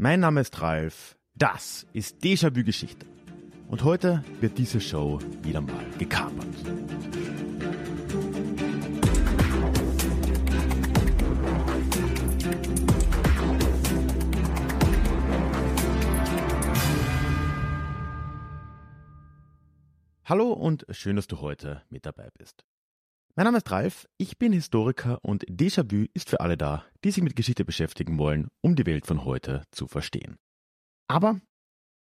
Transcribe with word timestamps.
Mein 0.00 0.20
Name 0.20 0.42
ist 0.42 0.60
Ralf, 0.60 1.16
das 1.34 1.84
ist 1.92 2.22
Déjà-vu 2.22 2.62
Geschichte. 2.62 3.04
Und 3.66 3.82
heute 3.82 4.22
wird 4.38 4.56
diese 4.56 4.80
Show 4.80 5.18
wieder 5.42 5.60
mal 5.60 5.84
gekapert. 5.98 6.46
Hallo 20.24 20.52
und 20.52 20.86
schön, 20.90 21.16
dass 21.16 21.26
du 21.26 21.40
heute 21.40 21.82
mit 21.90 22.06
dabei 22.06 22.28
bist. 22.38 22.64
Mein 23.34 23.44
Name 23.44 23.58
ist 23.58 23.70
Ralf, 23.70 24.08
ich 24.16 24.38
bin 24.38 24.52
Historiker 24.52 25.18
und 25.22 25.44
Déjà-vu 25.46 26.06
ist 26.12 26.28
für 26.28 26.40
alle 26.40 26.56
da, 26.56 26.84
die 27.04 27.10
sich 27.10 27.22
mit 27.22 27.36
Geschichte 27.36 27.64
beschäftigen 27.64 28.18
wollen, 28.18 28.48
um 28.62 28.74
die 28.74 28.84
Welt 28.84 29.06
von 29.06 29.24
heute 29.24 29.62
zu 29.70 29.86
verstehen. 29.86 30.36
Aber 31.08 31.40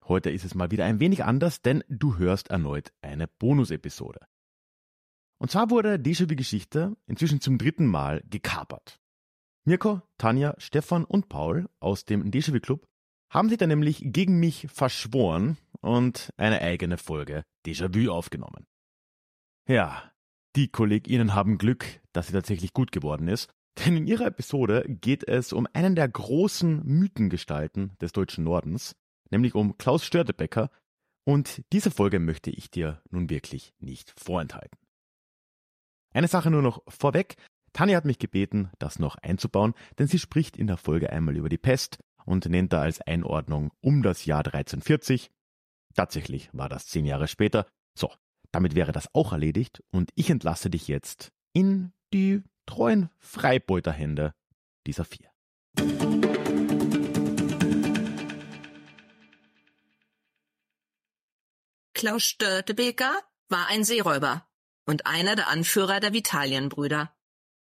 heute 0.05 0.30
ist 0.30 0.45
es 0.45 0.55
mal 0.55 0.72
wieder 0.72 0.85
ein 0.85 0.99
wenig 0.99 1.23
anders, 1.25 1.61
denn 1.61 1.84
du 1.89 2.17
hörst 2.17 2.49
erneut 2.49 2.94
eine 3.02 3.27
Bonusepisode. 3.27 4.20
Und 5.39 5.52
zwar 5.52 5.70
wurde 5.70 5.95
Déjà-vu 5.95 6.35
Geschichte 6.35 6.95
inzwischen 7.08 7.41
zum 7.41 7.58
dritten 7.58 7.86
Mal 7.86 8.23
gekapert. 8.30 8.99
Mirko, 9.66 10.02
Tanja, 10.17 10.55
Stefan 10.58 11.03
und 11.03 11.27
Paul 11.27 11.70
aus 11.80 12.05
dem 12.05 12.31
Déjà-vu 12.31 12.59
Club 12.61 12.88
haben 13.30 13.49
sich 13.49 13.58
dann 13.58 13.70
nämlich 13.70 14.02
gegen 14.02 14.39
mich 14.39 14.67
verschworen 14.70 15.58
und 15.81 16.34
eine 16.38 16.61
eigene 16.61 16.97
Folge 16.97 17.44
Déjà-vu 17.66 18.09
aufgenommen. 18.09 18.66
Ja, 19.67 20.09
die 20.57 20.70
KollegInnen 20.70 21.35
haben 21.35 21.59
Glück, 21.59 21.85
dass 22.13 22.27
sie 22.27 22.34
tatsächlich 22.34 22.73
gut 22.73 22.91
geworden 22.91 23.27
ist, 23.27 23.52
denn 23.77 23.95
in 23.95 24.07
ihrer 24.07 24.25
Episode 24.25 24.83
geht 24.88 25.23
es 25.27 25.53
um 25.53 25.67
einen 25.71 25.93
der 25.95 26.09
großen 26.09 26.83
Mythengestalten 26.83 27.95
des 28.02 28.11
deutschen 28.11 28.43
Nordens, 28.43 28.95
nämlich 29.30 29.53
um 29.53 29.77
Klaus 29.77 30.03
Störtebecker, 30.03 30.71
und 31.25 31.61
diese 31.73 31.91
Folge 31.91 32.19
möchte 32.19 32.50
ich 32.50 32.72
dir 32.72 33.03
nun 33.11 33.30
wirklich 33.30 33.73
nicht 33.80 34.13
vorenthalten. 34.17 34.80
Eine 36.11 36.28
Sache 36.28 36.50
nur 36.50 36.63
noch 36.63 36.81
vorweg. 36.88 37.35
Tanja 37.73 37.97
hat 37.97 38.05
mich 38.05 38.17
gebeten, 38.17 38.72
das 38.80 38.97
noch 38.97 39.17
einzubauen, 39.17 39.75
denn 40.00 40.08
sie 40.08 40.19
spricht 40.19 40.58
in 40.58 40.66
der 40.66 40.78
Folge 40.78 41.11
einmal 41.11 41.35
über 41.35 41.50
die 41.50 41.59
Pest 41.59 42.00
und 42.25 42.45
nennt 42.45 42.73
da 42.73 42.81
als 42.81 43.02
Einordnung 43.02 43.72
um 43.81 44.02
das 44.02 44.25
Jahr 44.25 44.39
1340. 44.39 45.30
Tatsächlich 45.94 46.50
war 46.53 46.69
das 46.69 46.88
zehn 46.88 47.05
Jahre 47.05 47.28
später. 47.28 47.67
So, 47.94 48.09
damit 48.52 48.76
wäre 48.76 48.92
das 48.92 49.14
auch 49.14 49.31
erledigt 49.31 49.84
und 49.92 50.12
ich 50.16 50.30
entlasse 50.30 50.70
dich 50.70 50.88
jetzt 50.88 51.31
in 51.53 51.92
die 52.14 52.44
treuen 52.66 53.09
Freibeuterhände 53.20 54.34
dieser 54.86 55.06
vier. 55.06 55.30
Klaus 61.94 62.23
Störtebeker 62.23 63.12
war 63.50 63.68
ein 63.68 63.84
Seeräuber 63.84 64.48
und 64.86 65.08
einer 65.08 65.36
der 65.36 65.48
Anführer 65.48 66.00
der 66.00 66.14
Vitalienbrüder. 66.14 67.12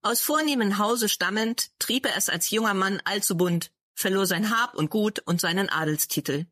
Aus 0.01 0.21
vornehmem 0.21 0.77
Hause 0.77 1.09
stammend 1.09 1.71
trieb 1.79 2.05
er 2.05 2.17
es 2.17 2.29
als 2.29 2.49
junger 2.51 2.73
Mann 2.73 3.01
allzu 3.05 3.37
bunt, 3.37 3.71
verlor 3.95 4.25
sein 4.25 4.49
Hab 4.49 4.75
und 4.75 4.89
Gut 4.89 5.19
und 5.19 5.41
seinen 5.41 5.69
Adelstitel. 5.69 6.45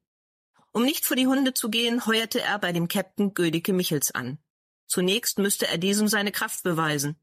Um 0.77 0.85
nicht 0.85 1.07
vor 1.07 1.17
die 1.17 1.25
Hunde 1.25 1.55
zu 1.55 1.71
gehen, 1.71 2.05
heuerte 2.05 2.39
er 2.39 2.59
bei 2.59 2.71
dem 2.71 2.87
Captain 2.87 3.33
Gödicke 3.33 3.73
Michels 3.73 4.11
an. 4.11 4.37
Zunächst 4.85 5.39
müsste 5.39 5.67
er 5.67 5.79
diesem 5.79 6.07
seine 6.07 6.31
Kraft 6.31 6.61
beweisen. 6.61 7.19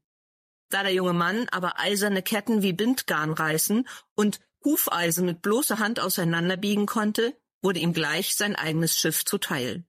Da 0.67 0.83
der 0.83 0.91
junge 0.91 1.13
Mann 1.13 1.47
aber 1.51 1.79
eiserne 1.79 2.21
Ketten 2.21 2.63
wie 2.63 2.73
Bindgarn 2.73 3.31
reißen 3.31 3.87
und 4.13 4.41
Hufeisen 4.65 5.25
mit 5.25 5.41
bloßer 5.41 5.79
Hand 5.79 6.01
auseinanderbiegen 6.01 6.85
konnte, 6.85 7.33
wurde 7.61 7.79
ihm 7.79 7.93
gleich 7.93 8.35
sein 8.35 8.57
eigenes 8.57 8.97
Schiff 8.97 9.23
zuteil. 9.23 9.85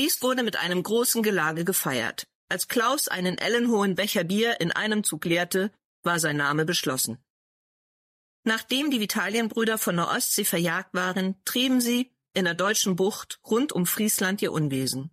Dies 0.00 0.20
wurde 0.20 0.42
mit 0.42 0.56
einem 0.56 0.82
großen 0.82 1.22
Gelage 1.22 1.64
gefeiert. 1.64 2.26
Als 2.48 2.66
Klaus 2.66 3.06
einen 3.06 3.38
ellenhohen 3.38 3.94
Becher 3.94 4.24
Bier 4.24 4.60
in 4.60 4.72
einem 4.72 5.04
Zug 5.04 5.24
leerte, 5.24 5.70
war 6.02 6.18
sein 6.18 6.36
Name 6.36 6.64
beschlossen. 6.64 7.24
Nachdem 8.42 8.90
die 8.90 8.98
Vitalienbrüder 8.98 9.78
von 9.78 9.94
der 9.94 10.08
Ostsee 10.08 10.44
verjagt 10.44 10.94
waren, 10.94 11.40
trieben 11.44 11.80
sie, 11.80 12.12
in 12.38 12.44
der 12.44 12.54
deutschen 12.54 12.94
Bucht 12.94 13.40
rund 13.44 13.72
um 13.72 13.84
Friesland 13.84 14.40
ihr 14.42 14.52
Unwesen. 14.52 15.10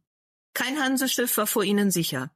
Kein 0.54 0.80
Hanseschiff 0.80 1.36
war 1.38 1.48
vor 1.48 1.64
ihnen 1.64 1.90
sicher. 1.90 2.30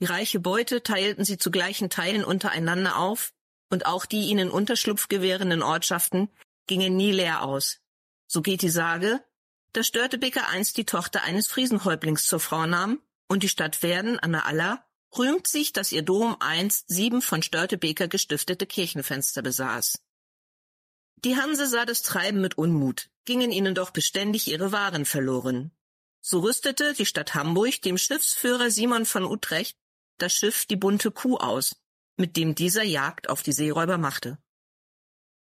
Die 0.00 0.04
reiche 0.04 0.38
Beute 0.38 0.82
teilten 0.82 1.24
sie 1.24 1.38
zu 1.38 1.50
gleichen 1.50 1.88
Teilen 1.88 2.24
untereinander 2.24 2.98
auf, 2.98 3.32
und 3.70 3.86
auch 3.86 4.04
die 4.04 4.26
ihnen 4.26 4.50
Unterschlupf 4.50 5.08
gewährenden 5.08 5.62
Ortschaften 5.62 6.28
gingen 6.66 6.94
nie 6.94 7.10
leer 7.10 7.42
aus. 7.42 7.80
So 8.26 8.42
geht 8.42 8.60
die 8.60 8.68
Sage, 8.68 9.24
dass 9.72 9.86
Störtebeker 9.86 10.46
einst 10.48 10.76
die 10.76 10.84
Tochter 10.84 11.22
eines 11.22 11.48
Friesenhäuptlings 11.48 12.26
zur 12.26 12.38
Frau 12.38 12.66
nahm, 12.66 13.00
und 13.28 13.42
die 13.42 13.48
Stadt 13.48 13.82
Werden 13.82 14.18
an 14.18 14.32
der 14.32 14.44
Aller 14.44 14.84
rühmt 15.16 15.46
sich, 15.46 15.72
dass 15.72 15.90
ihr 15.90 16.02
Dom 16.02 16.36
einst 16.40 16.84
sieben 16.88 17.22
von 17.22 17.42
Störtebeker 17.42 18.08
gestiftete 18.08 18.66
Kirchenfenster 18.66 19.40
besaß. 19.40 20.02
Die 21.24 21.36
Hanse 21.36 21.66
sah 21.66 21.86
das 21.86 22.02
Treiben 22.02 22.40
mit 22.40 22.58
Unmut, 22.58 23.08
gingen 23.24 23.50
ihnen 23.50 23.74
doch 23.74 23.90
beständig 23.90 24.46
ihre 24.48 24.72
Waren 24.72 25.06
verloren. 25.06 25.72
So 26.20 26.40
rüstete 26.40 26.92
die 26.92 27.06
Stadt 27.06 27.34
Hamburg 27.34 27.80
dem 27.82 27.98
Schiffsführer 27.98 28.70
Simon 28.70 29.06
von 29.06 29.24
Utrecht 29.24 29.76
das 30.18 30.34
Schiff 30.34 30.66
die 30.66 30.76
bunte 30.76 31.10
Kuh 31.10 31.36
aus, 31.36 31.76
mit 32.16 32.36
dem 32.36 32.54
dieser 32.54 32.84
Jagd 32.84 33.28
auf 33.28 33.42
die 33.42 33.52
Seeräuber 33.52 33.98
machte. 33.98 34.38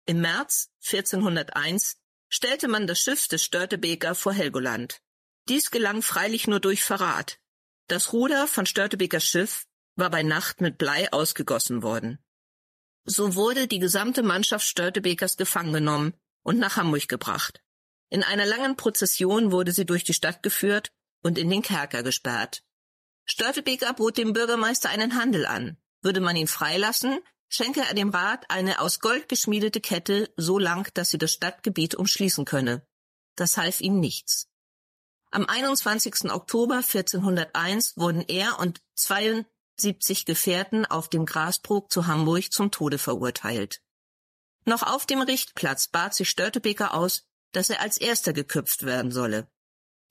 Im 0.06 0.22
März 0.22 0.70
1401 0.86 1.98
stellte 2.30 2.68
man 2.68 2.86
das 2.86 3.00
Schiff 3.00 3.28
des 3.28 3.44
Störtebeker 3.44 4.16
vor 4.16 4.34
Helgoland. 4.34 5.02
Dies 5.48 5.72
gelang 5.72 6.02
freilich 6.02 6.48
nur 6.48 6.60
durch 6.60 6.84
Verrat. 6.84 7.40
Das 7.88 8.14
Ruder 8.14 8.48
von 8.48 8.66
Störtebekers 8.66 9.26
Schiff 9.26 9.66
war 9.96 10.10
bei 10.10 10.24
Nacht 10.24 10.62
mit 10.62 10.78
Blei 10.78 11.12
ausgegossen 11.12 11.82
worden. 11.82 12.20
So 13.06 13.36
wurde 13.36 13.68
die 13.68 13.80
gesamte 13.80 14.24
Mannschaft 14.24 14.66
Störtebekers 14.68 15.38
gefangen 15.38 15.74
genommen 15.74 16.14
und 16.44 16.60
nach 16.60 16.78
Hamburg 16.78 17.08
gebracht. 17.08 17.62
In 18.10 18.24
einer 18.24 18.46
langen 18.46 18.76
Prozession 18.76 19.52
wurde 19.52 19.72
sie 19.72 19.86
durch 19.86 20.04
die 20.04 20.14
Stadt 20.14 20.44
geführt 20.44 20.92
und 21.22 21.38
in 21.38 21.50
den 21.50 21.62
Kerker 21.62 22.04
gesperrt. 22.04 22.64
Störtebeker 23.26 23.94
bot 23.94 24.18
dem 24.18 24.34
Bürgermeister 24.34 24.90
einen 24.90 25.16
Handel 25.16 25.46
an. 25.46 25.78
Würde 26.02 26.22
man 26.22 26.36
ihn 26.36 26.48
freilassen, 26.48 27.20
schenke 27.50 27.82
er 27.82 27.94
dem 27.94 28.10
Rat 28.10 28.46
eine 28.50 28.80
aus 28.82 29.00
Gold 29.00 29.30
geschmiedete 29.30 29.82
Kette 29.82 30.34
so 30.38 30.58
lang, 30.58 30.90
dass 30.94 31.12
sie 31.12 31.18
das 31.18 31.34
Stadtgebiet 31.34 31.96
umschließen 31.96 32.46
könne. 32.46 32.86
Das 33.36 33.58
half 33.58 33.82
ihm 33.82 34.00
nichts. 34.00 34.48
Am 35.32 35.46
21. 35.46 36.32
Oktober 36.32 36.78
1401 36.78 37.98
wurden 37.98 38.22
er 38.28 38.58
und 38.60 38.82
72 39.80 40.26
Gefährten 40.26 40.86
auf 40.86 41.10
dem 41.10 41.26
Grasbrook 41.26 41.92
zu 41.92 42.08
Hamburg 42.08 42.52
zum 42.52 42.72
Tode 42.72 42.98
verurteilt. 42.98 43.82
Noch 44.66 44.84
auf 44.84 45.06
dem 45.06 45.22
Richtplatz 45.22 45.88
bat 45.88 46.14
sich 46.14 46.30
Störtebeker 46.30 46.94
aus, 46.94 47.28
dass 47.54 47.70
er 47.70 47.82
als 47.82 47.98
erster 47.98 48.34
geköpft 48.34 48.84
werden 48.84 49.12
solle. 49.12 49.50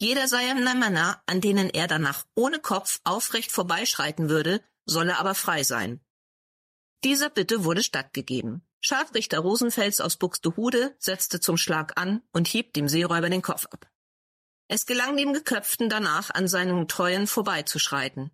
Jeder 0.00 0.28
seiner 0.28 0.74
Männer, 0.74 1.22
an 1.26 1.40
denen 1.40 1.70
er 1.70 1.86
danach 1.86 2.24
ohne 2.34 2.58
Kopf 2.58 3.00
aufrecht 3.04 3.52
vorbeischreiten 3.52 4.28
würde, 4.28 4.62
solle 4.84 5.18
aber 5.18 5.34
frei 5.34 5.62
sein. 5.62 6.00
Dieser 7.04 7.30
Bitte 7.30 7.64
wurde 7.64 7.82
stattgegeben. 7.82 8.66
Scharfrichter 8.80 9.40
Rosenfels 9.40 10.00
aus 10.00 10.16
Buxtehude 10.16 10.96
setzte 10.98 11.40
zum 11.40 11.56
Schlag 11.56 12.00
an 12.00 12.22
und 12.32 12.48
hieb 12.48 12.72
dem 12.74 12.88
Seeräuber 12.88 13.28
den 13.28 13.42
Kopf 13.42 13.66
ab. 13.66 13.90
Es 14.68 14.86
gelang 14.86 15.16
dem 15.16 15.32
Geköpften 15.32 15.88
danach, 15.88 16.30
an 16.30 16.46
seinem 16.46 16.88
Treuen 16.88 17.26
vorbeizuschreiten. 17.26 18.30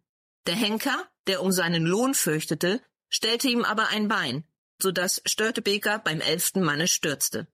Der 0.47 0.55
Henker, 0.55 1.09
der 1.27 1.43
um 1.43 1.53
seinen 1.53 1.85
Lohn 1.85 2.15
fürchtete, 2.15 2.81
stellte 3.09 3.49
ihm 3.49 3.65
aber 3.65 3.89
ein 3.89 4.09
Bein, 4.09 4.45
so 4.81 4.91
dass 4.91 5.23
Störtebeker 5.25 5.99
beim 5.99 6.21
elften 6.21 6.63
Manne 6.63 6.89
stürzte. 6.89 7.47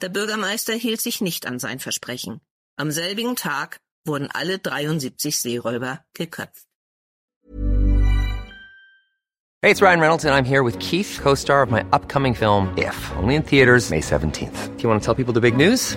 Der 0.00 0.08
Bürgermeister 0.08 0.74
hielt 0.74 1.00
sich 1.00 1.20
nicht 1.20 1.46
an 1.46 1.58
sein 1.58 1.78
Versprechen. 1.78 2.40
Am 2.76 2.90
selbigen 2.90 3.36
Tag 3.36 3.80
wurden 4.04 4.30
alle 4.30 4.58
73 4.58 5.38
Seeräuber 5.38 6.04
geköpft. 6.14 6.66
Hey, 9.62 9.70
it's 9.70 9.80
Ryan 9.80 10.00
Reynolds 10.00 10.24
and 10.26 10.34
I'm 10.34 10.44
here 10.44 10.62
with 10.62 10.78
Keith, 10.78 11.18
co-star 11.22 11.62
of 11.62 11.70
my 11.70 11.82
upcoming 11.90 12.34
film 12.34 12.68
If, 12.76 13.12
only 13.16 13.34
in 13.34 13.42
theaters 13.42 13.88
May 13.88 14.00
17th. 14.00 14.76
Do 14.76 14.82
you 14.82 14.90
want 14.90 15.00
to 15.00 15.04
tell 15.06 15.14
people 15.14 15.32
the 15.32 15.40
big 15.40 15.56
news? 15.56 15.96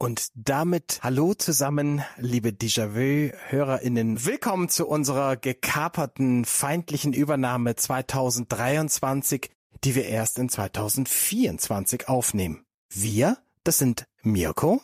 Und 0.00 0.28
damit 0.34 1.00
hallo 1.02 1.34
zusammen, 1.34 2.04
liebe 2.18 2.50
Déjà-vu-HörerInnen. 2.50 4.24
Willkommen 4.24 4.68
zu 4.68 4.86
unserer 4.86 5.36
gekaperten 5.36 6.44
feindlichen 6.44 7.12
Übernahme 7.12 7.74
2023, 7.74 9.50
die 9.82 9.96
wir 9.96 10.06
erst 10.06 10.38
in 10.38 10.48
2024 10.48 12.08
aufnehmen. 12.08 12.64
Wir, 12.88 13.38
das 13.64 13.78
sind 13.78 14.06
Mirko, 14.22 14.80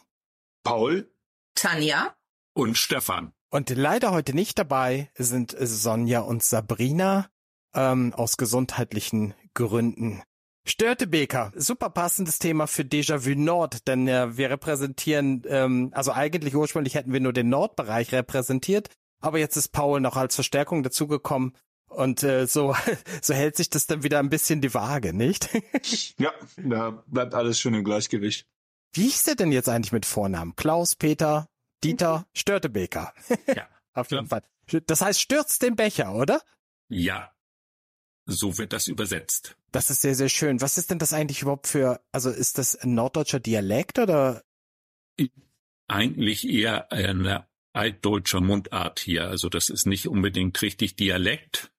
Paul 0.64 1.08
Tanja? 1.54 2.16
und 2.52 2.76
Stefan. 2.76 3.32
Und 3.50 3.70
leider 3.70 4.10
heute 4.10 4.34
nicht 4.34 4.58
dabei 4.58 5.12
sind 5.14 5.54
Sonja 5.56 6.22
und 6.22 6.42
Sabrina 6.42 7.30
ähm, 7.72 8.12
aus 8.14 8.36
gesundheitlichen 8.36 9.34
Gründen. 9.54 10.24
Störtebeker, 10.66 11.52
super 11.56 11.90
passendes 11.90 12.38
Thema 12.38 12.66
für 12.66 12.82
Déjà-vu 12.82 13.34
Nord, 13.34 13.86
denn 13.86 14.08
äh, 14.08 14.36
wir 14.36 14.50
repräsentieren, 14.50 15.42
ähm, 15.46 15.90
also 15.92 16.12
eigentlich 16.12 16.56
ursprünglich 16.56 16.94
hätten 16.94 17.12
wir 17.12 17.20
nur 17.20 17.34
den 17.34 17.50
Nordbereich 17.50 18.12
repräsentiert, 18.12 18.88
aber 19.20 19.38
jetzt 19.38 19.56
ist 19.56 19.68
Paul 19.68 20.00
noch 20.00 20.16
als 20.16 20.34
Verstärkung 20.34 20.82
dazugekommen 20.82 21.54
und 21.88 22.22
äh, 22.22 22.46
so, 22.46 22.74
so 23.22 23.34
hält 23.34 23.56
sich 23.56 23.68
das 23.68 23.86
dann 23.86 24.02
wieder 24.02 24.18
ein 24.18 24.30
bisschen 24.30 24.60
die 24.60 24.72
Waage, 24.74 25.12
nicht? 25.12 25.50
Ja, 26.18 26.32
da 26.56 27.02
bleibt 27.06 27.34
alles 27.34 27.60
schön 27.60 27.74
im 27.74 27.84
Gleichgewicht. 27.84 28.46
Wie 28.92 29.02
hieß 29.02 29.24
der 29.24 29.34
denn 29.34 29.52
jetzt 29.52 29.68
eigentlich 29.68 29.92
mit 29.92 30.06
Vornamen? 30.06 30.56
Klaus, 30.56 30.94
Peter, 30.94 31.48
Dieter, 31.82 32.26
Störtebeker. 32.32 33.12
Ja. 33.54 33.68
Auf 33.92 34.10
jeden. 34.10 34.26
Fall. 34.26 34.42
Das 34.86 35.00
heißt, 35.00 35.20
stürzt 35.20 35.62
den 35.62 35.76
Becher, 35.76 36.14
oder? 36.14 36.40
Ja. 36.88 37.32
So 38.26 38.58
wird 38.58 38.72
das 38.72 38.88
übersetzt. 38.88 39.56
Das 39.74 39.90
ist 39.90 40.02
sehr, 40.02 40.14
sehr 40.14 40.28
schön. 40.28 40.60
Was 40.60 40.78
ist 40.78 40.92
denn 40.92 41.00
das 41.00 41.12
eigentlich 41.12 41.42
überhaupt 41.42 41.66
für, 41.66 42.00
also 42.12 42.30
ist 42.30 42.58
das 42.58 42.76
ein 42.76 42.94
norddeutscher 42.94 43.40
Dialekt 43.40 43.98
oder? 43.98 44.44
Eigentlich 45.88 46.48
eher 46.48 46.92
eine 46.92 47.48
altdeutscher 47.72 48.40
Mundart 48.40 49.00
hier. 49.00 49.26
Also 49.26 49.48
das 49.48 49.70
ist 49.70 49.86
nicht 49.86 50.06
unbedingt 50.06 50.62
richtig 50.62 50.94
Dialekt. 50.94 51.72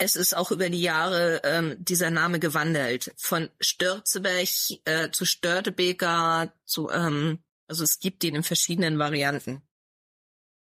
Es 0.00 0.14
ist 0.14 0.36
auch 0.36 0.52
über 0.52 0.68
die 0.68 0.82
Jahre 0.82 1.40
ähm, 1.42 1.76
dieser 1.78 2.10
Name 2.10 2.38
gewandelt. 2.38 3.14
Von 3.16 3.48
Störzeberg 3.60 4.48
äh, 4.84 5.10
zu 5.10 5.24
Störtebeker 5.24 6.52
zu, 6.66 6.90
ähm, 6.90 7.42
also 7.66 7.82
es 7.82 7.98
gibt 7.98 8.22
ihn 8.24 8.36
in 8.36 8.42
verschiedenen 8.44 8.98
Varianten. 8.98 9.62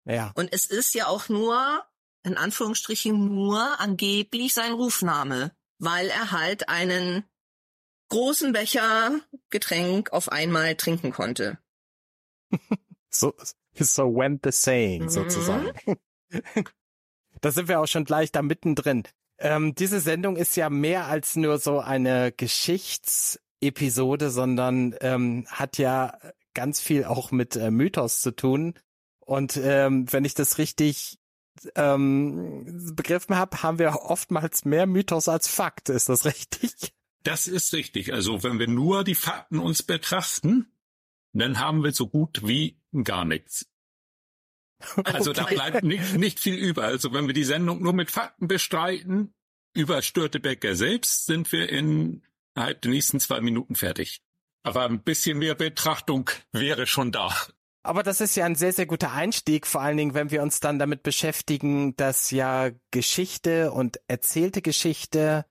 Ja. 0.06 0.34
Und 0.36 0.52
es 0.52 0.66
ist 0.66 0.94
ja 0.96 1.08
auch 1.08 1.30
nur, 1.30 1.84
in 2.24 2.36
Anführungsstrichen 2.36 3.34
nur 3.34 3.80
angeblich 3.80 4.54
sein 4.54 4.74
Rufname, 4.74 5.56
weil 5.80 6.08
er 6.08 6.32
halt 6.32 6.70
einen 6.70 7.26
großen 8.10 8.54
Becher 8.54 9.20
Getränk 9.50 10.14
auf 10.14 10.32
einmal 10.32 10.76
trinken 10.76 11.12
konnte. 11.12 11.58
So, 13.16 13.32
so 13.76 14.16
went 14.16 14.42
the 14.44 14.52
saying, 14.52 15.04
Mhm. 15.04 15.10
sozusagen. 15.10 15.72
da 17.42 17.52
sind 17.52 17.68
wir 17.68 17.80
auch 17.80 17.86
schon 17.86 18.06
gleich 18.06 18.32
da 18.32 18.42
mittendrin. 18.42 19.04
Ähm, 19.38 19.76
diese 19.76 20.00
Sendung 20.00 20.36
ist 20.36 20.56
ja 20.56 20.72
mehr 20.72 21.06
als 21.06 21.36
nur 21.36 21.60
so 21.60 21.80
eine 21.80 22.32
Geschichtsepisode, 22.32 24.32
sondern 24.32 24.96
ähm, 25.02 25.46
hat 25.48 25.78
ja 25.78 26.18
ganz 26.56 26.80
viel 26.80 27.06
auch 27.06 27.30
mit 27.32 27.56
äh, 27.56 27.70
Mythos 27.70 28.22
zu 28.22 28.32
tun. 28.32 28.74
Und 29.20 29.58
ähm, 29.58 30.12
wenn 30.12 30.26
ich 30.26 30.34
das 30.34 30.58
richtig 30.58 31.20
ähm, 31.76 32.94
begriffen 32.96 33.36
habe, 33.36 33.64
haben 33.64 33.80
wir 33.80 33.94
oftmals 34.02 34.66
mehr 34.66 34.86
Mythos 34.86 35.28
als 35.28 35.48
Fakt. 35.48 35.90
Ist 35.90 36.10
das 36.10 36.26
richtig? 36.26 36.94
Das 37.24 37.48
ist 37.48 37.74
richtig. 37.74 38.14
Also 38.14 38.44
wenn 38.44 38.60
wir 38.60 38.68
nur 38.68 39.04
die 39.04 39.16
Fakten 39.16 39.60
uns 39.60 39.82
betrachten, 39.84 40.68
dann 41.32 41.60
haben 41.60 41.84
wir 41.84 41.94
so 41.94 42.08
gut 42.08 42.46
wie 42.48 42.78
gar 43.04 43.26
nichts. 43.26 43.66
Also 45.06 45.32
da 45.32 45.44
Okay. 45.44 45.56
bleibt 45.56 45.84
nicht, 45.84 46.16
nicht 46.18 46.40
viel 46.40 46.56
über. 46.56 46.84
Also 46.84 47.14
wenn 47.14 47.28
wir 47.28 47.34
die 47.34 47.46
Sendung 47.46 47.82
nur 47.82 47.94
mit 47.94 48.12
Fakten 48.12 48.48
bestreiten, 48.48 49.34
über 49.74 50.02
Störtebecker 50.02 50.76
selbst, 50.76 51.26
sind 51.26 51.52
wir 51.52 51.70
innerhalb 51.70 52.82
der 52.82 52.92
nächsten 52.92 53.20
zwei 53.20 53.40
Minuten 53.42 53.76
fertig. 53.76 54.22
Aber 54.64 54.86
ein 54.86 55.02
bisschen 55.02 55.40
mehr 55.40 55.56
Betrachtung 55.56 56.30
wäre 56.52 56.86
schon 56.86 57.12
da. 57.12 57.34
Aber 57.84 58.02
das 58.02 58.22
ist 58.22 58.36
ja 58.36 58.46
ein 58.46 58.56
sehr, 58.56 58.72
sehr 58.72 58.86
guter 58.86 59.12
Einstieg, 59.12 59.68
vor 59.68 59.82
allen 59.82 59.98
Dingen, 59.98 60.14
wenn 60.14 60.32
wir 60.32 60.42
uns 60.42 60.62
dann 60.62 60.80
damit 60.80 61.04
beschäftigen, 61.04 61.96
dass 61.98 62.32
ja 62.32 62.70
Geschichte 62.92 63.72
und 63.74 64.00
erzählte 64.08 64.62
Geschichte 64.62 65.46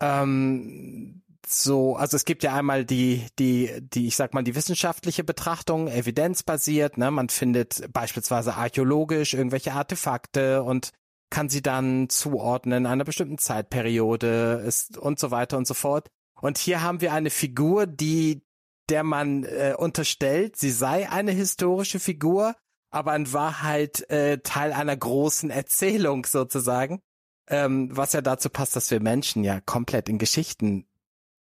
ähm, 0.00 1.22
so, 1.46 1.96
also 1.96 2.16
es 2.16 2.24
gibt 2.24 2.42
ja 2.42 2.54
einmal 2.54 2.84
die, 2.84 3.26
die, 3.38 3.70
die, 3.80 4.06
ich 4.06 4.16
sag 4.16 4.34
mal, 4.34 4.44
die 4.44 4.54
wissenschaftliche 4.54 5.24
Betrachtung, 5.24 5.88
evidenzbasiert, 5.88 6.98
ne? 6.98 7.10
Man 7.10 7.28
findet 7.28 7.90
beispielsweise 7.92 8.54
archäologisch 8.54 9.34
irgendwelche 9.34 9.72
Artefakte 9.72 10.62
und 10.62 10.92
kann 11.30 11.48
sie 11.48 11.62
dann 11.62 12.08
zuordnen 12.08 12.86
einer 12.86 13.04
bestimmten 13.04 13.38
Zeitperiode 13.38 14.62
ist 14.66 14.98
und 14.98 15.18
so 15.18 15.30
weiter 15.30 15.58
und 15.58 15.66
so 15.66 15.74
fort. 15.74 16.08
Und 16.40 16.58
hier 16.58 16.82
haben 16.82 17.00
wir 17.00 17.12
eine 17.12 17.30
Figur, 17.30 17.86
die 17.86 18.42
der 18.88 19.02
man 19.02 19.44
äh, 19.44 19.74
unterstellt, 19.76 20.56
sie 20.56 20.70
sei 20.70 21.08
eine 21.10 21.32
historische 21.32 22.00
Figur, 22.00 22.54
aber 22.90 23.14
in 23.14 23.32
Wahrheit 23.32 24.08
äh, 24.10 24.38
Teil 24.38 24.72
einer 24.72 24.96
großen 24.96 25.50
Erzählung 25.50 26.24
sozusagen, 26.24 27.00
ähm, 27.48 27.94
was 27.94 28.12
ja 28.12 28.20
dazu 28.20 28.48
passt, 28.48 28.76
dass 28.76 28.90
wir 28.90 29.00
Menschen 29.00 29.44
ja 29.44 29.60
komplett 29.60 30.08
in 30.08 30.18
Geschichten 30.18 30.86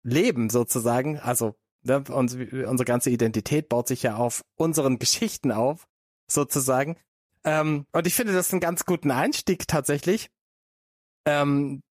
leben 0.02 0.50
sozusagen. 0.50 1.18
Also 1.18 1.56
ne, 1.82 2.02
uns, 2.10 2.34
unsere 2.34 2.84
ganze 2.84 3.10
Identität 3.10 3.68
baut 3.68 3.88
sich 3.88 4.02
ja 4.02 4.16
auf 4.16 4.42
unseren 4.56 4.98
Geschichten 4.98 5.52
auf 5.52 5.86
sozusagen. 6.28 6.96
Ähm, 7.44 7.86
und 7.92 8.06
ich 8.06 8.14
finde 8.14 8.32
das 8.32 8.52
einen 8.52 8.60
ganz 8.60 8.84
guten 8.84 9.10
Einstieg 9.10 9.68
tatsächlich. 9.68 10.30
Ähm, 11.24 11.82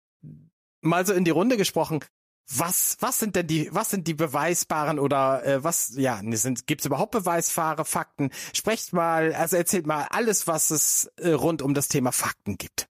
mal 0.81 1.05
so 1.05 1.13
in 1.13 1.25
die 1.25 1.31
Runde 1.31 1.57
gesprochen. 1.57 2.01
Was, 2.47 2.97
was 2.99 3.19
sind 3.19 3.35
denn 3.35 3.47
die, 3.47 3.69
was 3.71 3.89
sind 3.89 4.07
die 4.07 4.13
beweisbaren 4.13 4.99
oder 4.99 5.43
äh, 5.45 5.63
was, 5.63 5.95
ja, 5.95 6.21
sind, 6.33 6.67
gibt 6.67 6.81
es 6.81 6.85
überhaupt 6.85 7.11
beweisbare 7.11 7.85
Fakten? 7.85 8.29
Sprecht 8.53 8.93
mal, 8.93 9.33
also 9.33 9.55
erzählt 9.55 9.87
mal 9.87 10.07
alles, 10.11 10.45
was 10.45 10.69
es 10.69 11.05
äh, 11.17 11.31
rund 11.31 11.63
um 11.63 11.73
das 11.73 11.87
Thema 11.87 12.11
Fakten 12.11 12.57
gibt. 12.57 12.87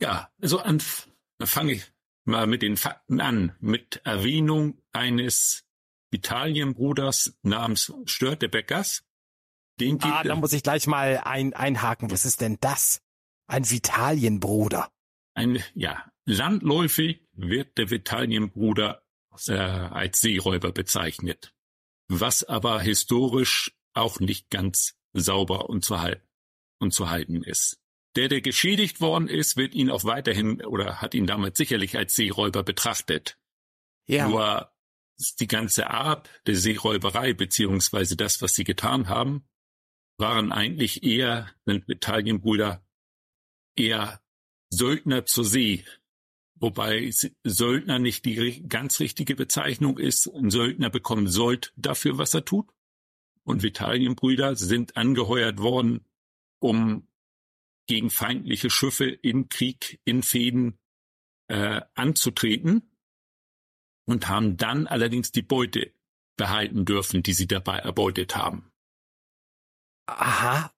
Ja, 0.00 0.30
also 0.40 0.58
an, 0.60 0.80
fange 1.42 1.72
ich 1.72 1.92
mal 2.24 2.46
mit 2.46 2.62
den 2.62 2.78
Fakten 2.78 3.20
an, 3.20 3.54
mit 3.60 4.00
Erwähnung 4.04 4.80
eines 4.92 5.64
Italienbruders 6.10 7.34
namens 7.42 7.92
Störtebeckers. 8.06 9.04
Den 9.78 9.98
gibt 9.98 10.12
Ah, 10.12 10.22
da 10.22 10.34
muss 10.34 10.52
ich 10.52 10.62
gleich 10.62 10.86
mal 10.86 11.20
ein, 11.24 11.52
einhaken. 11.52 12.10
Was 12.10 12.24
ist 12.24 12.40
denn 12.40 12.58
das? 12.60 13.02
Ein 13.46 13.68
Vitalienbruder. 13.68 14.90
Ein, 15.34 15.62
ja, 15.74 16.10
landläufig 16.30 17.20
wird 17.32 17.78
der 17.78 17.90
Vitalienbruder 17.90 19.02
äh, 19.46 19.52
als 19.52 20.20
Seeräuber 20.20 20.72
bezeichnet, 20.72 21.54
was 22.08 22.44
aber 22.44 22.80
historisch 22.80 23.76
auch 23.92 24.20
nicht 24.20 24.50
ganz 24.50 24.96
sauber 25.12 25.68
und 25.68 25.84
zu 25.84 26.00
halten, 26.00 26.26
und 26.78 26.92
zu 26.92 27.10
halten 27.10 27.42
ist. 27.42 27.80
Der, 28.16 28.28
der 28.28 28.40
geschädigt 28.40 29.00
worden 29.00 29.28
ist, 29.28 29.56
wird 29.56 29.74
ihn 29.74 29.90
auch 29.90 30.04
weiterhin 30.04 30.64
oder 30.64 31.00
hat 31.00 31.14
ihn 31.14 31.26
damit 31.26 31.56
sicherlich 31.56 31.96
als 31.96 32.14
Seeräuber 32.14 32.62
betrachtet. 32.62 33.38
Ja. 34.06 34.28
Nur 34.28 34.72
die 35.38 35.46
ganze 35.46 35.90
Art 35.90 36.28
der 36.46 36.56
Seeräuberei 36.56 37.34
beziehungsweise 37.34 38.16
das, 38.16 38.42
was 38.42 38.54
sie 38.54 38.64
getan 38.64 39.08
haben, 39.08 39.44
waren 40.18 40.50
eigentlich 40.50 41.02
eher, 41.04 41.50
sind 41.66 41.88
Italienbrüder, 41.88 42.84
eher 43.76 44.20
Söldner 44.70 45.26
zur 45.26 45.44
See. 45.44 45.84
Wobei 46.60 47.10
Söldner 47.42 47.98
nicht 47.98 48.26
die 48.26 48.68
ganz 48.68 49.00
richtige 49.00 49.34
Bezeichnung 49.34 49.98
ist. 49.98 50.28
Ein 50.28 50.50
Söldner 50.50 50.90
bekommt 50.90 51.32
Sold 51.32 51.72
dafür, 51.76 52.18
was 52.18 52.34
er 52.34 52.44
tut. 52.44 52.68
Und 53.44 53.62
Vitalienbrüder 53.62 54.54
sind 54.54 54.96
angeheuert 54.96 55.58
worden, 55.58 56.04
um 56.60 57.08
gegen 57.86 58.10
feindliche 58.10 58.68
Schiffe 58.68 59.06
in 59.06 59.48
Krieg, 59.48 60.00
in 60.04 60.22
Fäden 60.22 60.78
äh, 61.48 61.80
anzutreten 61.94 62.82
und 64.04 64.28
haben 64.28 64.58
dann 64.58 64.86
allerdings 64.86 65.32
die 65.32 65.42
Beute 65.42 65.92
behalten 66.36 66.84
dürfen, 66.84 67.22
die 67.22 67.32
sie 67.32 67.46
dabei 67.46 67.78
erbeutet 67.78 68.36
haben. 68.36 68.70
Aha. 70.06 70.72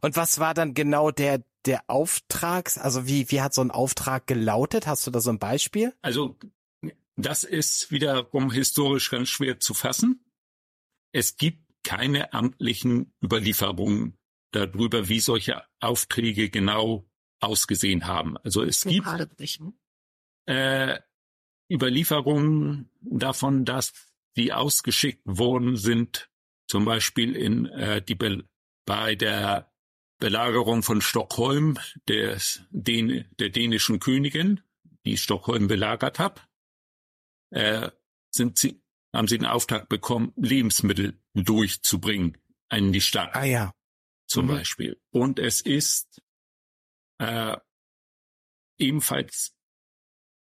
Und 0.00 0.16
was 0.16 0.38
war 0.38 0.54
dann 0.54 0.74
genau 0.74 1.10
der, 1.10 1.42
der 1.68 1.88
Auftrags, 1.88 2.78
also 2.78 3.06
wie, 3.06 3.30
wie 3.30 3.42
hat 3.42 3.54
so 3.54 3.60
ein 3.60 3.70
Auftrag 3.70 4.26
gelautet? 4.26 4.86
Hast 4.86 5.06
du 5.06 5.10
da 5.10 5.20
so 5.20 5.30
ein 5.30 5.38
Beispiel? 5.38 5.94
Also 6.02 6.36
das 7.16 7.44
ist 7.44 7.90
wiederum 7.90 8.50
historisch 8.50 9.10
ganz 9.10 9.28
schwer 9.28 9.60
zu 9.60 9.74
fassen. 9.74 10.24
Es 11.12 11.36
gibt 11.36 11.62
keine 11.84 12.32
amtlichen 12.32 13.12
Überlieferungen 13.22 14.16
darüber, 14.52 15.08
wie 15.08 15.20
solche 15.20 15.62
Aufträge 15.80 16.48
genau 16.48 17.08
ausgesehen 17.40 18.06
haben. 18.06 18.36
Also 18.38 18.62
es 18.62 18.84
gibt 18.84 19.06
äh, 20.46 21.00
Überlieferungen 21.70 22.90
davon, 23.00 23.64
dass 23.64 23.92
die 24.36 24.52
ausgeschickt 24.52 25.22
worden 25.24 25.76
sind, 25.76 26.30
zum 26.66 26.84
Beispiel 26.84 27.36
in 27.36 27.66
äh, 27.66 28.02
die 28.02 28.14
Be 28.14 28.44
bei 28.86 29.14
der 29.14 29.67
Belagerung 30.18 30.82
von 30.82 31.00
Stockholm 31.00 31.78
den, 32.08 33.24
der 33.38 33.50
dänischen 33.50 34.00
Königin, 34.00 34.60
die 35.04 35.16
Stockholm 35.16 35.68
belagert 35.68 36.18
hat, 36.18 36.48
äh, 37.50 37.90
sind 38.30 38.58
sie, 38.58 38.82
haben 39.14 39.28
sie 39.28 39.38
den 39.38 39.46
Auftrag 39.46 39.88
bekommen, 39.88 40.32
Lebensmittel 40.36 41.20
durchzubringen 41.34 42.36
in 42.70 42.92
die 42.92 43.00
Stadt. 43.00 43.34
Ah 43.34 43.44
ja. 43.44 43.72
Zum 44.26 44.46
Mhm. 44.46 44.50
Beispiel. 44.50 45.00
Und 45.10 45.38
es 45.38 45.60
ist 45.60 46.20
äh, 47.18 47.56
ebenfalls 48.78 49.54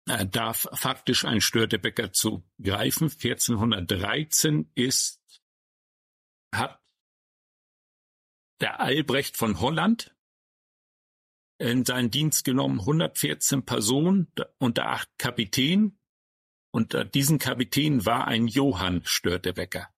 äh, 0.06 0.26
darf 0.26 0.68
faktisch 0.72 1.24
ein 1.24 1.40
Störtebäcker 1.40 2.12
zugreifen. 2.12 3.10
1413 3.10 4.70
ist 4.74 5.20
hat 6.54 6.81
der 8.62 8.80
Albrecht 8.80 9.36
von 9.36 9.60
Holland 9.60 10.14
in 11.58 11.84
seinen 11.84 12.10
Dienst 12.10 12.44
genommen 12.44 12.80
114 12.80 13.64
Personen 13.64 14.32
unter 14.58 14.88
acht 14.88 15.10
Kapitän. 15.18 15.98
Unter 16.72 17.04
diesen 17.04 17.38
Kapitän 17.38 18.06
war 18.06 18.26
ein 18.26 18.46
Johann 18.46 19.02
Störtebecker. 19.04 19.92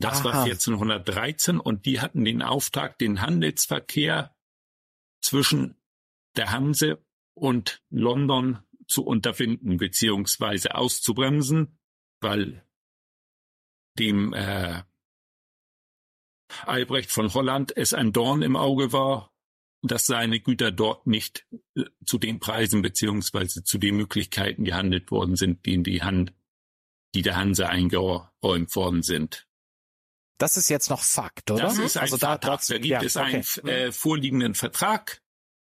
Das 0.00 0.22
war 0.22 0.34
Aha. 0.34 0.42
1413 0.44 1.58
und 1.58 1.86
die 1.86 2.00
hatten 2.00 2.24
den 2.24 2.42
Auftrag, 2.42 2.98
den 2.98 3.20
Handelsverkehr 3.20 4.36
zwischen 5.22 5.76
der 6.36 6.50
Hanse 6.50 7.02
und 7.34 7.82
London 7.90 8.58
zu 8.86 9.04
unterbinden 9.04 9.78
beziehungsweise 9.78 10.74
auszubremsen, 10.74 11.78
weil 12.20 12.64
dem 13.98 14.32
äh, 14.34 14.82
Albrecht 16.64 17.10
von 17.10 17.32
Holland 17.34 17.76
es 17.76 17.92
ein 17.92 18.12
Dorn 18.12 18.42
im 18.42 18.56
Auge 18.56 18.92
war, 18.92 19.32
dass 19.82 20.06
seine 20.06 20.40
Güter 20.40 20.72
dort 20.72 21.06
nicht 21.06 21.46
äh, 21.76 21.84
zu 22.04 22.18
den 22.18 22.40
Preisen 22.40 22.82
beziehungsweise 22.82 23.62
zu 23.62 23.78
den 23.78 23.96
Möglichkeiten 23.96 24.64
gehandelt 24.64 25.10
worden 25.10 25.36
sind, 25.36 25.64
die 25.66 25.74
in 25.74 25.84
die 25.84 26.02
Hand, 26.02 26.32
die 27.14 27.22
der 27.22 27.36
Hanse 27.36 27.68
eingeräumt 27.68 28.74
worden 28.74 29.02
sind. 29.02 29.46
Das 30.38 30.56
ist 30.56 30.68
jetzt 30.68 30.88
noch 30.88 31.02
Fakt, 31.02 31.50
oder? 31.50 31.62
Das 31.62 31.78
ist 31.78 31.96
ein 31.96 32.02
also 32.02 32.16
da, 32.16 32.32
Vertrag. 32.32 32.64
Da, 32.66 32.74
gibt 32.74 32.86
ja, 32.86 33.02
es 33.02 33.16
okay. 33.16 33.42
einen 33.62 33.68
äh, 33.68 33.92
vorliegenden 33.92 34.54
Vertrag. 34.54 35.20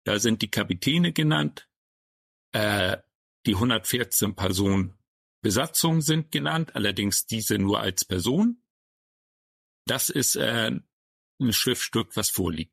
Da 0.04 0.18
sind 0.18 0.42
die 0.42 0.50
Kapitäne 0.50 1.12
genannt. 1.12 1.68
Äh, 2.52 2.98
die 3.46 3.54
114 3.54 4.34
Personen 4.34 4.98
Besatzung 5.40 6.00
sind 6.00 6.32
genannt, 6.32 6.74
allerdings 6.74 7.26
diese 7.26 7.58
nur 7.58 7.80
als 7.80 8.04
Person. 8.04 8.62
Das 9.90 10.08
ist 10.08 10.36
äh, 10.36 10.70
ein 11.40 11.52
Schriftstück, 11.52 12.16
was 12.16 12.30
vorliegt. 12.30 12.72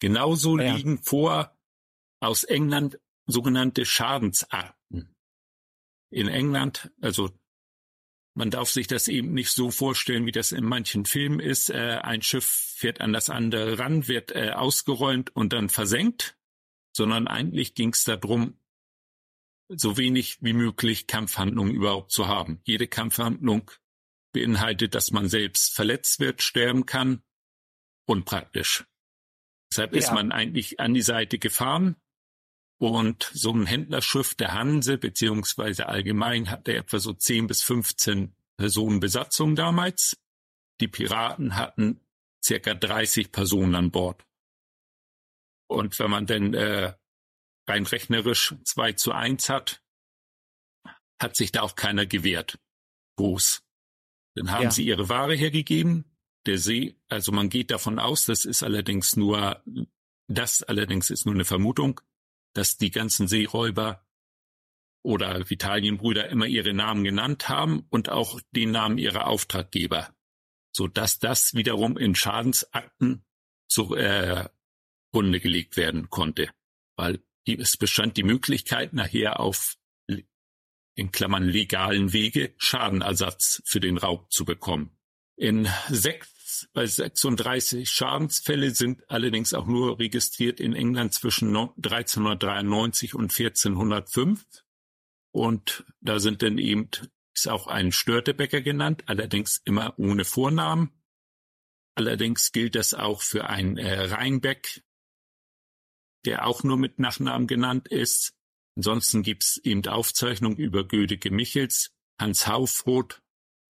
Genauso 0.00 0.58
Ja. 0.58 0.74
liegen 0.74 1.02
vor 1.02 1.56
aus 2.20 2.44
England 2.44 2.98
sogenannte 3.26 3.84
Schadensakten. 3.84 5.14
In 6.10 6.28
England, 6.28 6.90
also 7.00 7.30
man 8.34 8.50
darf 8.50 8.68
sich 8.68 8.86
das 8.86 9.08
eben 9.08 9.32
nicht 9.32 9.50
so 9.50 9.70
vorstellen, 9.70 10.26
wie 10.26 10.32
das 10.32 10.52
in 10.52 10.64
manchen 10.64 11.06
Filmen 11.06 11.40
ist. 11.40 11.70
Äh, 11.70 12.00
ein 12.02 12.22
Schiff 12.22 12.44
fährt 12.44 13.00
an 13.00 13.12
das 13.12 13.30
andere 13.30 13.78
ran, 13.78 14.08
wird 14.08 14.32
äh, 14.32 14.50
ausgeräumt 14.50 15.34
und 15.34 15.52
dann 15.52 15.68
versenkt, 15.70 16.36
sondern 16.94 17.26
eigentlich 17.28 17.74
ging 17.74 17.90
es 17.90 18.04
darum, 18.04 18.60
so 19.68 19.96
wenig 19.96 20.38
wie 20.42 20.52
möglich 20.52 21.06
Kampfhandlungen 21.06 21.74
überhaupt 21.74 22.12
zu 22.12 22.28
haben. 22.28 22.60
Jede 22.64 22.86
Kampfhandlung 22.86 23.70
beinhaltet, 24.36 24.94
dass 24.94 25.10
man 25.10 25.28
selbst 25.28 25.74
verletzt 25.74 26.20
wird, 26.20 26.42
sterben 26.42 26.84
kann, 26.84 27.22
unpraktisch. 28.06 28.84
Deshalb 29.72 29.94
ist 29.94 30.08
Ja. 30.08 30.14
man 30.14 30.30
eigentlich 30.30 30.78
an 30.78 30.92
die 30.94 31.02
Seite 31.02 31.38
gefahren 31.38 31.96
und 32.78 33.30
so 33.32 33.52
ein 33.52 33.66
Händlerschiff 33.66 34.34
der 34.34 34.52
Hanse, 34.52 34.98
beziehungsweise 34.98 35.88
allgemein 35.88 36.50
hatte 36.50 36.74
etwa 36.76 36.98
so 36.98 37.12
10 37.14 37.46
bis 37.46 37.62
15 37.62 38.36
Personen 38.58 39.00
Besatzung 39.00 39.56
damals. 39.56 40.16
Die 40.80 40.88
Piraten 40.88 41.56
hatten 41.56 42.00
circa 42.44 42.74
30 42.74 43.32
Personen 43.32 43.74
an 43.74 43.90
Bord. 43.90 44.22
Und 45.68 45.98
wenn 45.98 46.10
man 46.10 46.26
denn 46.26 46.52
äh, 46.54 46.94
rein 47.66 47.86
rechnerisch 47.86 48.54
2 48.64 48.92
zu 48.92 49.12
1 49.12 49.48
hat, 49.48 49.82
hat 51.20 51.34
sich 51.34 51.50
da 51.50 51.62
auch 51.62 51.74
keiner 51.74 52.04
gewehrt. 52.06 52.58
Groß. 53.16 53.65
Dann 54.36 54.50
haben 54.52 54.64
Ja. 54.64 54.70
sie 54.70 54.86
ihre 54.86 55.08
Ware 55.08 55.34
hergegeben. 55.34 56.04
Der 56.46 56.58
See, 56.58 56.94
also 57.08 57.32
man 57.32 57.48
geht 57.48 57.72
davon 57.72 57.98
aus, 57.98 58.26
das 58.26 58.44
ist 58.44 58.62
allerdings 58.62 59.16
nur, 59.16 59.64
das 60.28 60.62
allerdings 60.62 61.10
ist 61.10 61.24
nur 61.26 61.34
eine 61.34 61.44
Vermutung, 61.44 62.00
dass 62.52 62.76
die 62.76 62.90
ganzen 62.92 63.26
Seeräuber 63.26 64.06
oder 65.02 65.48
Vitalienbrüder 65.50 66.28
immer 66.28 66.46
ihre 66.46 66.72
Namen 66.74 67.02
genannt 67.02 67.48
haben 67.48 67.86
und 67.90 68.08
auch 68.10 68.40
den 68.52 68.70
Namen 68.70 68.98
ihrer 68.98 69.26
Auftraggeber, 69.26 70.14
so 70.72 70.86
dass 70.86 71.18
das 71.18 71.54
wiederum 71.54 71.96
in 71.96 72.14
Schadensakten 72.14 73.24
zu 73.68 73.94
äh, 73.96 74.48
Runde 75.14 75.40
gelegt 75.40 75.76
werden 75.76 76.10
konnte, 76.10 76.48
weil 76.96 77.20
die, 77.46 77.58
es 77.58 77.76
bestand 77.76 78.16
die 78.16 78.22
Möglichkeit 78.24 78.92
nachher 78.92 79.40
auf 79.40 79.75
in 80.96 81.12
Klammern 81.12 81.44
legalen 81.44 82.12
Wege 82.12 82.54
Schadenersatz 82.56 83.62
für 83.64 83.80
den 83.80 83.98
Raub 83.98 84.32
zu 84.32 84.44
bekommen. 84.44 84.98
In 85.36 85.68
sechs, 85.88 86.68
bei 86.72 86.86
36 86.86 87.88
Schadensfälle 87.88 88.70
sind 88.70 89.08
allerdings 89.10 89.52
auch 89.52 89.66
nur 89.66 89.98
registriert 89.98 90.58
in 90.58 90.72
England 90.72 91.12
zwischen 91.12 91.52
no- 91.52 91.74
1393 91.76 93.14
und 93.14 93.30
1405. 93.38 94.44
Und 95.32 95.84
da 96.00 96.18
sind 96.18 96.40
dann 96.42 96.56
eben, 96.56 96.88
ist 97.34 97.48
auch 97.48 97.66
ein 97.66 97.92
Störtebäcker 97.92 98.62
genannt, 98.62 99.04
allerdings 99.06 99.60
immer 99.64 99.98
ohne 99.98 100.24
Vornamen. 100.24 100.90
Allerdings 101.94 102.52
gilt 102.52 102.74
das 102.74 102.94
auch 102.94 103.20
für 103.20 103.48
ein 103.48 103.76
äh, 103.76 104.04
Rheinbeck, 104.04 104.82
der 106.24 106.46
auch 106.46 106.62
nur 106.62 106.78
mit 106.78 106.98
Nachnamen 106.98 107.46
genannt 107.46 107.88
ist. 107.88 108.35
Ansonsten 108.76 109.22
gibt's 109.22 109.58
eben 109.58 109.86
Aufzeichnungen 109.86 110.58
über 110.58 110.86
Gödeke 110.86 111.30
Michels, 111.30 111.90
Hans 112.20 112.46
Haufroth, 112.46 113.22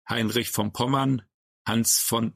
Heinrich 0.10 0.50
von 0.50 0.74
Pommern, 0.74 1.22
Hans 1.66 2.00
von 2.00 2.34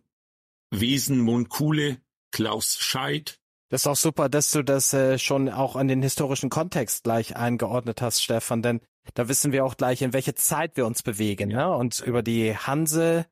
Wesen-Monkule, 0.72 1.98
Klaus 2.32 2.78
Scheid. 2.78 3.40
Das 3.70 3.84
ist 3.84 3.88
auch 3.88 3.96
super, 3.96 4.30
dass 4.30 4.52
du 4.52 4.64
das 4.64 4.94
äh, 4.94 5.18
schon 5.18 5.50
auch 5.50 5.76
an 5.76 5.88
den 5.88 6.02
historischen 6.02 6.50
Kontext 6.50 7.04
gleich 7.04 7.36
eingeordnet 7.36 8.02
hast, 8.02 8.22
Stefan, 8.22 8.62
denn 8.62 8.82
da 9.14 9.28
wissen 9.28 9.52
wir 9.52 9.66
auch 9.66 9.78
gleich, 9.78 10.02
in 10.02 10.14
welche 10.14 10.36
Zeit 10.36 10.78
wir 10.78 10.86
uns 10.86 11.02
bewegen. 11.04 11.50
Ne? 11.50 11.74
Und 11.74 12.00
über 12.02 12.22
die 12.22 12.56
Hanse, 12.56 13.26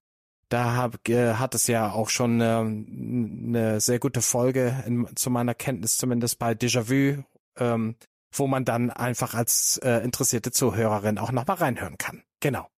da 0.48 0.76
hab, 0.76 1.08
äh, 1.08 1.34
hat 1.36 1.56
es 1.56 1.68
ja 1.68 1.92
auch 1.92 2.10
schon 2.10 2.42
ähm, 2.42 3.46
eine 3.50 3.80
sehr 3.80 4.00
gute 4.00 4.22
Folge, 4.22 4.84
in, 4.88 5.08
zu 5.16 5.30
meiner 5.30 5.54
Kenntnis 5.54 5.98
zumindest 5.98 6.40
bei 6.40 6.54
Déjà-vu, 6.54 7.24
ähm, 7.58 7.96
wo 8.32 8.48
man 8.48 8.66
dann 8.66 8.90
einfach 8.90 9.34
als 9.34 9.78
äh, 9.84 10.04
interessierte 10.04 10.52
Zuhörerin 10.52 11.18
auch 11.18 11.32
nochmal 11.32 11.58
reinhören 11.58 11.98
kann. 11.98 12.24
Genau. 12.40 12.70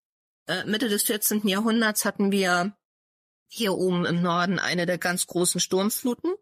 Äh, 0.48 0.66
Mitte 0.66 0.90
des 0.90 1.04
14. 1.04 1.48
Jahrhunderts 1.48 2.06
hatten 2.06 2.32
wir 2.32 2.76
hier 3.48 3.74
oben 3.74 4.06
im 4.06 4.22
Norden 4.22 4.60
eine 4.60 4.86
der 4.86 4.98
ganz 4.98 5.28
großen 5.28 5.60
Sturmfluten, 5.60 6.34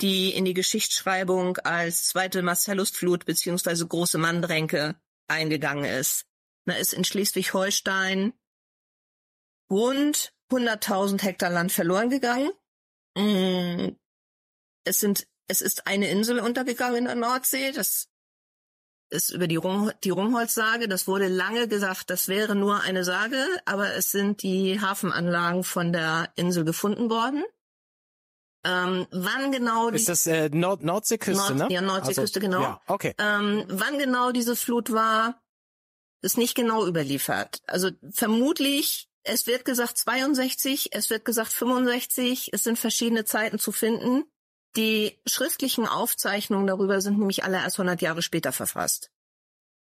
die 0.00 0.30
in 0.30 0.44
die 0.44 0.54
Geschichtsschreibung 0.54 1.58
als 1.58 2.08
zweite 2.08 2.42
Marcellusflut 2.42 3.26
beziehungsweise 3.26 3.86
große 3.86 4.18
Mandränke 4.18 4.98
eingegangen 5.28 5.84
ist. 5.84 6.24
Da 6.64 6.74
ist 6.74 6.94
in 6.94 7.04
Schleswig-Holstein 7.04 8.32
rund 9.70 10.32
100.000 10.50 11.22
Hektar 11.22 11.50
Land 11.50 11.72
verloren 11.72 12.08
gegangen. 12.10 12.50
Mm, 13.16 13.96
Es 14.84 15.00
sind, 15.00 15.26
es 15.48 15.60
ist 15.60 15.86
eine 15.86 16.08
Insel 16.08 16.40
untergegangen 16.40 16.98
in 16.98 17.04
der 17.04 17.14
Nordsee. 17.14 17.72
Das 17.72 18.08
ist 19.10 19.30
über 19.30 19.46
die, 19.46 19.56
Rum, 19.56 19.90
die 20.04 20.10
Rumholzsage. 20.10 20.88
Das 20.88 21.06
wurde 21.06 21.28
lange 21.28 21.68
gesagt, 21.68 22.10
das 22.10 22.28
wäre 22.28 22.54
nur 22.54 22.80
eine 22.82 23.04
Sage, 23.04 23.44
aber 23.64 23.94
es 23.94 24.10
sind 24.10 24.42
die 24.42 24.80
Hafenanlagen 24.80 25.64
von 25.64 25.92
der 25.92 26.30
Insel 26.36 26.64
gefunden 26.64 27.10
worden. 27.10 27.44
Ähm, 28.64 29.06
wann 29.12 29.52
genau 29.52 29.90
die, 29.90 29.96
Ist 29.96 30.08
das 30.08 30.26
äh, 30.26 30.48
Nord 30.50 30.82
Nordseeküste, 30.82 31.54
Nord- 31.54 31.68
ne? 31.70 31.74
ja, 31.74 31.80
Nordseeküste, 31.80 32.40
genau. 32.40 32.60
Ja, 32.60 32.80
okay. 32.86 33.14
ähm, 33.18 33.64
wann 33.68 33.98
genau 33.98 34.32
diese 34.32 34.56
Flut 34.56 34.92
war, 34.92 35.40
ist 36.22 36.36
nicht 36.36 36.54
genau 36.56 36.84
überliefert. 36.86 37.62
Also 37.66 37.90
vermutlich, 38.10 39.08
es 39.22 39.46
wird 39.46 39.64
gesagt 39.64 39.96
62, 39.98 40.88
es 40.92 41.08
wird 41.08 41.24
gesagt 41.24 41.52
65, 41.52 42.50
es 42.52 42.64
sind 42.64 42.78
verschiedene 42.78 43.24
Zeiten 43.24 43.58
zu 43.58 43.70
finden. 43.70 44.24
Die 44.78 45.18
schriftlichen 45.26 45.86
Aufzeichnungen 45.86 46.68
darüber 46.68 47.00
sind 47.00 47.18
nämlich 47.18 47.42
alle 47.42 47.56
erst 47.56 47.80
100 47.80 48.00
Jahre 48.00 48.22
später 48.22 48.52
verfasst. 48.52 49.10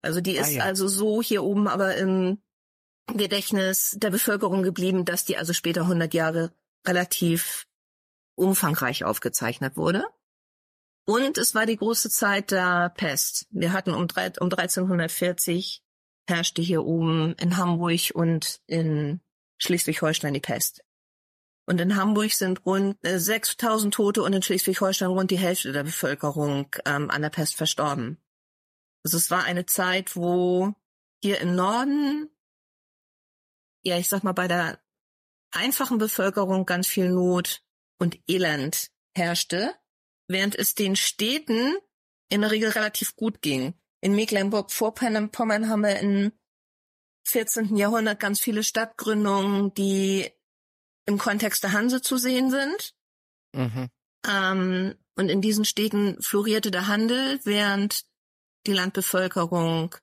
Also 0.03 0.21
die 0.21 0.39
Ah, 0.39 0.43
ist 0.43 0.53
ja. 0.53 0.63
also 0.63 0.87
so 0.87 1.21
hier 1.21 1.43
oben 1.43 1.67
aber 1.67 1.97
im 1.97 2.41
Gedächtnis 3.13 3.97
der 3.99 4.11
Bevölkerung 4.11 4.63
geblieben, 4.63 5.05
dass 5.05 5.25
die 5.25 5.37
also 5.37 5.53
später 5.53 5.83
100 5.83 6.15
Jahre 6.15 6.53
relativ 6.87 7.67
umfangreich 8.37 9.03
aufgezeichnet 9.03 9.77
wurde. 9.77 10.05
Und 11.07 11.39
es 11.39 11.57
war 11.57 11.67
die 11.67 11.77
große 11.77 12.09
Zeit 12.09 12.53
der 12.53 12.91
Pest. 12.91 13.49
Wir 13.51 13.73
hatten 13.73 13.91
um, 13.91 14.03
um 14.03 14.09
1340 14.09 15.83
herrschte 16.29 16.63
hier 16.63 16.85
oben 16.85 17.35
in 17.35 17.57
Hamburg 17.57 18.13
und 18.15 18.61
in 18.69 19.21
Schleswig-Holstein 19.59 20.35
die 20.35 20.41
Pest. 20.41 20.84
Und 21.67 21.81
in 21.81 21.97
Hamburg 21.97 22.33
sind 22.33 22.65
rund 22.67 23.03
äh, 23.05 23.19
6000 23.19 23.95
Tote 23.95 24.23
und 24.23 24.33
in 24.33 24.43
Schleswig-Holstein 24.43 25.09
rund 25.09 25.31
die 25.31 25.39
Hälfte 25.39 25.73
der 25.73 25.85
Bevölkerung 25.85 26.69
ähm, 26.85 27.11
an 27.11 27.23
der 27.23 27.31
Pest 27.31 27.57
verstorben. 27.57 28.19
Also 29.03 29.17
es 29.17 29.31
war 29.31 29.45
eine 29.45 29.67
Zeit, 29.67 30.17
wo 30.17 30.75
hier 31.23 31.41
im 31.41 31.55
Norden, 31.55 32.29
ja, 33.83 33.99
ich 33.99 34.09
sag 34.09 34.25
mal, 34.25 34.33
bei 34.33 34.49
der 34.49 34.79
einfachen 35.53 35.99
Bevölkerung 35.99 36.67
ganz 36.67 36.87
viel 36.87 37.11
Not 37.11 37.63
und 37.99 38.19
Elend 38.29 38.91
herrschte, 39.15 39.75
während 40.29 40.55
es 40.57 40.75
den 40.75 40.97
Städten 40.97 41.75
in 42.29 42.43
der 42.43 42.51
Regel 42.51 42.71
relativ 42.71 43.17
gut 43.17 43.41
ging. 43.41 43.75
In 44.01 44.15
Mecklenburg-Vorpommern 44.15 45.69
haben 45.69 45.81
wir 45.83 45.99
im 46.01 46.33
14. 47.27 47.77
Jahrhundert 47.77 48.21
ganz 48.21 48.41
viele 48.41 48.63
Stadtgründungen, 48.63 49.73
die 49.75 50.31
im 51.07 51.19
Kontext 51.19 51.63
der 51.63 51.73
Hanse 51.73 52.01
zu 52.01 52.17
sehen 52.17 52.51
sind. 52.51 52.95
Mhm. 53.53 53.89
Ähm, 54.27 54.95
und 55.17 55.29
in 55.29 55.41
diesen 55.41 55.65
Städten 55.65 56.21
florierte 56.21 56.71
der 56.71 56.87
Handel, 56.87 57.41
während 57.45 58.05
die 58.67 58.73
Landbevölkerung 58.73 59.95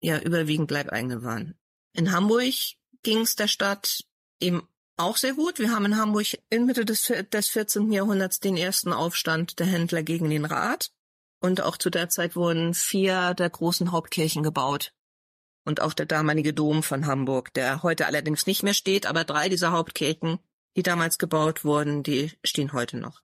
ja 0.00 0.18
überwiegend 0.18 0.70
Leibeigene 0.70 1.22
waren. 1.22 1.58
In 1.92 2.12
Hamburg 2.12 2.54
ging 3.02 3.20
es 3.20 3.36
der 3.36 3.48
Stadt 3.48 4.04
eben 4.40 4.66
auch 4.96 5.16
sehr 5.16 5.34
gut. 5.34 5.58
Wir 5.58 5.70
haben 5.70 5.84
in 5.84 5.96
Hamburg 5.96 6.38
in 6.50 6.66
Mitte 6.66 6.84
des, 6.84 7.12
des 7.32 7.48
14. 7.48 7.92
Jahrhunderts 7.92 8.40
den 8.40 8.56
ersten 8.56 8.92
Aufstand 8.92 9.58
der 9.58 9.66
Händler 9.66 10.02
gegen 10.02 10.30
den 10.30 10.44
Rat. 10.44 10.90
Und 11.40 11.60
auch 11.60 11.76
zu 11.76 11.90
der 11.90 12.08
Zeit 12.08 12.34
wurden 12.34 12.72
vier 12.72 13.34
der 13.34 13.50
großen 13.50 13.92
Hauptkirchen 13.92 14.42
gebaut. 14.42 14.92
Und 15.66 15.82
auch 15.82 15.92
der 15.92 16.06
damalige 16.06 16.54
Dom 16.54 16.82
von 16.82 17.06
Hamburg, 17.06 17.52
der 17.52 17.82
heute 17.82 18.06
allerdings 18.06 18.46
nicht 18.46 18.62
mehr 18.62 18.72
steht, 18.72 19.04
aber 19.04 19.24
drei 19.24 19.48
dieser 19.48 19.72
Hauptkirchen, 19.72 20.38
die 20.76 20.82
damals 20.82 21.18
gebaut 21.18 21.64
wurden, 21.64 22.02
die 22.04 22.32
stehen 22.44 22.72
heute 22.72 22.98
noch. 22.98 23.20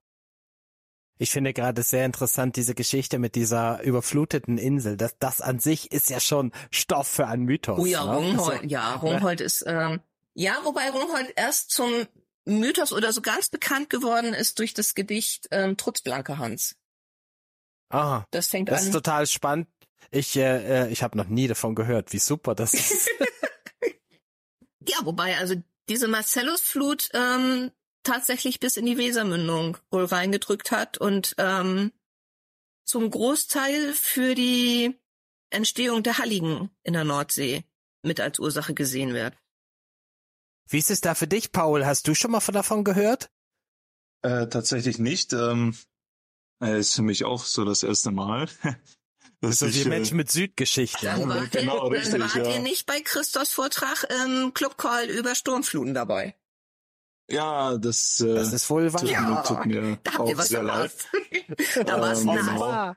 Ich 1.18 1.30
finde 1.30 1.52
gerade 1.52 1.84
sehr 1.84 2.04
interessant 2.04 2.56
diese 2.56 2.75
Geschichte 2.75 3.20
mit 3.20 3.37
dieser 3.37 3.80
überfluteten 3.82 4.58
Insel. 4.58 4.96
Das, 4.96 5.16
das 5.20 5.40
an 5.40 5.61
sich 5.61 5.92
ist 5.92 6.11
ja 6.11 6.18
schon 6.18 6.50
Stoff 6.72 7.06
für 7.06 7.28
einen 7.28 7.44
Mythos. 7.44 7.78
Oh 7.78 7.87
ja, 7.87 8.04
ne? 8.04 8.16
Rungholt, 8.16 8.56
also, 8.56 8.66
ja, 8.68 8.94
Rungholt 8.96 9.38
ne? 9.38 9.44
ist, 9.44 9.62
ähm, 9.64 10.00
ja, 10.34 10.58
wobei 10.64 10.90
Rungholt 10.90 11.32
erst 11.37 11.70
zum 11.70 12.08
Mythos 12.44 12.92
oder 12.92 13.12
so 13.12 13.22
ganz 13.22 13.50
bekannt 13.50 13.88
geworden 13.88 14.34
ist 14.34 14.58
durch 14.58 14.75
das 14.75 14.96
Gedicht 14.96 15.46
ähm, 15.52 15.76
Trutz 15.76 16.02
Blanke 16.02 16.38
Hans. 16.38 16.75
Ah, 17.88 18.25
das 18.32 18.49
fängt 18.49 18.68
das 18.68 18.72
an. 18.72 18.78
Das 18.78 18.87
ist 18.87 18.92
total 18.92 19.26
spannend. 19.28 19.68
Ich, 20.11 20.37
äh, 20.37 20.85
äh 20.85 20.88
ich 20.90 21.02
habe 21.02 21.16
noch 21.16 21.28
nie 21.28 21.47
davon 21.47 21.75
gehört. 21.75 22.12
Wie 22.12 22.18
super 22.18 22.54
das 22.54 22.75
ist. 22.75 23.09
ja, 24.87 24.97
wobei 25.02 25.37
also 25.38 25.54
diese 25.88 26.09
Marcellusflut 26.09 27.09
ähm, 27.14 27.71
tatsächlich 28.02 28.61
bis 28.61 28.76
in 28.76 28.87
die 28.87 28.99
Wesermündung 28.99 29.78
wohl 29.90 30.04
reingedrückt 30.04 30.71
hat 30.71 30.99
und 30.99 31.35
ähm, 31.38 31.92
zum 32.85 33.11
Großteil 33.11 33.92
für 33.92 34.35
die 34.35 34.99
Entstehung 35.50 36.02
der 36.02 36.18
Halligen 36.18 36.71
in 36.82 36.94
der 36.94 37.04
Nordsee 37.04 37.64
mit 38.02 38.21
als 38.21 38.38
Ursache 38.38 38.75
gesehen 38.75 39.14
wird. 39.14 39.37
Wie 40.68 40.78
ist 40.78 40.90
es 40.90 41.00
da 41.00 41.14
für 41.14 41.26
dich, 41.26 41.52
Paul? 41.52 41.85
Hast 41.85 42.09
du 42.09 42.14
schon 42.14 42.30
mal 42.30 42.40
davon 42.40 42.85
gehört? 42.85 43.30
Äh, 44.23 44.49
tatsächlich 44.49 44.99
nicht. 44.99 45.32
Ähm, 45.32 45.76
äh, 46.62 46.78
ist 46.78 46.94
für 46.94 47.02
mich 47.02 47.25
auch 47.25 47.44
so 47.44 47.64
das 47.64 47.82
erste 47.82 48.11
Mal. 48.11 48.49
Das 49.42 49.61
ist 49.61 49.74
die 49.74 49.88
Menschen 49.88 50.16
mit 50.16 50.31
Südgeschichte. 50.31 51.07
Dann 51.07 51.28
wart, 51.28 51.50
genau, 51.50 51.87
ihr, 51.87 51.98
richtig, 51.98 52.12
dann 52.12 52.20
wart 52.20 52.37
ja. 52.37 52.55
ihr 52.55 52.61
nicht 52.61 52.87
bei 52.87 53.00
Christos 53.00 53.52
Vortrag 53.52 54.07
im 54.24 54.55
Clubcall 54.55 55.07
über 55.07 55.35
Sturmfluten 55.35 55.94
dabei. 55.94 56.37
Ja, 57.28 57.76
das, 57.76 58.20
äh, 58.20 58.35
das 58.35 58.52
ist 58.52 58.70
wohl 58.70 58.92
wahr. 58.92 59.05
Ja, 59.05 59.42
tut 59.42 59.66
mir 59.66 59.98
da 60.05 60.12
habt 60.14 60.28
ihr 60.28 60.38
was 60.38 60.48
sehr 60.48 60.62
leid. 60.62 60.92
da 61.87 62.00
war 62.00 62.12
es 62.12 62.24
nah. 62.24 62.96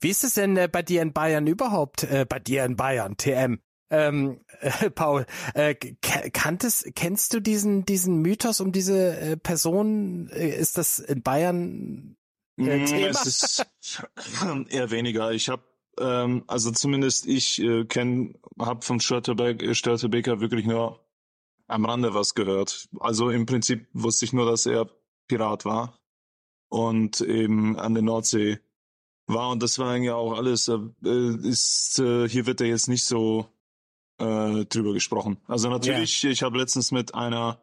Wie 0.00 0.08
ist 0.08 0.24
es 0.24 0.34
denn 0.34 0.56
äh, 0.56 0.68
bei 0.68 0.82
dir 0.82 1.02
in 1.02 1.12
Bayern 1.12 1.46
überhaupt? 1.46 2.04
Äh, 2.04 2.24
bei 2.26 2.38
dir 2.38 2.64
in 2.64 2.76
Bayern, 2.76 3.16
TM. 3.18 3.60
Ähm, 3.90 4.40
äh, 4.60 4.90
Paul, 4.90 5.26
äh, 5.54 5.74
kanntest, 5.74 6.94
kennst 6.94 7.34
du 7.34 7.40
diesen, 7.40 7.84
diesen 7.84 8.22
Mythos 8.22 8.60
um 8.60 8.72
diese 8.72 9.16
äh, 9.18 9.36
Person? 9.36 10.28
Äh, 10.30 10.48
ist 10.48 10.78
das 10.78 10.98
in 10.98 11.22
Bayern 11.22 12.17
äh, 12.58 12.78
mm, 12.78 12.86
Thema? 12.86 13.08
Es 13.08 13.26
ist 13.26 13.66
eher 14.68 14.90
weniger. 14.90 15.32
Ich 15.32 15.48
habe 15.48 15.62
ähm, 15.98 16.44
also 16.46 16.70
zumindest 16.70 17.26
ich 17.26 17.60
äh, 17.60 17.84
kenne, 17.84 18.34
habe 18.58 18.84
von 18.84 19.00
Störtebeker, 19.00 19.74
Störtebeker 19.74 20.40
wirklich 20.40 20.66
nur 20.66 21.00
am 21.66 21.84
Rande 21.84 22.14
was 22.14 22.34
gehört. 22.34 22.88
Also 23.00 23.30
im 23.30 23.46
Prinzip 23.46 23.86
wusste 23.92 24.24
ich 24.24 24.32
nur, 24.32 24.46
dass 24.46 24.66
er 24.66 24.88
Pirat 25.26 25.64
war 25.64 25.98
und 26.68 27.20
eben 27.20 27.78
an 27.78 27.94
der 27.94 28.02
Nordsee 28.02 28.58
war 29.26 29.50
und 29.50 29.62
das 29.62 29.78
war 29.78 29.96
ja 29.96 30.14
auch 30.14 30.34
alles. 30.34 30.68
Äh, 30.68 30.78
ist 31.04 31.98
äh, 31.98 32.28
hier 32.28 32.46
wird 32.46 32.60
er 32.60 32.68
jetzt 32.68 32.88
nicht 32.88 33.04
so 33.04 33.46
äh, 34.18 34.64
drüber 34.64 34.92
gesprochen. 34.94 35.38
Also 35.46 35.68
natürlich, 35.68 36.24
yeah. 36.24 36.32
ich 36.32 36.42
habe 36.42 36.58
letztens 36.58 36.92
mit 36.92 37.14
einer 37.14 37.62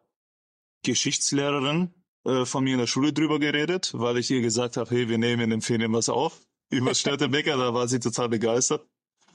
Geschichtslehrerin 0.82 1.92
äh, 2.26 2.44
von 2.44 2.64
mir 2.64 2.74
in 2.74 2.80
der 2.80 2.86
Schule 2.86 3.12
drüber 3.12 3.38
geredet, 3.38 3.92
weil 3.94 4.18
ich 4.18 4.30
ihr 4.30 4.40
gesagt 4.40 4.76
habe, 4.76 4.90
hey, 4.90 5.08
wir 5.08 5.18
nehmen 5.18 5.42
in 5.42 5.50
den 5.50 5.60
Ferien 5.62 5.92
was 5.92 6.08
auf 6.08 6.40
über 6.70 6.94
Störtebecker, 6.94 7.56
da 7.56 7.74
war 7.74 7.88
sie 7.88 8.00
total 8.00 8.28
begeistert. 8.28 8.86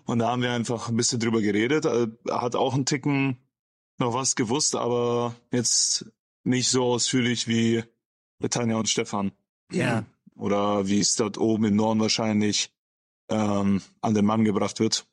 Und 0.06 0.19
da 0.19 0.30
haben 0.30 0.41
wir 0.41 0.51
einfach 0.51 0.89
ein 0.89 0.97
bisschen 0.97 1.19
drüber 1.19 1.41
geredet. 1.41 1.86
Er 1.86 2.04
äh, 2.04 2.08
hat 2.32 2.56
auch 2.56 2.73
einen 2.73 2.86
Ticken 2.86 3.38
noch 3.97 4.13
was 4.13 4.36
gewusst, 4.36 4.75
aber 4.75 5.36
jetzt 5.51 6.12
nicht 6.43 6.69
so 6.69 6.86
ausführlich 6.86 7.47
wie 7.47 7.84
Tanja 8.49 8.77
und 8.77 8.89
Stefan. 8.89 9.32
Ja. 9.71 10.06
Oder 10.36 10.88
wie 10.88 10.99
es 10.99 11.15
dort 11.15 11.38
oben 11.38 11.65
im 11.65 11.75
Norden 11.75 11.99
wahrscheinlich 11.99 12.73
ähm, 13.30 13.82
an 14.01 14.13
den 14.15 14.25
Mann 14.25 14.43
gebracht 14.43 14.80
wird, 14.80 15.06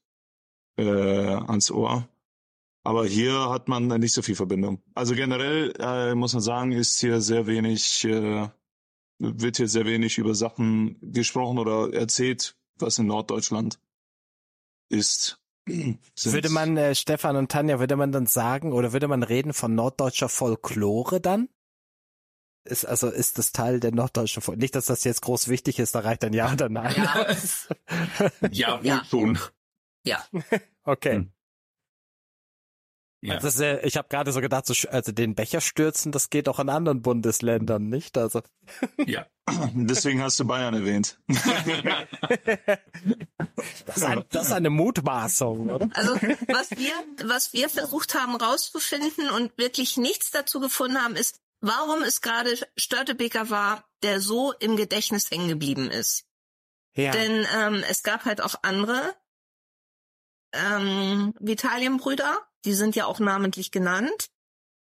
äh, 0.77 0.85
ans 0.85 1.71
Ohr. 1.71 2.09
Aber 2.89 3.05
hier 3.05 3.51
hat 3.51 3.69
man 3.69 3.87
nicht 3.87 4.15
so 4.15 4.23
viel 4.23 4.35
Verbindung. 4.35 4.83
Also 4.95 5.15
generell 5.15 5.75
äh, 5.79 6.15
muss 6.15 6.33
man 6.33 6.41
sagen, 6.41 6.73
ist 6.73 6.99
hier 6.99 7.21
sehr 7.21 7.47
wenig, 7.47 8.03
äh, 8.07 8.49
wird 9.19 9.59
hier 9.59 9.69
sehr 9.69 9.85
wenig 9.85 10.17
über 10.17 10.35
Sachen 10.35 10.97
gesprochen 11.03 11.59
oder 11.59 11.93
erzählt, 11.93 12.57
was 12.79 12.99
in 12.99 13.07
Norddeutschland 13.07 13.79
ist. 14.89 15.39
Würde 15.67 16.49
man, 16.49 16.79
äh, 16.79 16.95
Stefan 16.95 17.37
und 17.37 17.51
Tanja, 17.53 17.79
würde 17.79 17.97
man 17.97 18.11
dann 18.11 18.25
sagen 18.25 18.73
oder 18.73 18.95
würde 18.95 19.07
man 19.07 19.23
reden 19.23 19.53
von 19.53 19.75
norddeutscher 19.75 20.31
Folklore 20.31 21.21
dann? 21.21 21.51
Ist, 22.65 22.87
also 22.87 23.11
ist 23.11 23.37
das 23.37 23.53
Teil 23.53 23.81
der 23.81 23.93
norddeutschen 23.93 24.41
Folklore? 24.41 24.63
Nicht, 24.63 24.75
dass 24.75 24.87
das 24.87 25.05
jetzt 25.05 25.21
groß 25.21 25.49
wichtig 25.49 25.79
ist, 25.79 25.95
da 25.95 26.01
reicht 26.01 26.25
ein 26.25 26.33
Ja 26.33 26.51
oder 26.51 26.71
Nein. 26.71 26.95
Ja, 26.97 27.27
ja 28.51 28.79
wohl 28.79 28.87
ja. 28.87 29.05
schon. 29.05 29.39
Ja. 30.05 30.25
okay. 30.85 31.17
Hm. 31.17 31.33
Ja. 33.21 33.35
Also 33.35 33.65
äh, 33.65 33.85
ich 33.85 33.97
habe 33.97 34.09
gerade 34.09 34.31
so 34.31 34.41
gedacht, 34.41 34.67
so, 34.67 34.75
also 34.91 35.11
den 35.11 35.35
Becher 35.35 35.61
stürzen, 35.61 36.13
das 36.13 36.31
geht 36.31 36.49
auch 36.49 36.61
in 36.61 36.69
anderen 36.69 37.03
Bundesländern, 37.03 37.89
nicht? 37.89 38.17
Also 38.17 38.43
ja, 39.05 39.27
deswegen 39.75 40.23
hast 40.23 40.39
du 40.39 40.47
Bayern 40.47 40.75
erwähnt. 40.75 41.19
das, 43.87 43.97
ist 43.97 44.05
ein, 44.05 44.25
das 44.31 44.47
ist 44.47 44.53
eine 44.53 44.71
Mutmaßung, 44.71 45.69
oder? 45.69 45.89
Also 45.95 46.15
was 46.15 46.71
wir, 46.71 46.93
was 47.25 47.53
wir 47.53 47.69
versucht 47.69 48.15
haben 48.15 48.37
rauszufinden 48.37 49.31
und 49.31 49.59
wirklich 49.59 49.97
nichts 49.97 50.31
dazu 50.31 50.61
gefunden 50.61 51.03
haben, 51.03 51.17
ist, 51.17 51.41
warum 51.61 52.03
es 52.03 52.21
gerade 52.21 52.57
Störtebeker 52.77 53.51
war, 53.51 53.85
der 54.05 54.21
so 54.21 54.53
im 54.61 54.77
Gedächtnis 54.77 55.29
hängen 55.29 55.49
geblieben 55.49 55.91
ist. 55.91 56.25
Ja. 56.95 57.11
Denn 57.11 57.47
ähm, 57.57 57.85
es 57.89 58.05
gab 58.05 58.25
halt 58.25 58.41
auch 58.41 58.55
andere 58.63 59.17
ähm, 60.53 61.35
Vitalienbrüder, 61.39 62.48
die 62.65 62.75
sind 62.75 62.97
ja 62.97 63.07
auch 63.07 63.21
namentlich 63.21 63.71
genannt. 63.71 64.31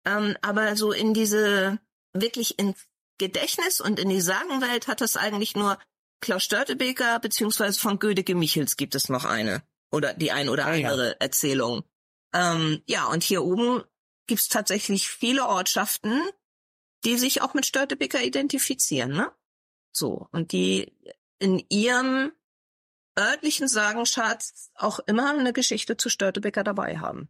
Ähm, 0.06 0.38
aber 0.42 0.76
so 0.76 0.92
in 0.92 1.14
diese, 1.14 1.80
wirklich 2.14 2.60
ins 2.60 2.86
Gedächtnis 3.18 3.80
und 3.80 4.00
in 4.00 4.10
die 4.10 4.22
Sagenwelt 4.22 4.88
hat 4.88 5.02
das 5.02 5.18
eigentlich 5.18 5.56
nur 5.56 5.78
Klaus 6.22 6.44
Störtebeker, 6.44 7.20
beziehungsweise 7.20 7.80
von 7.80 8.00
Gödeke 8.00 8.36
Michels 8.36 8.78
gibt 8.78 8.96
es 8.96 9.10
noch 9.10 9.26
eine. 9.26 9.64
Oder 9.92 10.14
die 10.14 10.32
ein 10.32 10.50
oder 10.50 10.66
andere 10.66 11.10
ja. 11.10 11.16
Erzählung. 11.20 11.84
Ähm, 12.34 12.82
ja, 12.88 13.06
und 13.06 13.24
hier 13.24 13.44
oben 13.44 13.84
gibt's 14.28 14.48
tatsächlich 14.48 15.10
viele 15.10 15.46
Ortschaften, 15.46 16.22
die 17.06 17.18
sich 17.18 17.42
auch 17.42 17.54
mit 17.54 17.66
Störtebeker 17.66 18.24
identifizieren, 18.24 19.12
ne? 19.12 19.32
So. 19.92 20.28
Und 20.32 20.52
die 20.52 20.94
in 21.40 21.64
ihrem 21.70 22.32
örtlichen 23.20 23.68
Sagenschatz 23.68 24.72
auch 24.76 25.00
immer 25.00 25.32
eine 25.32 25.54
Geschichte 25.54 25.98
zu 25.98 26.10
Störtebeker 26.10 26.64
dabei 26.64 26.98
haben. 26.98 27.30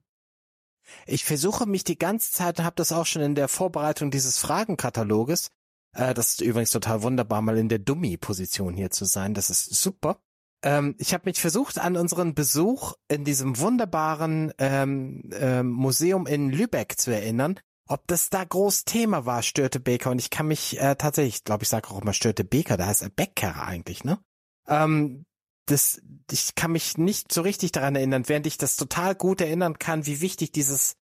Ich 1.06 1.26
versuche 1.26 1.66
mich 1.66 1.84
die 1.84 1.98
ganze 1.98 2.32
Zeit 2.32 2.60
und 2.60 2.66
habe 2.66 2.76
das 2.76 2.92
auch 2.92 3.06
schon 3.06 3.22
in 3.22 3.36
der 3.36 3.48
Vorbereitung 3.48 4.12
dieses 4.12 4.38
Fragenkataloges. 4.38 5.50
Äh, 5.94 6.14
das 6.14 6.30
ist 6.30 6.42
übrigens 6.42 6.72
total 6.72 7.04
wunderbar, 7.04 7.42
mal 7.42 7.58
in 7.58 7.70
der 7.70 7.80
Dummy-Position 7.80 8.74
hier 8.74 8.92
zu 8.92 9.06
sein. 9.06 9.34
Das 9.34 9.50
ist 9.50 9.66
super. 9.74 10.20
Ähm, 10.64 10.96
ich 10.98 11.14
habe 11.14 11.24
mich 11.26 11.40
versucht, 11.40 11.80
an 11.80 11.98
unseren 11.98 12.34
Besuch 12.34 12.94
in 13.08 13.26
diesem 13.26 13.60
wunderbaren 13.60 14.54
ähm, 14.58 15.30
ähm, 15.34 15.70
Museum 15.70 16.26
in 16.26 16.50
Lübeck 16.50 16.98
zu 16.98 17.12
erinnern, 17.12 17.60
ob 17.88 18.08
das 18.08 18.30
da 18.30 18.44
groß 18.44 18.86
Thema 18.86 19.26
war, 19.26 19.44
Störte 19.44 19.80
Baker. 19.80 20.12
Und 20.12 20.20
ich 20.20 20.30
kann 20.30 20.48
mich 20.48 20.80
äh, 20.80 20.96
tatsächlich, 20.96 21.36
ich 21.36 21.44
glaube, 21.44 21.64
ich 21.64 21.70
sage 21.70 21.90
auch 21.90 22.02
immer 22.02 22.14
Störte 22.14 22.46
Baker, 22.46 22.78
da 22.78 22.88
heißt 22.88 23.04
er 23.04 23.10
Becker 23.10 23.62
eigentlich, 23.64 24.04
ne? 24.04 24.20
Ähm, 24.68 25.26
das, 25.66 26.02
ich 26.32 26.56
kann 26.56 26.72
mich 26.72 26.98
nicht 26.98 27.32
so 27.32 27.42
richtig 27.42 27.72
daran 27.72 27.96
erinnern, 27.96 28.28
während 28.28 28.48
ich 28.48 28.58
das 28.58 28.76
total 28.76 29.16
gut 29.16 29.42
erinnern 29.42 29.80
kann, 29.80 30.06
wie 30.06 30.22
wichtig 30.22 30.52
dieses 30.52 30.96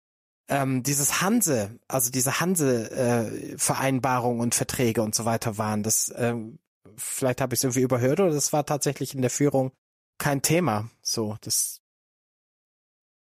ähm, 0.49 0.83
dieses 0.83 1.21
Hanse, 1.21 1.79
also 1.89 2.11
diese 2.11 2.41
Hanse-Vereinbarung 2.41 4.39
äh, 4.39 4.43
und 4.43 4.55
Verträge 4.55 5.03
und 5.03 5.15
so 5.15 5.25
weiter 5.27 5.59
waren. 5.59 5.83
Das 5.83 6.13
ähm, 6.17 6.59
vielleicht 6.97 7.41
habe 7.41 7.55
ich 7.55 7.61
es 7.61 7.65
irgendwie 7.65 7.83
überhört 7.83 8.21
oder 8.21 8.33
das 8.33 8.53
war 8.53 8.65
tatsächlich 8.67 9.15
in 9.15 9.21
der 9.21 9.31
Führung 9.31 9.73
kein 10.19 10.43
Thema. 10.43 10.91
So, 11.03 11.37
das. 11.41 11.81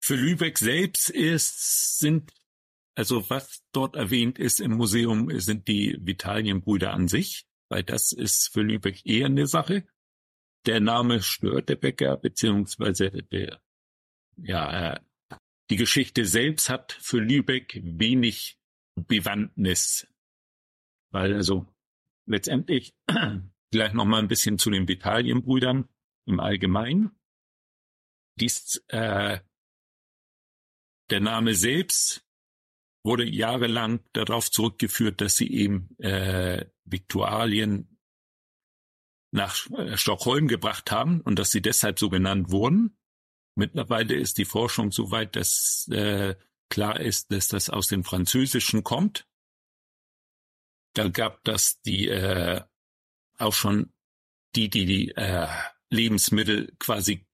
Für 0.01 0.15
Lübeck 0.15 0.57
selbst 0.57 1.09
ist, 1.09 1.99
sind, 1.99 2.31
also 2.95 3.29
was 3.29 3.61
dort 3.73 3.95
erwähnt 3.95 4.39
ist 4.39 4.61
im 4.61 4.71
Museum, 4.71 5.29
sind 5.39 5.67
die 5.67 5.97
Vitalienbrüder 5.99 6.93
an 6.93 7.07
sich, 7.07 7.45
weil 7.69 7.83
das 7.83 8.11
ist 8.11 8.53
für 8.53 8.61
Lübeck 8.61 9.05
eher 9.05 9.25
eine 9.25 9.47
Sache. 9.47 9.85
Der 10.65 10.79
Name 10.79 11.21
Störtebecker, 11.21 12.17
beziehungsweise 12.17 13.09
der, 13.11 13.61
ja, 14.37 14.93
äh, 14.93 14.99
die 15.69 15.75
Geschichte 15.75 16.25
selbst 16.25 16.69
hat 16.69 16.91
für 16.93 17.19
Lübeck 17.19 17.79
wenig 17.83 18.59
Bewandtnis, 18.95 20.07
weil 21.11 21.33
also 21.33 21.65
letztendlich 22.25 22.93
gleich 23.71 23.93
noch 23.93 24.05
mal 24.05 24.19
ein 24.19 24.27
bisschen 24.27 24.57
zu 24.57 24.69
den 24.69 24.87
Vitalienbrüdern 24.87 25.87
im 26.25 26.39
Allgemeinen. 26.39 27.11
Dies, 28.39 28.83
äh, 28.87 29.39
der 31.09 31.19
Name 31.19 31.53
selbst 31.53 32.25
wurde 33.03 33.25
jahrelang 33.25 34.03
darauf 34.13 34.51
zurückgeführt, 34.51 35.21
dass 35.21 35.37
sie 35.37 35.51
eben 35.51 35.97
äh, 35.99 36.65
Viktualien 36.83 37.88
nach 39.31 39.69
äh, 39.71 39.97
Stockholm 39.97 40.47
gebracht 40.47 40.91
haben 40.91 41.21
und 41.21 41.37
dass 41.37 41.51
sie 41.51 41.61
deshalb 41.61 41.99
so 41.99 42.09
genannt 42.09 42.51
wurden. 42.51 42.97
Mittlerweile 43.55 44.15
ist 44.15 44.37
die 44.37 44.45
Forschung 44.45 44.91
so 44.91 45.11
weit, 45.11 45.35
dass 45.35 45.87
äh, 45.91 46.35
klar 46.69 46.99
ist, 46.99 47.31
dass 47.31 47.47
das 47.47 47.69
aus 47.69 47.87
dem 47.87 48.03
Französischen 48.03 48.83
kommt 48.83 49.27
da 50.93 51.07
gab 51.09 51.43
das 51.43 51.81
die 51.81 52.07
äh, 52.07 52.61
auch 53.37 53.53
schon 53.53 53.93
die, 54.55 54.69
die 54.69 54.85
die 54.85 55.09
äh, 55.15 55.47
Lebensmittel 55.89 56.75
quasi 56.79 57.25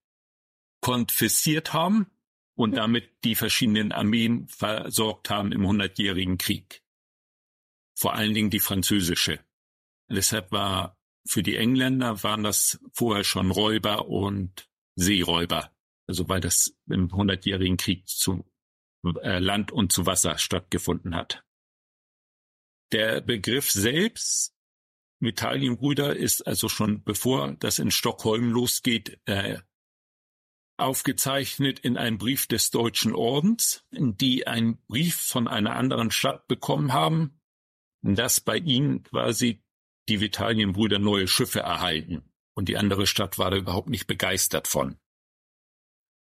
konfisziert 0.82 1.74
haben 1.74 2.08
und 2.56 2.76
damit 2.78 3.24
die 3.24 3.36
verschiedenen 3.36 3.92
Armeen 3.92 4.48
versorgt 4.48 5.30
haben 5.30 5.52
im 5.52 5.66
Hundertjährigen 5.66 6.38
Krieg. 6.38 6.84
Vor 7.96 8.14
allen 8.14 8.34
Dingen 8.34 8.50
die 8.50 8.60
französische. 8.60 9.40
Deshalb 10.10 10.52
war 10.52 10.95
für 11.28 11.44
die 11.44 11.58
Engländer 11.58 12.24
waren 12.24 12.44
das 12.44 12.80
vorher 12.94 13.24
schon 13.24 13.52
Räuber 13.52 14.08
und 14.08 14.70
Seeräuber. 14.96 15.72
Also 16.08 16.30
weil 16.30 16.40
das 16.40 16.78
im 16.88 17.12
Hundertjährigen 17.12 17.78
Krieg 17.78 18.08
zu 18.08 18.46
äh, 19.22 19.40
Land 19.40 19.72
und 19.72 19.92
zu 19.92 20.06
Wasser 20.06 20.38
stattgefunden 20.38 21.16
hat. 21.16 21.44
Der 22.92 23.22
Begriff 23.22 23.72
selbst, 23.72 24.56
Metallienbrüder, 25.20 26.16
ist 26.16 26.46
also 26.46 26.70
schon 26.70 27.04
bevor 27.04 27.54
das 27.54 27.80
in 27.80 27.90
Stockholm 27.90 28.52
losgeht, 28.52 29.20
äh, 29.26 29.60
aufgezeichnet 30.78 31.80
in 31.80 31.98
einem 31.98 32.18
Brief 32.18 32.48
des 32.48 32.70
Deutschen 32.70 33.16
Ordens, 33.16 33.86
die 33.92 34.46
einen 34.46 34.78
Brief 34.88 35.16
von 35.16 35.48
einer 35.48 35.76
anderen 35.76 36.12
Stadt 36.12 36.48
bekommen 36.48 36.94
haben, 36.94 37.40
dass 38.02 38.42
bei 38.42 38.58
ihnen 38.58 39.04
quasi 39.04 39.65
die 40.10 40.22
Vitalienbrüder 40.22 41.00
neue 41.00 41.28
Schiffe 41.28 41.62
erhalten. 41.62 42.24
Und 42.56 42.70
die 42.70 42.78
andere 42.78 43.06
Stadt 43.08 43.38
war 43.38 43.52
da 43.52 43.58
überhaupt 43.58 43.90
nicht 43.90 44.08
begeistert 44.08 44.68
von. 44.68 44.98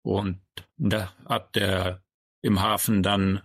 Und 0.02 0.40
da 0.76 1.14
hat 1.24 1.54
der 1.56 2.02
im 2.42 2.60
Hafen 2.60 3.02
dann 3.02 3.42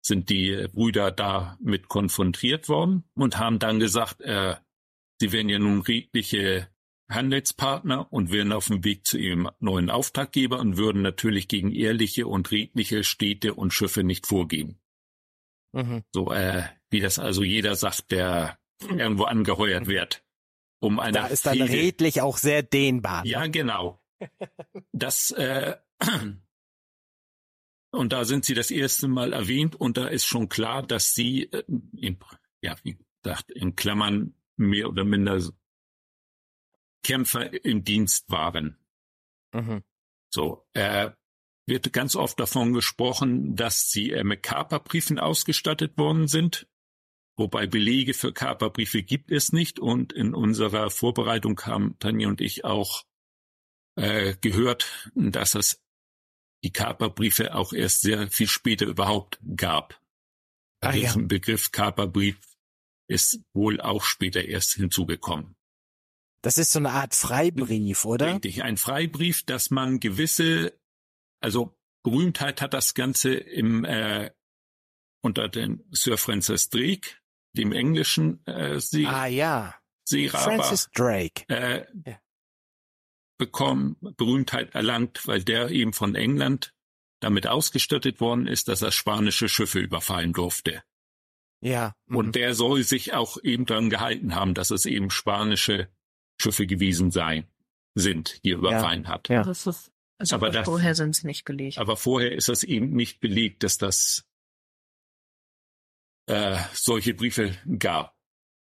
sind 0.00 0.30
die 0.30 0.66
Brüder 0.72 1.10
damit 1.10 1.88
konfrontiert 1.88 2.68
worden 2.68 3.04
und 3.14 3.38
haben 3.38 3.58
dann 3.58 3.80
gesagt, 3.80 4.20
äh, 4.20 4.56
sie 5.20 5.32
wären 5.32 5.48
ja 5.48 5.58
nun 5.58 5.80
redliche 5.80 6.68
Handelspartner 7.10 8.12
und 8.12 8.30
wären 8.30 8.52
auf 8.52 8.66
dem 8.66 8.84
Weg 8.84 9.06
zu 9.06 9.18
ihrem 9.18 9.50
neuen 9.60 9.90
Auftraggeber 9.90 10.60
und 10.60 10.76
würden 10.76 11.02
natürlich 11.02 11.48
gegen 11.48 11.72
ehrliche 11.72 12.26
und 12.26 12.50
redliche 12.50 13.02
Städte 13.02 13.54
und 13.54 13.72
Schiffe 13.72 14.04
nicht 14.04 14.26
vorgehen. 14.26 14.78
Mhm. 15.72 16.02
So, 16.12 16.32
äh, 16.32 16.64
wie 16.90 17.00
das 17.00 17.18
also 17.18 17.42
jeder 17.42 17.74
sagt, 17.76 18.10
der 18.10 18.58
irgendwo 18.82 19.24
angeheuert 19.24 19.86
wird. 19.86 20.24
Um 20.80 21.00
eine 21.00 21.12
da 21.12 21.26
ist 21.26 21.46
dann 21.46 21.60
redlich 21.60 22.20
auch 22.20 22.36
sehr 22.36 22.62
dehnbar. 22.62 23.24
Ne? 23.24 23.30
Ja, 23.30 23.46
genau. 23.46 24.00
Das 24.92 25.30
äh, 25.32 25.76
und 27.90 28.12
da 28.12 28.24
sind 28.24 28.44
sie 28.44 28.54
das 28.54 28.70
erste 28.70 29.08
Mal 29.08 29.32
erwähnt 29.32 29.74
und 29.76 29.96
da 29.96 30.06
ist 30.08 30.26
schon 30.26 30.48
klar, 30.48 30.86
dass 30.86 31.14
sie, 31.14 31.44
äh, 31.44 31.64
in, 31.96 32.18
ja, 32.60 32.76
wie 32.82 32.98
gesagt, 33.22 33.50
in 33.50 33.76
Klammern 33.76 34.34
mehr 34.56 34.88
oder 34.88 35.04
minder 35.04 35.40
Kämpfer 37.02 37.64
im 37.64 37.84
Dienst 37.84 38.30
waren. 38.30 38.78
Mhm. 39.52 39.82
So, 40.30 40.66
äh, 40.74 41.10
wird 41.66 41.92
ganz 41.92 42.16
oft 42.16 42.38
davon 42.40 42.72
gesprochen, 42.72 43.56
dass 43.56 43.90
sie 43.90 44.10
äh, 44.10 44.24
mit 44.24 44.42
Kaperbriefen 44.42 45.18
ausgestattet 45.18 45.96
worden 45.96 46.28
sind. 46.28 46.66
Wobei 47.38 47.68
Belege 47.68 48.14
für 48.14 48.32
Kaperbriefe 48.32 49.04
gibt 49.04 49.30
es 49.30 49.52
nicht. 49.52 49.78
Und 49.78 50.12
in 50.12 50.34
unserer 50.34 50.90
Vorbereitung 50.90 51.60
haben 51.62 51.96
Tanja 52.00 52.28
und 52.28 52.40
ich 52.40 52.64
auch 52.64 53.04
äh, 53.94 54.34
gehört, 54.40 55.10
dass 55.14 55.54
es 55.54 55.80
die 56.64 56.72
Kaperbriefe 56.72 57.54
auch 57.54 57.72
erst 57.72 58.00
sehr 58.00 58.28
viel 58.28 58.48
später 58.48 58.86
überhaupt 58.86 59.38
gab. 59.54 60.02
Ah, 60.80 60.92
ja. 60.92 61.02
Diesen 61.02 61.28
Begriff 61.28 61.70
Kaperbrief 61.70 62.38
ist 63.08 63.40
wohl 63.54 63.80
auch 63.80 64.02
später 64.02 64.44
erst 64.44 64.74
hinzugekommen. 64.74 65.54
Das 66.42 66.58
ist 66.58 66.72
so 66.72 66.80
eine 66.80 66.90
Art 66.90 67.14
Freibrief, 67.14 68.04
oder? 68.04 68.34
Richtig, 68.34 68.64
ein 68.64 68.76
Freibrief, 68.76 69.44
dass 69.44 69.70
man 69.70 70.00
gewisse, 70.00 70.76
also 71.40 71.76
Berühmtheit 72.04 72.60
hat 72.60 72.74
das 72.74 72.94
Ganze 72.94 73.34
im 73.34 73.84
äh, 73.84 74.32
unter 75.20 75.48
den 75.48 75.84
Sir 75.90 76.16
Francis 76.16 76.70
Drake, 76.70 77.16
dem 77.56 77.72
englischen 77.72 78.44
äh, 78.46 78.78
See, 78.80 79.06
ah, 79.06 79.26
ja. 79.26 79.74
Seeraber, 80.04 80.38
Francis 80.38 80.88
Drake. 80.94 81.44
Äh, 81.48 81.86
ja 82.06 82.18
bekommen, 83.38 83.96
Berühmtheit 84.00 84.74
erlangt, 84.74 85.26
weil 85.26 85.42
der 85.42 85.70
eben 85.70 85.92
von 85.92 86.14
England 86.14 86.74
damit 87.20 87.46
ausgestattet 87.46 88.20
worden 88.20 88.46
ist, 88.46 88.68
dass 88.68 88.82
er 88.82 88.92
spanische 88.92 89.48
Schiffe 89.48 89.78
überfallen 89.78 90.32
durfte. 90.32 90.82
Ja. 91.60 91.94
Mhm. 92.06 92.16
Und 92.16 92.34
der 92.36 92.54
soll 92.54 92.82
sich 92.82 93.14
auch 93.14 93.42
eben 93.42 93.64
daran 93.64 93.90
gehalten 93.90 94.34
haben, 94.34 94.54
dass 94.54 94.70
es 94.70 94.86
eben 94.86 95.10
spanische 95.10 95.88
Schiffe 96.40 96.66
gewesen 96.66 97.10
seien, 97.10 97.46
sind, 97.94 98.44
die 98.44 98.52
er 98.52 98.58
überfallen 98.58 99.04
ja. 99.04 99.08
hat. 99.08 99.28
Ja. 99.28 99.42
Das 99.42 99.66
ist, 99.66 99.90
also 100.18 100.36
aber 100.36 100.50
das, 100.50 100.66
vorher 100.66 100.94
sind 100.94 101.16
sie 101.16 101.26
nicht 101.26 101.44
belegt. 101.44 101.78
Aber 101.78 101.96
vorher 101.96 102.32
ist 102.32 102.48
es 102.48 102.62
eben 102.62 102.90
nicht 102.90 103.20
belegt, 103.20 103.62
dass 103.62 103.78
das 103.78 104.27
äh, 106.28 106.58
solche 106.72 107.14
Briefe 107.14 107.56
gab. 107.78 108.16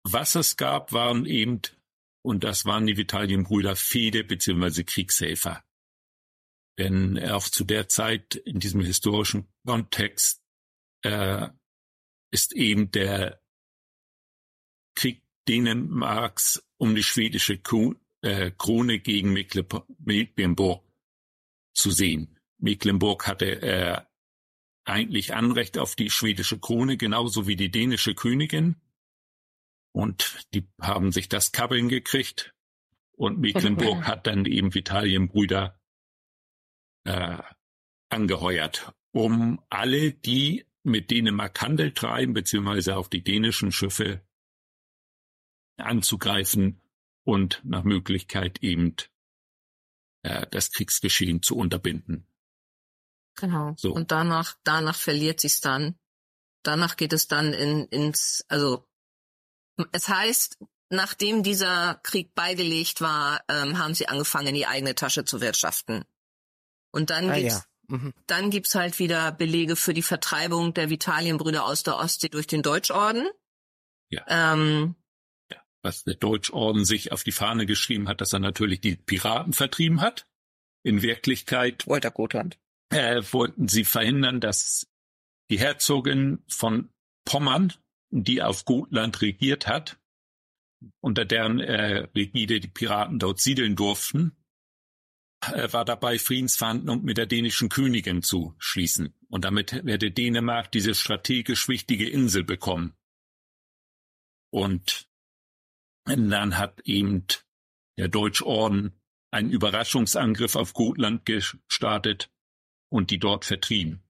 Was 0.05 0.35
es 0.35 0.57
gab, 0.57 0.93
waren 0.93 1.27
eben 1.27 1.63
und 2.25 2.45
das 2.45 2.65
waren 2.65 2.87
die 2.87 2.97
Vitalienbrüder 2.97 3.77
Fede 3.77 4.25
bzw. 4.25 4.85
Kriegshelfer. 4.85 5.65
Denn 6.79 7.19
auch 7.31 7.49
zu 7.49 7.65
der 7.65 7.89
Zeit 7.89 8.35
in 8.35 8.59
diesem 8.59 8.81
historischen 8.81 9.49
Kontext 9.67 10.43
äh, 11.03 11.49
ist 12.33 12.53
eben 12.53 12.91
der 12.91 13.43
Krieg 14.97 15.23
Dänemarks 15.49 16.65
um 16.79 16.95
die 16.95 17.03
schwedische 17.03 17.61
äh, 18.23 18.51
Krone 18.53 19.01
gegen 19.01 19.33
Mecklenburg 19.33 20.85
zu 21.75 21.91
sehen. 21.91 22.39
Mecklenburg 22.59 23.27
hatte 23.27 23.63
äh, 23.63 24.01
eigentlich 24.85 25.35
Anrecht 25.35 25.79
auf 25.79 25.95
die 25.95 26.11
schwedische 26.11 26.59
Krone, 26.59 26.97
genauso 26.97 27.47
wie 27.47 27.57
die 27.57 27.71
dänische 27.71 28.15
Königin. 28.15 28.77
Und 29.93 30.47
die 30.55 30.67
haben 30.81 31.13
sich 31.13 31.29
das 31.29 31.53
Kabbeln 31.53 31.89
gekriegt. 31.89 32.55
Und 33.13 33.39
Mecklenburg 33.39 34.03
hat 34.07 34.27
dann 34.27 34.47
eben 34.47 34.75
Vitalienbrüder 34.75 35.79
äh, 37.05 37.39
angeheuert, 38.09 38.93
um 39.13 39.63
alle, 39.69 40.13
die 40.13 40.67
mit 40.83 41.11
Dänemark 41.11 41.61
Handel 41.61 41.93
treiben, 41.93 42.33
beziehungsweise 42.33 42.97
auf 42.97 43.09
die 43.09 43.23
dänischen 43.23 43.71
Schiffe 43.71 44.27
anzugreifen 45.77 46.81
und 47.25 47.61
nach 47.65 47.85
Möglichkeit 47.85 48.63
eben 48.63 48.97
äh, 50.23 50.47
das 50.51 50.73
Kriegsgeschehen 50.73 51.43
zu 51.43 51.57
unterbinden. 51.57 52.27
Genau. 53.37 53.75
So. 53.77 53.93
Und 53.93 54.11
danach, 54.11 54.57
danach 54.65 54.97
verliert 54.97 55.41
sich's 55.41 55.61
dann. 55.61 55.99
Danach 56.63 56.97
geht 56.97 57.13
es 57.13 57.29
dann 57.29 57.53
in, 57.53 57.87
ins, 57.87 58.45
also 58.49 58.87
es 59.93 60.09
heißt, 60.09 60.59
nachdem 60.91 61.43
dieser 61.43 62.01
Krieg 62.03 62.35
beigelegt 62.35 63.01
war, 63.01 63.43
ähm, 63.49 63.79
haben 63.79 63.95
sie 63.95 64.09
angefangen, 64.09 64.49
in 64.49 64.55
die 64.55 64.67
eigene 64.67 64.95
Tasche 64.95 65.25
zu 65.25 65.41
wirtschaften. 65.41 66.05
Und 66.93 67.11
dann 67.11 67.31
Ah, 67.31 67.35
gibt's, 67.37 67.55
ja. 67.89 67.97
Mhm. 67.97 68.15
dann 68.27 68.51
gibt's 68.51 68.75
halt 68.75 68.99
wieder 68.99 69.33
Belege 69.33 69.75
für 69.77 69.95
die 69.95 70.03
Vertreibung 70.03 70.75
der 70.75 70.91
Vitalienbrüder 70.91 71.65
aus 71.65 71.83
der 71.83 71.97
Ostsee 71.97 72.29
durch 72.29 72.47
den 72.47 72.63
Deutschorden. 72.63 73.27
Ja. 74.11 74.25
Ähm, 74.29 74.95
Was 75.83 76.05
der 76.05 76.15
Deutschorden 76.15 76.85
sich 76.85 77.11
auf 77.11 77.25
die 77.25 77.33
Fahne 77.33 77.67
geschrieben 77.67 78.07
hat, 78.09 78.21
dass 78.21 78.33
er 78.33 78.39
natürlich 78.39 78.81
die 78.81 78.95
Piraten 78.95 79.53
vertrieben 79.53 80.01
hat. 80.01 80.29
In 80.85 81.03
Wirklichkeit 81.03 81.87
Walter 81.89 82.11
Gotland. 82.11 82.59
Äh, 82.93 83.23
wollten 83.33 83.69
sie 83.69 83.85
verhindern, 83.85 84.41
dass 84.41 84.87
die 85.51 85.59
Herzogin 85.59 86.43
von 86.47 86.91
Pommern, 87.25 87.73
die 88.11 88.43
auf 88.43 88.65
Gotland 88.65 89.21
regiert 89.23 89.67
hat, 89.67 89.99
unter 91.01 91.25
deren 91.25 91.61
äh, 91.61 92.09
Rigide 92.15 92.61
die 92.61 92.69
Piraten 92.69 93.19
dort 93.19 93.41
siedeln 93.41 93.77
durften, 93.77 94.37
äh, 95.41 95.73
war 95.73 95.85
dabei, 95.85 96.19
Friedensverhandlungen 96.19 97.05
mit 97.05 97.19
der 97.19 97.27
dänischen 97.27 97.69
Königin 97.69 98.23
zu 98.23 98.55
schließen. 98.59 99.15
Und 99.29 99.45
damit 99.45 99.85
werde 99.85 100.11
Dänemark 100.11 100.71
diese 100.73 100.95
strategisch 100.95 101.69
wichtige 101.69 102.09
Insel 102.09 102.45
bekommen. 102.45 102.95
Und 104.53 105.09
dann 106.05 106.59
hat 106.59 106.81
eben 106.85 107.27
der 107.97 108.09
Deutschorden 108.09 109.01
einen 109.31 109.51
Überraschungsangriff 109.51 110.57
auf 110.57 110.75
Gotland 110.75 111.25
gestartet 111.25 112.32
und 112.93 113.11
die 113.11 113.19
dort 113.19 113.45
vertrieben. 113.45 114.03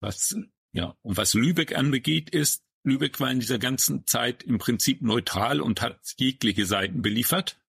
Was, 0.00 0.36
ja, 0.72 0.96
und 1.02 1.16
was 1.16 1.34
Lübeck 1.34 1.76
anbegeht, 1.76 2.30
ist, 2.30 2.64
Lübeck 2.84 3.20
war 3.20 3.30
in 3.30 3.38
dieser 3.38 3.60
ganzen 3.60 4.04
Zeit 4.06 4.42
im 4.42 4.58
Prinzip 4.58 5.00
neutral 5.00 5.60
und 5.60 5.80
hat 5.80 6.00
jegliche 6.18 6.66
Seiten 6.66 7.02
beliefert. 7.02 7.60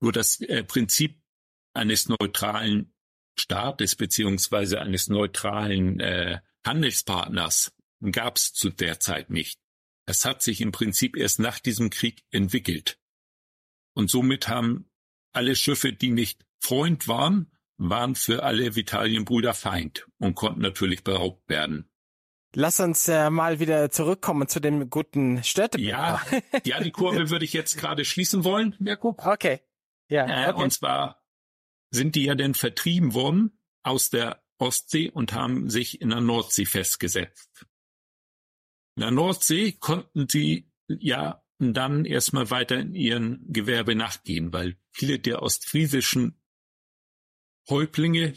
Nur 0.00 0.12
das 0.12 0.40
äh, 0.42 0.62
Prinzip 0.62 1.22
eines 1.72 2.10
neutralen 2.10 2.92
Staates 3.38 3.96
beziehungsweise 3.96 4.80
eines 4.80 5.08
neutralen 5.08 5.98
äh, 6.00 6.40
Handelspartners 6.66 7.74
gab 8.12 8.36
es 8.36 8.52
zu 8.52 8.68
der 8.68 9.00
Zeit 9.00 9.30
nicht. 9.30 9.58
Es 10.06 10.26
hat 10.26 10.42
sich 10.42 10.60
im 10.60 10.72
Prinzip 10.72 11.16
erst 11.16 11.38
nach 11.38 11.58
diesem 11.58 11.88
Krieg 11.88 12.22
entwickelt. 12.30 12.98
Und 13.94 14.10
somit 14.10 14.48
haben 14.48 14.90
alle 15.32 15.56
Schiffe, 15.56 15.92
die 15.92 16.10
nicht 16.10 16.44
Freund 16.60 17.08
waren, 17.08 17.50
waren 17.78 18.14
für 18.14 18.42
alle 18.42 18.74
Vitalienbrüder 18.74 19.54
Feind 19.54 20.06
und 20.18 20.34
konnten 20.34 20.60
natürlich 20.60 21.04
beraubt 21.04 21.48
werden. 21.48 21.88
Lass 22.54 22.80
uns 22.80 23.08
äh, 23.08 23.30
mal 23.30 23.60
wieder 23.60 23.90
zurückkommen 23.90 24.48
zu 24.48 24.58
dem 24.60 24.90
guten 24.90 25.42
Störtebeker. 25.44 25.88
Ja, 25.88 26.22
ja, 26.64 26.80
die 26.80 26.90
Kurve 26.90 27.30
würde 27.30 27.44
ich 27.44 27.52
jetzt 27.52 27.76
gerade 27.78 28.04
schließen 28.04 28.44
wollen, 28.44 28.74
Jakub. 28.80 29.20
Okay. 29.24 29.60
Ja, 30.08 30.26
Äh, 30.26 30.50
okay. 30.50 30.62
Und 30.62 30.72
zwar 30.72 31.22
sind 31.90 32.14
die 32.14 32.24
ja 32.24 32.34
dann 32.34 32.54
vertrieben 32.54 33.14
worden 33.14 33.58
aus 33.82 34.10
der 34.10 34.42
Ostsee 34.58 35.10
und 35.10 35.34
haben 35.34 35.70
sich 35.70 36.00
in 36.00 36.08
der 36.08 36.20
Nordsee 36.20 36.64
festgesetzt. 36.64 37.66
In 38.96 39.02
der 39.02 39.10
Nordsee 39.10 39.72
konnten 39.72 40.26
sie 40.28 40.72
ja 40.88 41.44
dann 41.58 42.04
erstmal 42.04 42.50
weiter 42.50 42.78
in 42.78 42.94
ihren 42.94 43.52
Gewerbe 43.52 43.94
nachgehen, 43.94 44.52
weil 44.52 44.76
viele 44.90 45.18
der 45.18 45.42
ostfriesischen 45.42 46.37
Häuptlinge 47.68 48.34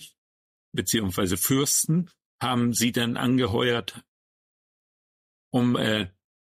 beziehungsweise 0.73 1.37
Fürsten 1.37 2.09
haben 2.41 2.73
sie 2.73 2.91
dann 2.91 3.17
angeheuert, 3.17 4.03
um 5.51 5.75
äh, 5.75 6.09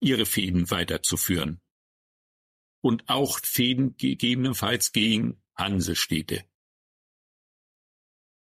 ihre 0.00 0.26
Fäden 0.26 0.70
weiterzuführen. 0.70 1.60
Und 2.82 3.08
auch 3.08 3.38
Fäden 3.40 3.96
gegebenenfalls 3.96 4.92
gegen 4.92 5.40
Hansestädte. 5.56 6.44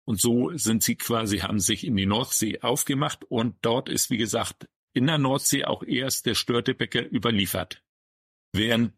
Und 0.06 0.20
so 0.20 0.56
sind 0.58 0.84
sie 0.84 0.96
quasi, 0.96 1.40
haben 1.40 1.60
sich 1.60 1.86
in 1.86 1.96
die 1.96 2.08
Nordsee 2.08 2.60
aufgemacht 2.62 3.24
und 3.26 3.58
dort 3.62 3.88
ist, 3.88 4.10
wie 4.10 4.18
gesagt, 4.18 4.68
in 4.94 5.08
der 5.08 5.20
Nordsee 5.20 5.64
auch 5.64 5.84
erst 5.84 6.26
der 6.26 6.36
Störtebecker 6.36 7.10
überliefert. 7.12 7.84
Während 8.52 8.94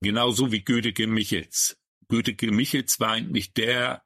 genauso 0.00 0.50
wie 0.50 0.64
Gödeke 0.64 1.06
Michels. 1.06 1.78
Gödeke 2.08 2.50
Michels 2.50 2.98
war 3.00 3.10
eigentlich 3.10 3.52
der 3.52 4.03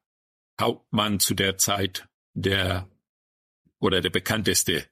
Hauptmann 0.61 1.21
zu 1.21 1.35
der 1.35 1.59
Zeit 1.59 2.09
der 2.35 2.89
oder 3.81 4.01
der 4.01 4.11
bekannteste 4.11 4.89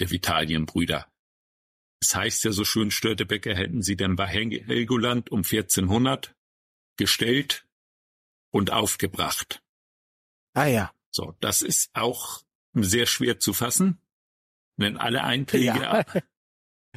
der 0.00 0.10
Vitalienbrüder. 0.10 1.10
Es 2.00 2.14
heißt 2.14 2.44
ja 2.44 2.52
so 2.52 2.64
schön, 2.64 2.90
Störtebecker 2.90 3.54
hätten 3.54 3.82
sie 3.82 3.96
dann 3.96 4.16
bei 4.16 4.26
Hel- 4.26 4.64
Helgoland 4.66 5.30
um 5.30 5.38
1400 5.44 6.34
gestellt 6.96 7.66
und 8.50 8.70
aufgebracht. 8.72 9.62
ah 10.54 10.66
ja. 10.66 10.92
So, 11.10 11.34
das 11.40 11.62
ist 11.62 11.90
auch 11.94 12.42
sehr 12.74 13.06
schwer 13.06 13.38
zu 13.40 13.54
fassen, 13.54 13.98
denn 14.76 14.98
alle 14.98 15.24
Einträge 15.24 15.64
Ja. 15.80 16.04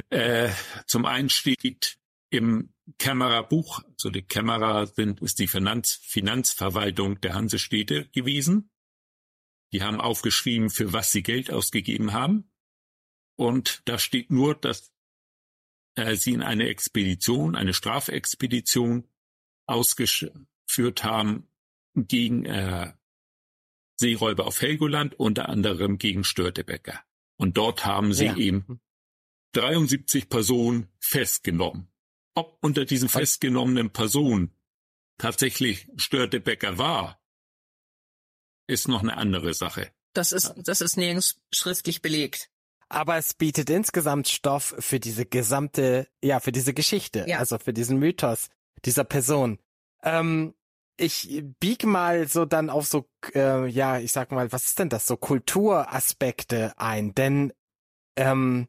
äh, 0.09 0.51
zum 0.87 1.05
einen 1.05 1.29
steht 1.29 1.97
im 2.29 2.73
Kämmererbuch, 2.97 3.81
also 3.93 4.09
die 4.09 4.21
Kämmerer 4.21 4.87
sind, 4.87 5.21
ist 5.21 5.39
die 5.39 5.47
Finanz, 5.47 5.99
Finanzverwaltung 6.03 7.19
der 7.21 7.33
Hansestädte 7.33 8.07
gewesen. 8.09 8.71
Die 9.71 9.83
haben 9.83 10.01
aufgeschrieben, 10.01 10.69
für 10.69 10.93
was 10.93 11.11
sie 11.11 11.21
Geld 11.23 11.51
ausgegeben 11.51 12.13
haben. 12.13 12.51
Und 13.35 13.81
da 13.85 13.99
steht 13.99 14.31
nur, 14.31 14.55
dass 14.55 14.91
äh, 15.95 16.15
sie 16.15 16.33
in 16.33 16.41
eine 16.41 16.67
Expedition, 16.67 17.55
eine 17.55 17.73
Strafexpedition 17.73 19.07
ausgeführt 19.67 21.03
haben 21.03 21.47
gegen 21.95 22.45
äh, 22.45 22.93
Seeräuber 23.97 24.47
auf 24.47 24.61
Helgoland, 24.61 25.19
unter 25.19 25.49
anderem 25.49 25.97
gegen 25.97 26.23
Störtebecker. 26.23 27.03
Und 27.37 27.57
dort 27.57 27.85
haben 27.85 28.13
sie 28.13 28.25
Ja. 28.25 28.35
eben 28.37 28.81
73 29.53 30.29
Personen 30.29 30.87
festgenommen. 30.99 31.87
Ob 32.39 32.57
unter 32.61 32.85
diesen 32.85 33.09
festgenommenen 33.09 33.89
Personen 33.91 34.53
tatsächlich 35.17 35.87
Störtebecker 35.97 36.77
war, 36.77 37.21
ist 38.67 38.87
noch 38.87 39.03
eine 39.03 39.17
andere 39.17 39.53
Sache. 39.53 39.91
Das 40.13 40.31
ist, 40.31 40.53
das 40.57 40.79
ist 40.79 40.95
nirgends 40.95 41.41
schriftlich 41.53 42.01
belegt. 42.01 42.49
Aber 42.87 43.17
es 43.17 43.33
bietet 43.33 43.69
insgesamt 43.69 44.29
Stoff 44.29 44.73
für 44.79 45.01
diese 45.01 45.25
gesamte, 45.25 46.07
ja, 46.23 46.39
für 46.39 46.53
diese 46.53 46.73
Geschichte, 46.73 47.25
Ja. 47.27 47.39
also 47.39 47.57
für 47.57 47.73
diesen 47.73 47.99
Mythos 47.99 48.47
dieser 48.85 49.03
Person. 49.03 49.59
Ähm, 50.01 50.55
ich 50.97 51.43
bieg 51.59 51.83
mal 51.83 52.27
so 52.29 52.45
dann 52.45 52.69
auf 52.69 52.87
so, 52.87 53.09
äh, 53.35 53.67
ja, 53.67 53.99
ich 53.99 54.13
sag 54.13 54.31
mal, 54.31 54.49
was 54.53 54.65
ist 54.65 54.79
denn 54.79 54.89
das, 54.89 55.05
so 55.05 55.17
Kulturaspekte 55.17 56.73
ein, 56.77 57.13
denn 57.13 57.51
ähm, 58.15 58.67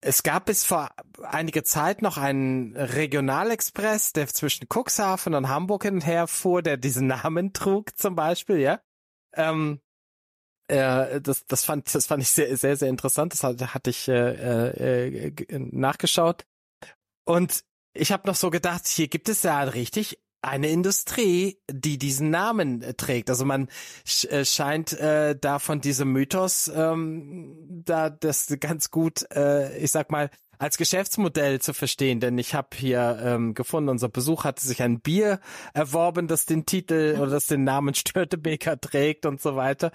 es 0.00 0.22
gab 0.22 0.46
bis 0.46 0.64
vor 0.64 0.90
einige 1.22 1.62
Zeit 1.64 2.02
noch 2.02 2.16
einen 2.18 2.76
Regionalexpress, 2.76 4.12
der 4.12 4.28
zwischen 4.28 4.66
Cuxhaven 4.72 5.34
und 5.34 5.48
Hamburg 5.48 5.84
hin 5.84 5.94
und 5.94 6.06
her 6.06 6.26
fuhr, 6.26 6.62
der 6.62 6.76
diesen 6.76 7.06
Namen 7.08 7.52
trug 7.52 7.96
zum 7.98 8.14
Beispiel, 8.14 8.58
ja. 8.58 8.80
Ähm, 9.34 9.80
äh, 10.68 11.20
das, 11.20 11.46
das 11.46 11.64
fand, 11.64 11.94
das 11.94 12.06
fand 12.06 12.22
ich 12.22 12.30
sehr, 12.30 12.56
sehr, 12.56 12.76
sehr 12.76 12.88
interessant. 12.88 13.32
Das 13.32 13.42
hatte, 13.44 13.74
hatte 13.74 13.90
ich 13.90 14.08
äh, 14.08 15.06
äh, 15.26 15.30
g- 15.30 15.46
nachgeschaut. 15.58 16.46
Und 17.24 17.64
ich 17.94 18.12
habe 18.12 18.28
noch 18.28 18.36
so 18.36 18.50
gedacht, 18.50 18.86
hier 18.86 19.08
gibt 19.08 19.28
es 19.28 19.42
ja 19.42 19.62
richtig 19.62 20.20
eine 20.42 20.68
Industrie, 20.68 21.58
die 21.70 21.98
diesen 21.98 22.30
Namen 22.30 22.82
äh, 22.82 22.94
trägt. 22.94 23.30
Also 23.30 23.44
man 23.44 23.68
sch 24.04 24.24
äh, 24.26 24.44
scheint 24.44 24.92
äh, 24.92 25.36
da 25.38 25.58
von 25.58 25.80
diesem 25.80 26.12
Mythos 26.12 26.70
ähm, 26.74 27.82
da 27.84 28.10
das 28.10 28.54
ganz 28.60 28.90
gut, 28.90 29.26
äh, 29.32 29.76
ich 29.78 29.90
sag 29.90 30.10
mal, 30.10 30.30
als 30.58 30.78
Geschäftsmodell 30.78 31.60
zu 31.60 31.74
verstehen. 31.74 32.20
Denn 32.20 32.38
ich 32.38 32.54
habe 32.54 32.68
hier 32.74 33.18
ähm, 33.22 33.54
gefunden, 33.54 33.88
unser 33.88 34.08
Besuch 34.08 34.44
hatte 34.44 34.64
sich 34.64 34.82
ein 34.82 35.00
Bier 35.00 35.40
erworben, 35.74 36.28
das 36.28 36.46
den 36.46 36.66
Titel 36.66 37.16
oder 37.20 37.30
das 37.30 37.46
den 37.46 37.64
Namen 37.64 37.94
Störtebeker 37.94 38.80
trägt 38.80 39.26
und 39.26 39.40
so 39.40 39.56
weiter. 39.56 39.92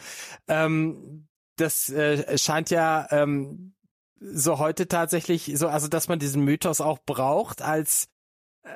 Ähm, 0.47 1.27
das 1.57 1.89
äh, 1.89 2.37
scheint 2.37 2.69
ja 2.69 3.07
ähm, 3.11 3.73
so 4.19 4.59
heute 4.59 4.87
tatsächlich 4.87 5.51
so, 5.55 5.67
also 5.67 5.87
dass 5.87 6.07
man 6.07 6.19
diesen 6.19 6.43
Mythos 6.43 6.81
auch 6.81 6.99
braucht 7.05 7.61
als 7.61 8.07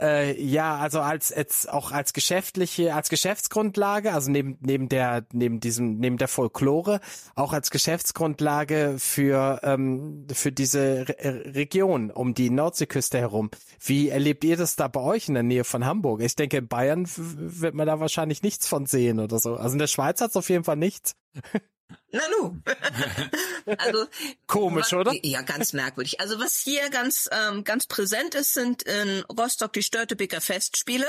Äh, 0.02 0.42
ja, 0.42 0.78
also 0.78 1.00
als 1.00 1.30
jetzt 1.30 1.70
auch 1.70 1.92
als 1.92 2.14
geschäftliche, 2.14 2.96
als 2.96 3.10
Geschäftsgrundlage, 3.10 4.14
also 4.14 4.32
neben 4.32 4.58
neben 4.62 4.90
der 4.90 5.26
neben 5.32 5.60
diesem 5.60 5.98
neben 6.00 6.18
der 6.18 6.28
Folklore 6.28 7.02
auch 7.36 7.54
als 7.54 7.70
Geschäftsgrundlage 7.70 8.96
für 8.98 9.60
ähm, 9.62 10.26
für 10.34 10.52
diese 10.52 11.08
Re 11.08 11.54
Region 11.54 12.10
um 12.10 12.34
die 12.34 12.50
Nordseeküste 12.50 13.20
herum. 13.20 13.52
Wie 13.80 14.10
erlebt 14.10 14.44
ihr 14.44 14.58
das 14.58 14.76
da 14.76 14.88
bei 14.88 15.02
euch 15.02 15.28
in 15.28 15.36
der 15.36 15.44
Nähe 15.44 15.64
von 15.64 15.86
Hamburg? 15.86 16.22
Ich 16.22 16.36
denke, 16.36 16.58
in 16.58 16.68
Bayern 16.68 17.08
wird 17.16 17.76
man 17.76 17.86
da 17.86 18.00
wahrscheinlich 18.00 18.42
nichts 18.42 18.68
von 18.68 18.88
sehen 18.88 19.20
oder 19.20 19.38
so. 19.38 19.56
Also 19.56 19.74
in 19.74 19.80
der 19.80 19.88
Schweiz 19.88 20.20
hat 20.20 20.32
es 20.32 20.36
auf 20.36 20.50
jeden 20.50 20.64
Fall 20.64 20.78
nichts. 20.78 21.16
Na 22.12 22.24
nu. 22.30 22.62
also 23.78 24.08
komisch, 24.48 24.92
was, 24.92 24.94
oder? 24.94 25.14
Ja, 25.24 25.42
ganz 25.42 25.74
merkwürdig. 25.74 26.20
Also 26.20 26.40
was 26.40 26.58
hier 26.58 26.90
ganz 26.90 27.30
ähm, 27.32 27.64
ganz 27.64 27.88
präsent 27.88 28.36
ist, 28.36 28.54
sind 28.54 28.84
in 28.84 29.24
Rostock 29.24 29.74
die 29.74 29.84
Störtebeker 29.84 30.42
Festspiele, 30.42 31.08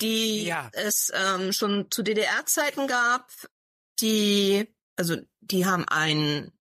die 0.00 0.44
Ja. 0.44 0.70
es 0.72 1.12
ähm, 1.14 1.52
schon 1.52 1.90
zu 1.90 2.02
DDR-Zeiten 2.02 2.86
gab. 2.86 3.30
Die 4.00 4.66
also 4.96 5.16
die 5.40 5.66
haben 5.66 5.86
einen 5.88 6.52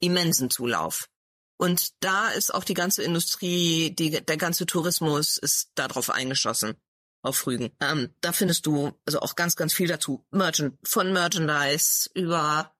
immensen 0.00 0.50
Zulauf. 0.50 1.08
Und 1.56 2.02
da 2.04 2.28
ist 2.28 2.54
auch 2.54 2.62
die 2.62 2.74
ganze 2.74 3.02
Industrie, 3.02 3.90
die, 3.90 4.24
der 4.24 4.36
ganze 4.36 4.64
Tourismus 4.66 5.38
ist 5.38 5.70
darauf 5.74 6.10
eingeschossen 6.10 6.76
auf 7.22 7.46
Rügen. 7.46 7.70
Ähm, 7.80 8.14
da 8.20 8.32
findest 8.32 8.66
du 8.66 8.92
also 9.06 9.20
auch 9.20 9.36
ganz, 9.36 9.56
ganz 9.56 9.72
viel 9.72 9.88
dazu. 9.88 10.24
Merchant, 10.30 10.78
von 10.84 11.12
Merchandise 11.12 12.10
über 12.14 12.74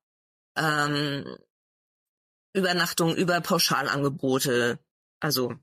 ähm, 0.56 1.36
Übernachtung, 2.52 3.14
über 3.16 3.40
Pauschalangebote. 3.40 4.78
Also 5.20 5.54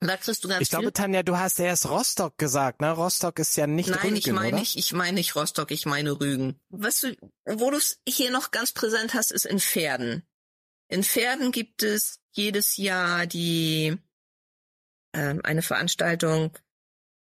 da 0.00 0.16
kriegst 0.16 0.44
du 0.44 0.48
ganz 0.48 0.62
Ich 0.62 0.68
glaube, 0.68 0.84
viel. 0.86 0.92
Tanja, 0.92 1.22
du 1.22 1.38
hast 1.38 1.58
erst 1.58 1.88
Rostock 1.88 2.36
gesagt, 2.36 2.80
ne? 2.80 2.90
Rostock 2.90 3.38
ist 3.38 3.56
ja 3.56 3.66
nicht 3.66 3.88
Nein, 3.88 4.00
Rügen, 4.00 4.16
ich 4.16 4.32
meine 4.32 4.58
nicht, 4.58 4.76
ich 4.76 4.92
meine 4.92 5.14
nicht 5.14 5.34
Rostock, 5.34 5.70
ich 5.70 5.86
meine 5.86 6.20
Rügen. 6.20 6.60
Was 6.68 7.00
du, 7.00 7.16
wo 7.46 7.70
du 7.70 7.78
es 7.78 8.00
hier 8.06 8.30
noch 8.30 8.50
ganz 8.50 8.72
präsent 8.72 9.14
hast, 9.14 9.32
ist 9.32 9.46
in 9.46 9.60
Pferden. 9.60 10.22
In 10.88 11.02
Pferden 11.02 11.52
gibt 11.52 11.82
es 11.82 12.20
jedes 12.32 12.76
Jahr 12.76 13.26
die 13.26 13.96
ähm, 15.14 15.40
eine 15.42 15.62
Veranstaltung, 15.62 16.52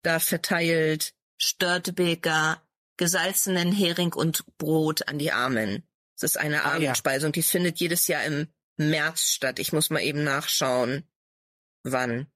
da 0.03 0.19
verteilt 0.19 1.13
Störtebeker 1.37 2.61
gesalzenen 2.97 3.71
Hering 3.71 4.13
und 4.13 4.43
Brot 4.57 5.07
an 5.07 5.19
die 5.19 5.31
Armen. 5.31 5.83
Das 6.19 6.31
ist 6.31 6.37
eine 6.37 6.63
Ah, 6.65 6.67
ja. 6.69 6.75
Abendspeisung, 6.75 7.31
die 7.31 7.43
findet 7.43 7.79
jedes 7.79 8.07
Jahr 8.07 8.23
im 8.25 8.47
März 8.77 9.21
statt. 9.21 9.59
Ich 9.59 9.71
muss 9.71 9.89
mal 9.89 10.01
eben 10.01 10.23
nachschauen, 10.23 11.03
wann. 11.83 12.27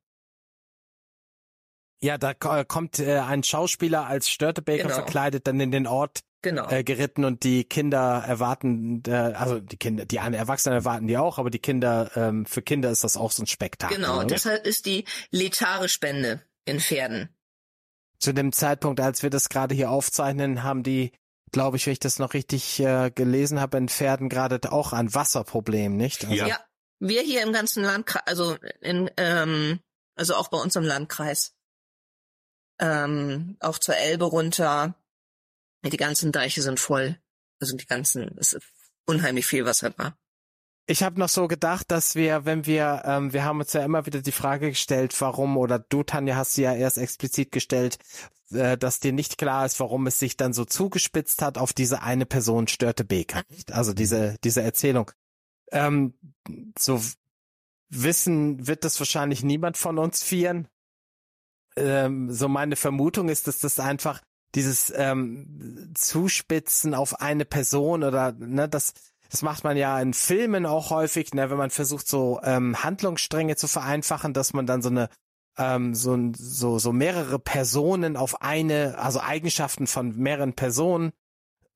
Ja, 2.02 2.18
da 2.18 2.32
äh, 2.32 2.66
kommt 2.66 3.00
äh, 3.00 3.20
ein 3.20 3.44
Schauspieler 3.44 4.06
als 4.06 4.30
Störtebeker 4.30 4.84
Genau. 4.84 4.96
verkleidet 4.96 5.48
dann 5.48 5.60
in 5.60 5.72
den 5.72 5.88
Ort 5.88 6.22
Genau. 6.42 6.70
äh, 6.70 6.84
geritten 6.84 7.24
und 7.24 7.44
die 7.46 7.64
Kinder 7.64 8.22
erwarten, 8.28 9.02
äh, 9.08 9.12
also 9.12 9.62
die 9.62 9.78
Kinder, 9.78 10.06
die 10.06 10.18
Erwachsenen 10.18 10.76
erwarten 10.78 11.08
die 11.08 11.18
auch, 11.18 11.38
aber 11.38 11.50
die 11.50 11.60
Kinder, 11.60 12.12
ähm, 12.16 12.46
für 12.46 12.62
Kinder 12.62 12.92
ist 12.92 13.06
das 13.06 13.16
auch 13.16 13.32
so 13.32 13.44
ein 13.44 13.48
Spektakel. 13.48 13.96
genau, 13.96 14.18
oder? 14.18 14.28
deshalb 14.28 14.66
ist 14.68 14.86
die 14.86 15.06
letare 15.32 15.88
Spende 15.88 16.42
in 16.66 16.82
Pferden. 16.82 17.30
Zu 18.24 18.34
dem 18.34 18.54
Zeitpunkt, 18.54 19.02
als 19.02 19.22
wir 19.22 19.30
das 19.30 19.50
gerade 19.50 19.76
hier 19.76 19.92
aufzeichnen, 19.92 20.64
haben 20.64 20.82
die, 20.82 21.12
glaube 21.52 21.76
ich, 21.76 21.86
wenn 21.86 21.92
ich 21.92 22.00
das 22.00 22.20
noch 22.20 22.34
richtig 22.34 22.80
äh, 22.80 23.12
gelesen 23.12 23.60
habe, 23.60 23.78
in 23.78 23.90
Pferden 23.90 24.30
gerade 24.30 24.72
auch 24.72 24.94
ein 24.94 25.14
Wasserproblem, 25.14 25.98
nicht? 25.98 26.24
Also, 26.24 26.34
Ja. 26.34 26.48
Ja, 26.48 26.66
wir 27.00 27.22
hier 27.22 27.44
im 27.44 27.52
ganzen 27.52 27.84
Landkreis, 27.84 28.24
also 28.26 28.56
in, 28.80 29.12
ähm, 29.18 29.82
also 30.16 30.36
auch 30.36 30.48
bei 30.48 30.58
uns 30.58 30.74
im 30.78 30.86
Landkreis, 30.86 31.54
ähm, 32.80 33.58
auch 33.60 33.78
zur 33.78 33.98
Elbe 33.98 34.24
runter, 34.24 34.96
die 35.84 35.98
ganzen 35.98 36.32
Deiche 36.32 36.62
sind 36.62 36.80
voll. 36.80 37.20
Also 37.60 37.76
die 37.76 37.86
ganzen, 37.86 38.38
es 38.38 38.54
ist 38.54 38.66
unheimlich 39.06 39.46
viel 39.46 39.66
Wasser 39.66 39.90
da. 39.90 40.18
Ich 40.86 41.02
habe 41.02 41.18
noch 41.18 41.30
so 41.30 41.48
gedacht, 41.48 41.90
dass 41.92 42.16
wir, 42.16 42.46
wenn 42.46 42.66
wir, 42.66 43.04
ähm, 43.06 43.32
wir 43.32 43.46
haben 43.46 43.62
uns 43.62 43.72
ja 43.72 43.86
immer 43.86 44.06
wieder 44.06 44.22
die 44.22 44.34
Frage 44.34 44.70
gestellt, 44.70 45.20
warum, 45.22 45.56
oder 45.56 45.80
du, 45.80 46.04
Tanja, 46.04 46.36
hast 46.36 46.56
sie 46.56 46.64
ja 46.64 46.74
erst 46.74 46.98
explizit 46.98 47.54
gestellt, 47.54 47.98
äh, 48.52 48.78
dass 48.78 49.00
dir 49.00 49.14
nicht 49.14 49.38
klar 49.38 49.66
ist, 49.66 49.80
warum 49.80 50.08
es 50.08 50.20
sich 50.20 50.36
dann 50.36 50.52
so 50.52 50.66
zugespitzt 50.66 51.42
hat 51.42 51.58
auf 51.58 51.72
diese 51.72 52.02
eine 52.02 52.26
Person 52.26 52.68
störte 52.68 53.06
nicht? 53.50 53.72
Also 53.72 53.94
diese, 53.94 54.36
diese 54.44 54.62
Erzählung. 54.62 55.12
Ähm, 55.72 56.16
so 56.78 57.02
wissen 57.90 58.68
wird 58.68 58.84
das 58.84 59.00
wahrscheinlich 59.00 59.44
niemand 59.44 59.78
von 59.78 59.98
uns 59.98 60.22
vieren. 60.22 60.68
Ähm, 61.78 62.30
so 62.30 62.50
meine 62.50 62.76
Vermutung 62.76 63.30
ist, 63.30 63.48
dass 63.48 63.60
das 63.60 63.80
einfach 63.80 64.22
dieses 64.54 64.92
ähm, 64.96 65.94
Zuspitzen 65.96 66.94
auf 66.94 67.22
eine 67.22 67.46
Person 67.46 68.04
oder 68.04 68.34
ne, 68.34 68.68
das 68.68 68.94
das 69.34 69.42
macht 69.42 69.64
man 69.64 69.76
ja 69.78 70.00
in 70.00 70.14
Filmen 70.14 70.68
auch 70.68 70.92
häufig, 70.92 71.34
ne, 71.34 71.50
wenn 71.50 71.58
man 71.58 71.72
versucht, 71.72 72.08
so 72.08 72.40
ähm, 72.44 72.84
Handlungsstränge 72.84 73.56
zu 73.56 73.68
vereinfachen, 73.68 74.32
dass 74.32 74.54
man 74.54 74.68
dann 74.68 74.84
so 74.84 74.90
eine 74.90 75.10
ähm, 75.58 75.96
so, 75.96 76.16
so, 76.36 76.78
so 76.78 76.94
mehrere 76.94 77.40
Personen 77.40 78.16
auf 78.16 78.44
eine, 78.44 79.00
also 79.00 79.20
Eigenschaften 79.20 79.88
von 79.88 80.16
mehreren 80.16 80.54
Personen 80.54 81.14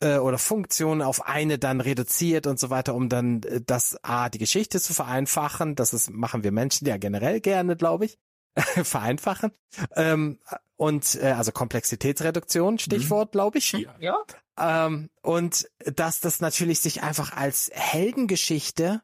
äh, 0.01 0.17
oder 0.19 0.37
Funktionen 0.37 1.01
auf 1.01 1.25
eine 1.25 1.57
dann 1.57 1.81
reduziert 1.81 2.45
und 2.45 2.59
so 2.59 2.69
weiter, 2.69 2.93
um 2.93 3.09
dann 3.09 3.41
äh, 3.41 3.59
das 3.65 3.97
A, 4.03 4.29
die 4.29 4.37
Geschichte 4.37 4.79
zu 4.79 4.93
vereinfachen. 4.93 5.73
Das 5.73 5.93
ist, 5.93 6.11
machen 6.11 6.43
wir 6.43 6.51
Menschen 6.51 6.87
ja 6.87 6.97
generell 6.97 7.41
gerne, 7.41 7.75
glaube 7.75 8.05
ich. 8.05 8.19
vereinfachen. 8.83 9.51
Ähm, 9.95 10.37
und 10.77 11.15
äh, 11.21 11.31
also 11.31 11.51
Komplexitätsreduktion, 11.51 12.79
Stichwort, 12.79 13.31
glaube 13.31 13.57
ich. 13.57 13.71
Ja. 13.99 14.17
Ähm, 14.59 15.09
und 15.21 15.67
dass 15.85 16.19
das 16.19 16.39
natürlich 16.39 16.79
sich 16.79 17.03
einfach 17.03 17.35
als 17.35 17.69
Heldengeschichte 17.73 19.01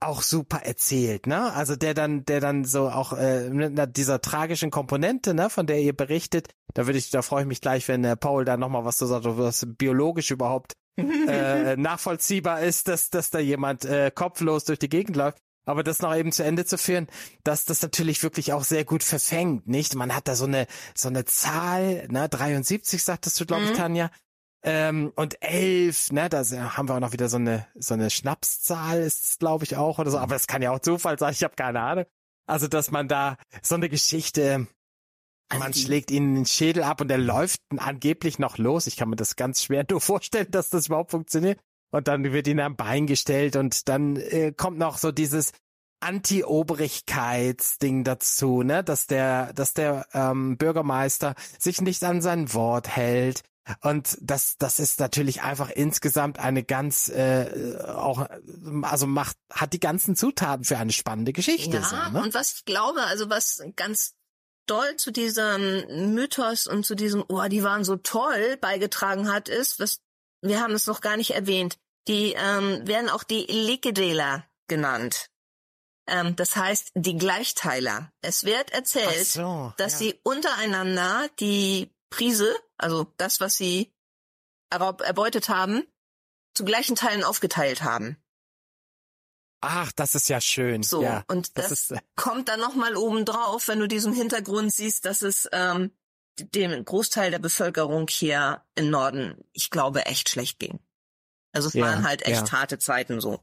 auch 0.00 0.22
super 0.22 0.62
erzählt, 0.64 1.28
ne? 1.28 1.52
Also 1.52 1.76
der 1.76 1.94
dann, 1.94 2.24
der 2.24 2.40
dann 2.40 2.64
so 2.64 2.88
auch 2.90 3.12
äh, 3.12 3.48
mit 3.50 3.70
einer- 3.70 3.86
dieser 3.86 4.20
tragischen 4.20 4.72
Komponente, 4.72 5.32
ne, 5.32 5.48
von 5.48 5.66
der 5.66 5.80
ihr 5.80 5.96
berichtet, 5.96 6.48
da 6.74 6.86
würde 6.86 6.98
ich, 6.98 7.10
da 7.10 7.22
freue 7.22 7.42
ich 7.42 7.48
mich 7.48 7.60
gleich, 7.60 7.86
wenn 7.86 8.02
äh, 8.04 8.16
Paul 8.16 8.44
da 8.44 8.56
nochmal 8.56 8.84
was 8.84 8.96
zu 8.96 9.06
sagt, 9.06 9.24
was 9.26 9.64
biologisch 9.78 10.32
überhaupt 10.32 10.72
äh, 10.98 11.76
nachvollziehbar 11.76 12.62
ist, 12.62 12.88
dass, 12.88 13.10
dass 13.10 13.30
da 13.30 13.38
jemand 13.38 13.84
äh, 13.84 14.10
kopflos 14.12 14.64
durch 14.64 14.80
die 14.80 14.88
Gegend 14.88 15.14
läuft. 15.16 15.38
Aber 15.64 15.82
das 15.84 16.00
noch 16.02 16.14
eben 16.14 16.32
zu 16.32 16.42
Ende 16.44 16.64
zu 16.64 16.76
führen, 16.76 17.06
dass 17.44 17.64
das 17.64 17.82
natürlich 17.82 18.22
wirklich 18.22 18.52
auch 18.52 18.64
sehr 18.64 18.84
gut 18.84 19.02
verfängt, 19.02 19.68
nicht? 19.68 19.94
Man 19.94 20.14
hat 20.14 20.26
da 20.26 20.34
so 20.34 20.44
eine, 20.44 20.66
so 20.94 21.08
eine 21.08 21.24
Zahl, 21.24 22.08
ne, 22.08 22.28
73 22.28 23.02
sagtest 23.02 23.38
du, 23.40 23.46
glaube 23.46 23.64
ich, 23.64 23.70
Mhm. 23.70 23.76
Tanja. 23.76 24.10
Ähm, 24.64 25.12
und 25.16 25.42
elf, 25.42 26.12
ne, 26.12 26.28
da 26.28 26.44
haben 26.44 26.88
wir 26.88 26.94
auch 26.94 27.00
noch 27.00 27.12
wieder 27.12 27.28
so 27.28 27.36
eine, 27.36 27.66
so 27.74 27.94
eine 27.94 28.10
Schnapszahl 28.10 29.00
ist 29.02 29.40
glaube 29.40 29.64
ich, 29.64 29.76
auch 29.76 29.98
oder 29.98 30.10
so. 30.10 30.18
Aber 30.18 30.36
es 30.36 30.46
kann 30.46 30.62
ja 30.62 30.70
auch 30.70 30.78
Zufall 30.80 31.18
sein, 31.18 31.32
ich 31.32 31.42
habe 31.42 31.54
keine 31.56 31.80
Ahnung. 31.80 32.04
Also, 32.46 32.68
dass 32.68 32.90
man 32.90 33.08
da 33.08 33.36
so 33.62 33.74
eine 33.76 33.88
Geschichte, 33.88 34.66
Also 35.48 35.62
man 35.62 35.74
schlägt 35.74 36.10
ihnen 36.10 36.34
den 36.34 36.46
Schädel 36.46 36.82
ab 36.82 37.00
und 37.00 37.10
er 37.10 37.18
läuft 37.18 37.60
angeblich 37.76 38.38
noch 38.38 38.58
los. 38.58 38.86
Ich 38.86 38.96
kann 38.96 39.10
mir 39.10 39.16
das 39.16 39.36
ganz 39.36 39.62
schwer 39.62 39.84
nur 39.90 40.00
vorstellen, 40.00 40.50
dass 40.50 40.70
das 40.70 40.86
überhaupt 40.86 41.10
funktioniert. 41.12 41.60
Und 41.92 42.08
dann 42.08 42.24
wird 42.24 42.48
ihnen 42.48 42.60
am 42.60 42.74
Bein 42.74 43.06
gestellt 43.06 43.54
und 43.54 43.88
dann 43.88 44.16
äh, 44.16 44.52
kommt 44.56 44.78
noch 44.78 44.98
so 44.98 45.12
dieses 45.12 45.52
Anti-Obrigkeitsding 46.00 48.02
dazu, 48.02 48.62
ne, 48.62 48.82
dass 48.82 49.06
der, 49.06 49.52
dass 49.52 49.74
der 49.74 50.08
ähm, 50.12 50.56
Bürgermeister 50.56 51.36
sich 51.58 51.80
nicht 51.80 52.02
an 52.02 52.20
sein 52.20 52.52
Wort 52.54 52.88
hält. 52.88 53.42
Und 53.82 54.18
das, 54.20 54.56
das 54.58 54.80
ist 54.80 54.98
natürlich 54.98 55.42
einfach 55.42 55.70
insgesamt 55.70 56.40
eine 56.40 56.64
ganz, 56.64 57.08
äh, 57.08 57.76
auch, 57.86 58.26
also 58.82 59.06
macht, 59.06 59.36
hat 59.52 59.72
die 59.72 59.78
ganzen 59.78 60.16
Zutaten 60.16 60.64
für 60.64 60.78
eine 60.78 60.90
spannende 60.90 61.32
Geschichte. 61.32 61.76
Ja, 61.76 61.84
so, 61.84 61.94
ne? 61.94 62.22
und 62.22 62.34
was 62.34 62.54
ich 62.54 62.64
glaube, 62.64 63.04
also 63.04 63.30
was 63.30 63.62
ganz 63.76 64.14
doll 64.66 64.96
zu 64.96 65.12
diesem 65.12 66.14
Mythos 66.14 66.66
und 66.66 66.84
zu 66.84 66.96
diesem, 66.96 67.22
oh, 67.28 67.46
die 67.48 67.62
waren 67.62 67.84
so 67.84 67.96
toll 67.96 68.56
beigetragen 68.60 69.30
hat, 69.30 69.48
ist, 69.48 69.78
was 69.78 70.00
wir 70.42 70.60
haben 70.60 70.74
es 70.74 70.88
noch 70.88 71.00
gar 71.00 71.16
nicht 71.16 71.30
erwähnt, 71.30 71.78
die 72.08 72.32
ähm, 72.32 72.86
werden 72.86 73.10
auch 73.10 73.24
die 73.24 73.44
Likedela 73.46 74.44
genannt. 74.68 75.30
Ähm, 76.06 76.34
das 76.36 76.56
heißt, 76.56 76.92
die 76.94 77.16
Gleichteiler. 77.16 78.12
Es 78.22 78.44
wird 78.44 78.70
erzählt, 78.72 79.26
so, 79.26 79.72
dass 79.76 79.92
ja. 79.94 79.98
sie 79.98 80.20
untereinander 80.24 81.28
die 81.38 81.90
Prise, 82.10 82.54
also 82.76 83.12
das, 83.16 83.40
was 83.40 83.54
sie 83.54 83.92
erbeutet 84.70 85.48
haben, 85.48 85.86
zu 86.54 86.64
gleichen 86.64 86.96
Teilen 86.96 87.24
aufgeteilt 87.24 87.82
haben. 87.82 88.16
Ach, 89.60 89.92
das 89.92 90.14
ist 90.14 90.28
ja 90.28 90.40
schön. 90.40 90.82
So, 90.82 91.02
ja, 91.02 91.24
und 91.28 91.56
das, 91.56 91.68
das 91.68 91.72
ist, 91.72 91.90
äh, 91.92 92.00
kommt 92.16 92.48
dann 92.48 92.58
nochmal 92.58 92.96
oben 92.96 93.24
drauf, 93.24 93.68
wenn 93.68 93.78
du 93.78 93.86
diesen 93.86 94.12
Hintergrund 94.12 94.72
siehst, 94.72 95.04
dass 95.04 95.22
es 95.22 95.48
ähm, 95.52 95.92
dem 96.38 96.84
Großteil 96.84 97.30
der 97.30 97.38
Bevölkerung 97.38 98.08
hier 98.08 98.64
im 98.74 98.90
Norden, 98.90 99.44
ich 99.52 99.70
glaube, 99.70 100.06
echt 100.06 100.30
schlecht 100.30 100.58
ging. 100.58 100.80
Also 101.52 101.68
es 101.68 101.74
Ja, 101.74 101.84
waren 101.84 102.04
halt 102.06 102.22
echt 102.22 102.48
ja. 102.48 102.52
harte 102.52 102.78
Zeiten 102.78 103.20
so. 103.20 103.40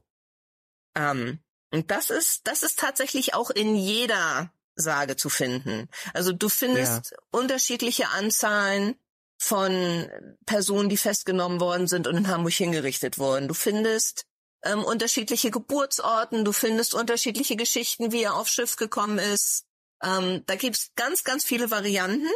Ähm, 0.94 1.40
und 1.72 1.90
das 1.90 2.10
ist, 2.10 2.46
das 2.46 2.62
ist 2.62 2.78
tatsächlich 2.78 3.34
auch 3.34 3.50
in 3.50 3.76
jeder 3.76 4.52
Sage 4.74 5.16
zu 5.16 5.28
finden. 5.28 5.88
Also 6.14 6.32
du 6.32 6.48
findest 6.48 7.12
ja. 7.12 7.18
unterschiedliche 7.30 8.08
Anzahlen 8.08 8.96
von 9.38 10.10
Personen, 10.46 10.88
die 10.88 10.96
festgenommen 10.96 11.60
worden 11.60 11.86
sind 11.86 12.06
und 12.06 12.16
in 12.16 12.28
Hamburg 12.28 12.52
hingerichtet 12.52 13.18
wurden. 13.18 13.48
Du 13.48 13.54
findest 13.54 14.26
ähm, 14.64 14.84
unterschiedliche 14.84 15.50
Geburtsorten, 15.50 16.44
du 16.44 16.52
findest 16.52 16.94
unterschiedliche 16.94 17.56
Geschichten, 17.56 18.12
wie 18.12 18.22
er 18.22 18.34
aufs 18.34 18.52
Schiff 18.52 18.76
gekommen 18.76 19.18
ist. 19.18 19.64
Ähm, 20.02 20.42
da 20.46 20.56
gibt's 20.56 20.90
ganz, 20.96 21.24
ganz 21.24 21.44
viele 21.44 21.70
Varianten. 21.70 22.28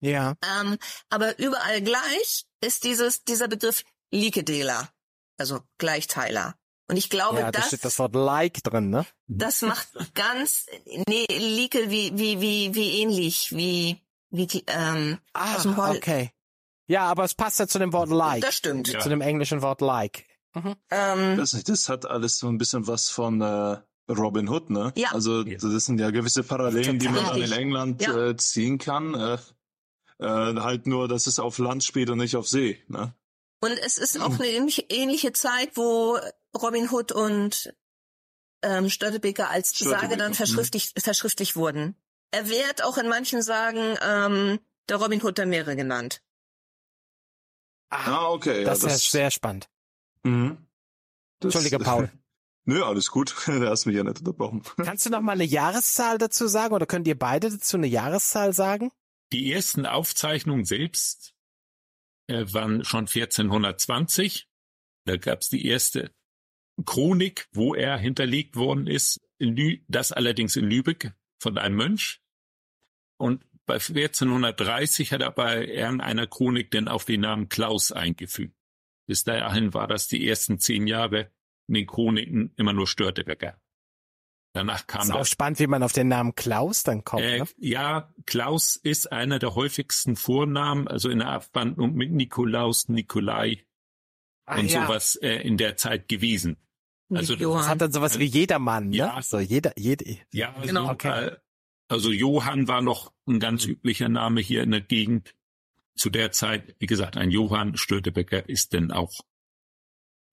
Ja. 0.00 0.36
Ähm, 0.60 0.78
aber 1.08 1.38
überall 1.38 1.82
gleich 1.82 2.46
ist 2.60 2.84
dieses, 2.84 3.24
dieser 3.24 3.48
Begriff 3.48 3.84
Likedela, 4.10 4.88
also 5.36 5.60
Gleichteiler. 5.78 6.54
Und 6.90 6.96
ich 6.96 7.10
glaube, 7.10 7.40
ja, 7.40 7.50
da 7.50 7.60
das 7.60 7.68
steht 7.68 7.84
das 7.84 7.98
Wort 7.98 8.14
like 8.14 8.62
drin, 8.62 8.88
ne? 8.88 9.04
Das 9.26 9.60
macht 9.60 9.88
ganz, 10.14 10.66
nee, 11.06 11.26
Like 11.28 11.90
wie, 11.90 12.16
wie, 12.18 12.40
wie, 12.40 12.74
wie 12.74 13.02
ähnlich, 13.02 13.52
wie, 13.52 14.00
wie, 14.30 14.64
ähm, 14.66 15.18
ah, 15.34 15.56
aus 15.56 15.62
dem 15.64 15.76
Hol 15.76 15.96
okay. 15.96 16.32
Ja, 16.86 17.04
aber 17.04 17.24
es 17.24 17.34
passt 17.34 17.58
ja 17.58 17.68
zu 17.68 17.78
dem 17.78 17.92
Wort 17.92 18.08
like. 18.08 18.40
Das 18.40 18.56
stimmt. 18.56 18.88
Ja. 18.88 19.00
Zu 19.00 19.10
dem 19.10 19.20
englischen 19.20 19.60
Wort 19.60 19.82
like. 19.82 20.24
Mhm. 20.54 20.76
Ähm, 20.90 21.36
das, 21.36 21.50
das 21.50 21.88
hat 21.90 22.06
alles 22.06 22.38
so 22.38 22.48
ein 22.48 22.56
bisschen 22.56 22.86
was 22.86 23.10
von 23.10 23.42
äh, 23.42 23.76
Robin 24.10 24.48
Hood, 24.48 24.70
ne? 24.70 24.92
Ja. 24.96 25.12
Also 25.12 25.44
das 25.44 25.84
sind 25.84 26.00
ja 26.00 26.10
gewisse 26.10 26.42
Parallelen, 26.42 26.98
die 26.98 27.08
man 27.08 27.26
dann 27.26 27.42
in 27.42 27.52
England 27.52 28.00
ja. 28.02 28.28
äh, 28.28 28.36
ziehen 28.38 28.78
kann. 28.78 29.14
Äh, 29.14 29.38
äh, 30.20 30.60
halt 30.60 30.86
nur, 30.86 31.06
dass 31.06 31.26
es 31.26 31.38
auf 31.38 31.58
Land 31.58 31.84
spielt 31.84 32.08
und 32.10 32.18
nicht 32.18 32.36
auf 32.36 32.48
See, 32.48 32.82
ne? 32.88 33.14
Und 33.60 33.72
es 33.72 33.98
ist 33.98 34.20
auch 34.20 34.38
eine 34.38 34.46
ähnliche 34.46 35.32
Zeit, 35.32 35.76
wo 35.76 36.18
Robin 36.56 36.90
Hood 36.90 37.12
und 37.12 37.74
ähm, 38.62 38.88
Störtebeker 38.88 39.50
als 39.50 39.76
Sage 39.78 40.16
dann 40.16 40.30
mhm. 40.30 40.36
verschriftlicht, 40.36 41.00
verschriftlicht 41.00 41.56
wurden. 41.56 41.96
Er 42.30 42.48
wird 42.48 42.84
auch 42.84 42.98
in 42.98 43.08
manchen 43.08 43.42
Sagen 43.42 43.96
ähm, 44.02 44.60
der 44.88 44.96
Robin 44.96 45.22
Hood 45.22 45.38
der 45.38 45.46
Meere 45.46 45.76
genannt. 45.76 46.22
Ah, 47.90 48.28
okay. 48.28 48.64
Das, 48.64 48.82
ja, 48.82 48.88
das 48.88 49.02
ist 49.02 49.10
sehr 49.10 49.30
spannend. 49.30 49.68
Mhm. 50.22 50.68
Das, 51.40 51.54
Entschuldige, 51.54 51.78
Paul. 51.78 52.10
Nö, 52.64 52.84
alles 52.84 53.10
gut. 53.10 53.34
Du 53.46 53.68
hast 53.68 53.86
mich 53.86 53.96
ja 53.96 54.04
nicht 54.04 54.18
unterbrochen. 54.18 54.62
Kannst 54.76 55.06
du 55.06 55.10
noch 55.10 55.20
mal 55.20 55.32
eine 55.32 55.44
Jahreszahl 55.44 56.18
dazu 56.18 56.46
sagen 56.46 56.74
oder 56.74 56.86
könnt 56.86 57.08
ihr 57.08 57.18
beide 57.18 57.50
dazu 57.50 57.76
eine 57.76 57.86
Jahreszahl 57.86 58.52
sagen? 58.52 58.90
Die 59.32 59.52
ersten 59.52 59.86
Aufzeichnungen 59.86 60.64
selbst 60.64 61.34
äh, 62.28 62.44
waren 62.52 62.84
schon 62.84 63.06
1420. 63.06 64.48
Da 65.04 65.16
gab 65.16 65.40
es 65.40 65.48
die 65.48 65.66
erste 65.66 66.12
Chronik, 66.84 67.48
wo 67.52 67.74
er 67.74 67.98
hinterlegt 67.98 68.56
worden 68.56 68.86
ist, 68.86 69.20
das 69.88 70.12
allerdings 70.12 70.56
in 70.56 70.64
Lübeck 70.64 71.12
von 71.40 71.58
einem 71.58 71.76
Mönch. 71.76 72.20
Und 73.18 73.44
bei 73.66 73.74
1430 73.74 75.12
hat 75.12 75.22
er 75.22 75.32
bei 75.32 75.66
irgendeiner 75.66 76.26
Chronik 76.26 76.70
denn 76.70 76.88
auch 76.88 77.04
den 77.04 77.22
Namen 77.22 77.48
Klaus 77.48 77.92
eingefügt. 77.92 78.54
Bis 79.06 79.24
dahin 79.24 79.74
war 79.74 79.86
das 79.86 80.08
die 80.08 80.28
ersten 80.28 80.58
zehn 80.58 80.86
Jahre 80.86 81.32
in 81.66 81.74
den 81.74 81.86
Chroniken 81.86 82.52
immer 82.56 82.72
nur 82.72 82.86
Störtebecker. 82.86 83.60
Danach 84.54 84.86
kam 84.86 85.02
ist 85.02 85.12
auch 85.12 85.26
spannend, 85.26 85.58
wie 85.58 85.66
man 85.66 85.82
auf 85.82 85.92
den 85.92 86.08
Namen 86.08 86.34
Klaus 86.34 86.82
dann 86.82 87.04
kommt. 87.04 87.22
Äh, 87.22 87.40
ne? 87.40 87.48
Ja, 87.58 88.12
Klaus 88.26 88.76
ist 88.76 89.12
einer 89.12 89.38
der 89.38 89.54
häufigsten 89.54 90.16
Vornamen, 90.16 90.88
also 90.88 91.10
in 91.10 91.18
der 91.18 91.28
Abwandlung 91.28 91.94
mit 91.94 92.10
Nikolaus, 92.12 92.88
Nikolai 92.88 93.64
Ach, 94.46 94.58
und 94.58 94.70
ja. 94.70 94.86
sowas 94.86 95.16
äh, 95.16 95.36
in 95.42 95.58
der 95.58 95.76
Zeit 95.76 96.08
gewesen. 96.08 96.56
Also 97.10 97.34
Johann. 97.34 97.58
das 97.58 97.68
hat 97.68 97.80
dann 97.80 97.92
sowas 97.92 98.18
wie 98.18 98.24
jedermann, 98.24 98.90
ne? 98.90 98.96
Ja, 98.96 99.22
so 99.22 99.38
jeder, 99.38 99.72
jede. 99.76 100.18
Ja, 100.32 100.54
genau. 100.62 100.86
So, 100.86 100.92
okay. 100.92 101.26
Äh, 101.26 101.36
also 101.88 102.10
Johann 102.10 102.68
war 102.68 102.82
noch 102.82 103.12
ein 103.26 103.40
ganz 103.40 103.64
üblicher 103.64 104.08
Name 104.08 104.40
hier 104.40 104.62
in 104.62 104.70
der 104.70 104.82
Gegend. 104.82 105.34
Zu 105.96 106.10
der 106.10 106.30
Zeit, 106.30 106.76
wie 106.78 106.86
gesagt, 106.86 107.16
ein 107.16 107.30
Johann 107.30 107.76
Störtebecker 107.76 108.48
ist 108.48 108.72
denn 108.72 108.92
auch 108.92 109.12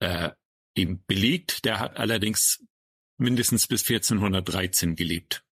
äh, 0.00 0.30
eben 0.74 1.02
belegt. 1.06 1.64
Der 1.64 1.80
hat 1.80 1.96
allerdings 1.96 2.62
mindestens 3.18 3.66
bis 3.66 3.82
1413 3.82 4.96
gelebt. 4.96 5.42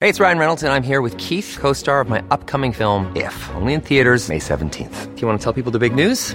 Hey, 0.00 0.10
it's 0.10 0.20
Ryan 0.20 0.38
Reynolds 0.38 0.62
and 0.62 0.72
I'm 0.72 0.82
here 0.82 1.00
with 1.00 1.16
Keith, 1.16 1.56
co-star 1.58 2.00
of 2.00 2.08
my 2.08 2.22
upcoming 2.30 2.72
film 2.72 3.10
If, 3.16 3.34
only 3.54 3.74
in 3.74 3.80
theaters 3.80 4.28
May 4.28 4.38
17th. 4.38 5.14
Do 5.14 5.20
you 5.20 5.28
want 5.28 5.40
to 5.40 5.44
tell 5.44 5.52
people 5.52 5.72
the 5.72 5.78
big 5.78 5.94
news? 5.94 6.34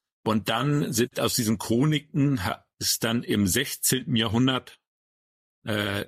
Und 0.23 0.49
dann 0.49 0.93
sind 0.93 1.19
aus 1.19 1.35
diesen 1.35 1.57
Chroniken 1.57 2.39
ist 2.79 3.03
dann 3.03 3.23
im 3.23 3.47
16. 3.47 4.15
Jahrhundert 4.15 4.79
äh, 5.63 6.05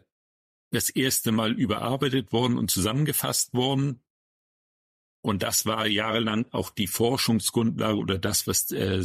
das 0.71 0.89
erste 0.89 1.31
Mal 1.31 1.53
überarbeitet 1.53 2.31
worden 2.31 2.57
und 2.57 2.71
zusammengefasst 2.71 3.53
worden. 3.53 4.03
Und 5.23 5.43
das 5.43 5.65
war 5.65 5.85
jahrelang 5.87 6.45
auch 6.51 6.69
die 6.69 6.87
Forschungsgrundlage 6.87 7.97
oder 7.97 8.17
das, 8.17 8.47
was 8.47 8.71
äh, 8.71 9.03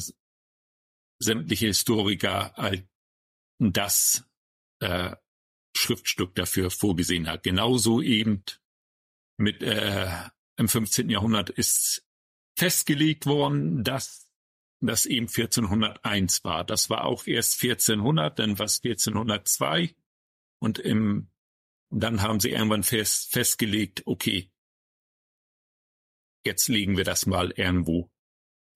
sämtliche 1.21 1.67
Historiker 1.67 2.59
als 2.59 2.83
das 3.59 4.25
äh, 4.81 5.15
Schriftstück 5.77 6.35
dafür 6.35 6.71
vorgesehen 6.71 7.29
hat. 7.29 7.43
Genauso 7.43 8.01
eben 8.01 8.43
mit 9.37 9.63
äh, 9.63 10.11
im 10.57 10.69
15. 10.69 11.09
Jahrhundert 11.11 11.51
ist 11.51 12.05
festgelegt 12.57 13.27
worden, 13.27 13.85
dass 13.85 14.28
das 14.81 15.07
eben 15.07 15.26
1401 15.26 16.45
war. 16.45 16.64
Das 16.64 16.89
war 16.91 17.05
auch 17.05 17.26
erst 17.26 17.62
1400, 17.62 18.39
dann 18.39 18.59
was 18.59 18.83
1402 18.85 19.95
und 20.61 20.79
im 20.79 21.31
dann 21.91 22.22
haben 22.22 22.41
sie 22.41 22.51
irgendwann 22.51 22.83
fest, 22.83 23.33
festgelegt, 23.33 24.03
okay, 24.07 24.51
jetzt 26.45 26.68
legen 26.68 26.97
wir 26.97 27.05
das 27.05 27.26
mal 27.26 27.51
irgendwo 27.51 28.11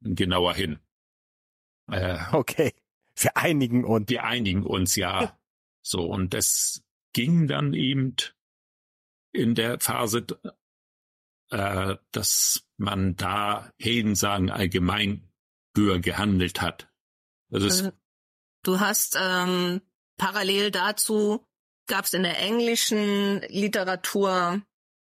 genauer 0.00 0.54
hin. 0.54 0.78
Äh, 1.90 2.18
okay, 2.32 2.72
wir 3.16 3.36
einigen 3.36 3.84
uns. 3.84 4.08
Wir 4.08 4.24
einigen 4.24 4.64
uns, 4.64 4.96
ja. 4.96 5.38
So, 5.84 6.04
und 6.04 6.32
das 6.32 6.84
ging 7.12 7.48
dann 7.48 7.74
eben 7.74 8.14
in 9.32 9.56
der 9.56 9.80
Phase, 9.80 10.24
äh, 11.50 11.96
dass 12.12 12.64
man 12.76 13.16
da 13.16 13.72
Heldensagen 13.80 14.48
allgemein 14.48 15.31
höher 15.76 15.98
gehandelt 15.98 16.60
hat. 16.60 16.88
Also 17.50 17.66
also, 17.66 17.92
du 18.62 18.80
hast 18.80 19.16
ähm, 19.20 19.80
parallel 20.16 20.70
dazu 20.70 21.46
gab 21.86 22.04
es 22.04 22.14
in 22.14 22.22
der 22.22 22.38
englischen 22.38 23.40
Literatur 23.48 24.62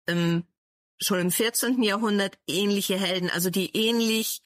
im, 0.06 0.44
schon 1.00 1.20
im 1.20 1.30
14. 1.30 1.82
Jahrhundert 1.82 2.38
ähnliche 2.46 2.98
Helden, 2.98 3.30
also 3.30 3.50
die 3.50 3.74
ähnlich 3.76 4.42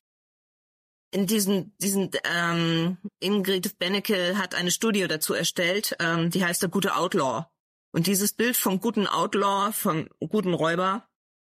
in 1.13 1.27
diesen, 1.27 1.75
diesen 1.79 2.11
ähm, 2.25 2.99
Ingrid 3.19 3.79
Bennecke 3.79 4.39
hat 4.39 4.55
eine 4.55 4.71
Studie 4.71 5.09
dazu 5.09 5.35
erstellt, 5.35 5.97
ähm, 5.99 6.31
die 6.31 6.45
heißt 6.45 6.63
der 6.63 6.69
gute 6.69 6.95
Outlaw. 6.95 7.47
Und 7.93 8.07
dieses 8.07 8.33
Bild 8.33 8.57
vom 8.57 8.79
guten 8.79 9.09
Outlaw, 9.09 9.73
vom 9.73 10.09
guten 10.21 10.55
Räuber, 10.55 11.09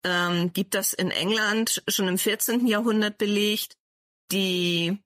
ähm, 0.05 0.53
gibt 0.53 0.75
das 0.75 0.93
in 0.93 1.13
England 1.13 1.85
schon 1.87 2.09
im 2.09 2.19
14. 2.19 2.67
Jahrhundert 2.67 3.17
belegt. 3.17 3.77
Die 4.35 4.99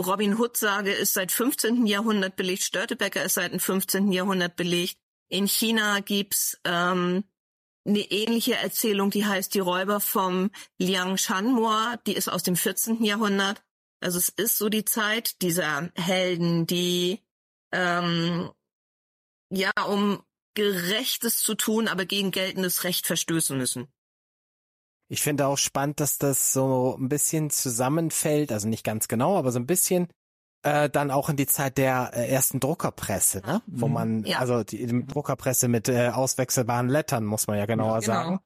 Robin 0.00 0.38
Hood-Sage 0.38 0.90
ist 0.90 1.12
seit 1.12 1.30
15. 1.30 1.86
Jahrhundert 1.86 2.34
belegt, 2.34 2.62
Störtebecker 2.62 3.22
ist 3.22 3.34
seit 3.34 3.52
dem 3.52 3.60
15. 3.60 4.10
Jahrhundert 4.10 4.56
belegt. 4.56 4.96
In 5.28 5.46
China 5.46 6.00
gibt's 6.00 6.58
ähm, 6.64 7.24
eine 7.86 8.00
ähnliche 8.10 8.56
Erzählung, 8.56 9.10
die 9.10 9.26
heißt 9.26 9.54
Die 9.54 9.60
Räuber 9.60 10.00
vom 10.00 10.50
Liang 10.78 11.18
Shanmoa, 11.18 11.98
die 12.06 12.14
ist 12.14 12.28
aus 12.28 12.42
dem 12.42 12.56
14. 12.56 13.04
Jahrhundert. 13.04 13.62
Also 14.00 14.18
es 14.18 14.30
ist 14.30 14.56
so 14.56 14.70
die 14.70 14.86
Zeit 14.86 15.42
dieser 15.42 15.90
Helden, 15.94 16.66
die 16.66 17.22
ähm, 17.70 18.50
ja 19.50 19.72
um 19.86 20.22
Gerechtes 20.54 21.42
zu 21.42 21.54
tun, 21.54 21.86
aber 21.86 22.06
gegen 22.06 22.30
geltendes 22.30 22.84
Recht 22.84 23.06
verstößen 23.06 23.58
müssen. 23.58 23.88
Ich 25.14 25.22
finde 25.22 25.46
auch 25.46 25.58
spannend, 25.58 26.00
dass 26.00 26.18
das 26.18 26.52
so 26.52 26.96
ein 26.98 27.08
bisschen 27.08 27.48
zusammenfällt, 27.48 28.50
also 28.50 28.66
nicht 28.68 28.82
ganz 28.82 29.06
genau, 29.06 29.38
aber 29.38 29.52
so 29.52 29.60
ein 29.60 29.66
bisschen 29.66 30.08
äh, 30.64 30.90
dann 30.90 31.12
auch 31.12 31.28
in 31.28 31.36
die 31.36 31.46
Zeit 31.46 31.78
der 31.78 32.10
äh, 32.14 32.26
ersten 32.28 32.58
Druckerpresse, 32.58 33.40
ne? 33.46 33.62
wo 33.66 33.86
man, 33.86 34.24
Ja. 34.24 34.40
also 34.40 34.64
die, 34.64 34.84
die 34.86 35.06
Druckerpresse 35.06 35.68
mit 35.68 35.88
äh, 35.88 36.08
auswechselbaren 36.08 36.88
Lettern, 36.88 37.24
muss 37.26 37.46
man 37.46 37.58
ja 37.58 37.66
genauer 37.66 38.00
Genau. 38.00 38.06
sagen, 38.12 38.40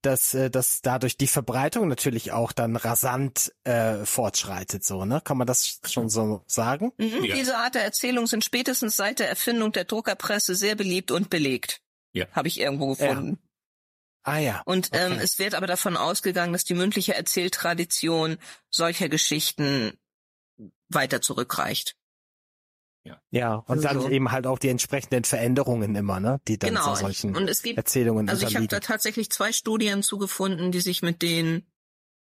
dass, 0.00 0.32
äh, 0.32 0.48
dass 0.50 0.80
dadurch 0.80 1.18
die 1.18 1.26
Verbreitung 1.26 1.88
natürlich 1.88 2.32
auch 2.32 2.52
dann 2.52 2.76
rasant 2.76 3.52
äh, 3.64 4.06
fortschreitet, 4.06 4.82
so, 4.82 5.04
ne? 5.04 5.20
Kann 5.22 5.36
man 5.36 5.46
das 5.46 5.80
schon 5.86 6.08
so 6.08 6.42
sagen? 6.46 6.92
Mhm. 6.96 7.22
Ja. 7.24 7.34
Diese 7.36 7.58
Art 7.58 7.74
der 7.74 7.84
Erzählung 7.84 8.26
sind 8.26 8.44
spätestens 8.44 8.96
seit 8.96 9.18
der 9.18 9.28
Erfindung 9.28 9.72
der 9.72 9.84
Druckerpresse 9.84 10.54
sehr 10.54 10.74
beliebt 10.74 11.10
und 11.10 11.28
belegt. 11.28 11.82
Ja. 12.14 12.24
Habe 12.32 12.48
ich 12.48 12.60
irgendwo 12.60 12.88
gefunden. 12.94 13.38
Ah 14.24 14.38
ja. 14.38 14.62
Und 14.64 14.88
ähm, 14.92 15.12
Okay. 15.12 15.20
es 15.22 15.38
wird 15.38 15.54
aber 15.54 15.66
davon 15.66 15.96
ausgegangen, 15.96 16.52
dass 16.52 16.64
die 16.64 16.74
mündliche 16.74 17.14
Erzähltradition 17.14 18.38
solcher 18.70 19.08
Geschichten 19.08 19.98
weiter 20.88 21.20
zurückreicht. 21.20 21.94
Ja, 23.30 23.56
und 23.56 23.84
dann 23.84 24.00
So. 24.00 24.08
eben 24.08 24.30
halt 24.30 24.46
auch 24.46 24.58
die 24.58 24.68
entsprechenden 24.68 25.24
Veränderungen 25.24 25.94
immer, 25.94 26.20
ne? 26.20 26.40
Die 26.48 26.58
dann 26.58 26.70
genau. 26.70 26.94
zu 26.94 27.00
solchen 27.00 27.36
Und 27.36 27.48
es 27.48 27.62
gibt, 27.62 27.76
Erzählungen 27.76 28.30
also 28.30 28.46
ich 28.46 28.56
habe 28.56 28.66
da 28.66 28.80
tatsächlich 28.80 29.30
zwei 29.30 29.52
Studien 29.52 30.02
zugefunden, 30.02 30.72
die 30.72 30.80
sich 30.80 31.02
mit 31.02 31.20
den, 31.20 31.66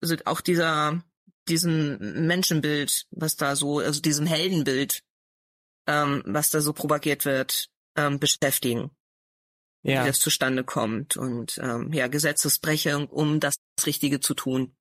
also 0.01 0.15
auch 0.25 0.41
dieser, 0.41 1.01
diesem 1.47 2.27
Menschenbild, 2.27 3.05
was 3.11 3.37
da 3.37 3.55
so, 3.55 3.79
also 3.79 4.01
diesem 4.01 4.25
Heldenbild, 4.25 5.03
ähm, 5.87 6.23
was 6.25 6.49
da 6.49 6.59
so 6.59 6.73
propagiert 6.73 7.23
wird, 7.23 7.69
ähm, 7.95 8.19
beschäftigen. 8.19 8.91
Wie 9.85 9.91
ja. 9.91 10.05
das 10.05 10.19
zustande 10.19 10.63
kommt 10.63 11.15
und 11.15 11.59
ähm, 11.61 11.93
ja, 11.93 12.07
Gesetzesbrechung, 12.07 13.07
um 13.07 13.39
das 13.39 13.55
Richtige 13.85 14.19
zu 14.19 14.33
tun. 14.33 14.75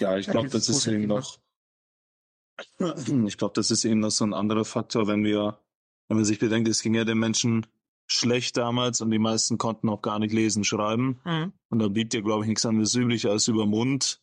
Ja, 0.00 0.18
ich 0.18 0.26
glaube, 0.26 0.48
das 0.48 0.68
ist 0.68 0.86
eben 0.88 1.06
noch. 1.06 1.38
Ich 3.24 3.38
glaube, 3.38 3.54
das 3.54 3.70
ist 3.70 3.84
eben 3.84 4.00
noch 4.00 4.10
so 4.10 4.24
ein 4.24 4.34
anderer 4.34 4.64
Faktor, 4.64 5.06
wenn 5.06 5.22
wir, 5.22 5.60
wenn 6.08 6.16
man 6.16 6.24
sich 6.24 6.40
bedenkt, 6.40 6.68
es 6.68 6.82
ging 6.82 6.94
ja 6.94 7.04
den 7.04 7.18
Menschen 7.18 7.66
schlecht 8.08 8.56
damals 8.56 9.00
und 9.00 9.10
die 9.12 9.20
meisten 9.20 9.58
konnten 9.58 9.88
auch 9.88 10.02
gar 10.02 10.18
nicht 10.18 10.32
lesen, 10.32 10.64
schreiben. 10.64 11.20
Hm. 11.22 11.52
Und 11.70 11.78
da 11.78 11.86
blieb 11.86 12.10
dir, 12.10 12.22
glaube 12.22 12.42
ich, 12.42 12.48
nichts 12.48 12.66
anderes 12.66 12.94
übrig, 12.96 13.28
als 13.28 13.46
über 13.46 13.64
Mund, 13.64 14.20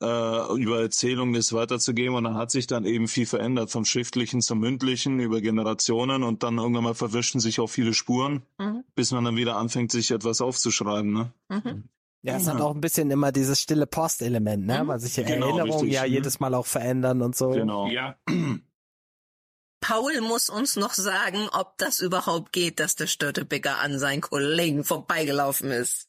äh, 0.00 0.54
über 0.60 0.80
Erzählungen 0.80 1.34
das 1.34 1.52
weiterzugeben. 1.52 2.14
Und 2.14 2.24
dann 2.24 2.36
hat 2.36 2.50
sich 2.50 2.66
dann 2.66 2.84
eben 2.84 3.06
viel 3.08 3.26
verändert, 3.26 3.70
vom 3.70 3.84
Schriftlichen 3.84 4.40
zum 4.40 4.58
Mündlichen, 4.60 5.20
über 5.20 5.40
Generationen 5.40 6.22
und 6.22 6.42
dann 6.42 6.58
irgendwann 6.58 6.84
mal 6.84 6.94
verwischen 6.94 7.40
sich 7.40 7.60
auch 7.60 7.68
viele 7.68 7.94
Spuren, 7.94 8.42
Mhm. 8.58 8.84
bis 8.94 9.12
man 9.12 9.24
dann 9.24 9.36
wieder 9.36 9.56
anfängt, 9.56 9.92
sich 9.92 10.10
etwas 10.10 10.40
aufzuschreiben. 10.40 11.12
Ne? 11.12 11.32
Mhm. 11.48 11.84
Ja, 12.22 12.36
es 12.36 12.46
Ja. 12.46 12.54
hat 12.54 12.60
auch 12.60 12.74
ein 12.74 12.80
bisschen 12.82 13.10
immer 13.10 13.32
dieses 13.32 13.60
stille 13.60 13.86
Postelement, 13.86 14.66
ne? 14.66 14.84
Mhm. 14.84 14.88
Weil 14.88 15.00
sich 15.00 15.14
die 15.14 15.24
Genau, 15.24 15.46
Erinnerungen 15.46 15.72
richtig, 15.72 15.92
ja 15.92 16.06
mhm. 16.06 16.12
jedes 16.12 16.38
Mal 16.40 16.54
auch 16.54 16.66
verändern 16.66 17.22
und 17.22 17.34
so. 17.36 17.50
Genau. 17.50 17.88
Ja, 17.88 18.16
Paul 19.82 20.20
muss 20.20 20.50
uns 20.50 20.76
noch 20.76 20.92
sagen, 20.92 21.48
ob 21.52 21.78
das 21.78 22.00
überhaupt 22.00 22.52
geht, 22.52 22.78
dass 22.80 22.96
der 22.96 23.06
Störtebecker 23.06 23.78
an 23.78 23.98
seinen 23.98 24.20
Kollegen 24.20 24.84
vorbeigelaufen 24.84 25.70
ist. 25.70 26.08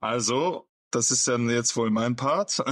Also, 0.00 0.69
das 0.90 1.10
ist 1.10 1.26
dann 1.28 1.48
jetzt 1.48 1.76
wohl 1.76 1.90
mein 1.90 2.16
Part. 2.16 2.62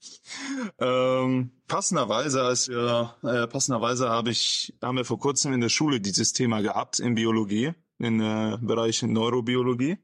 ähm, 0.78 1.50
passenderweise, 1.66 2.42
als 2.42 2.68
wir, 2.68 3.16
äh, 3.22 3.46
passenderweise 3.46 4.08
habe 4.08 4.30
ich, 4.30 4.74
haben 4.82 4.96
wir 4.96 5.04
vor 5.04 5.18
kurzem 5.18 5.52
in 5.52 5.60
der 5.60 5.68
Schule 5.68 6.00
dieses 6.00 6.32
Thema 6.32 6.60
gehabt 6.62 6.98
in 6.98 7.14
Biologie, 7.14 7.72
in 7.98 8.20
äh, 8.20 8.58
Bereich 8.60 9.02
Neurobiologie. 9.02 9.98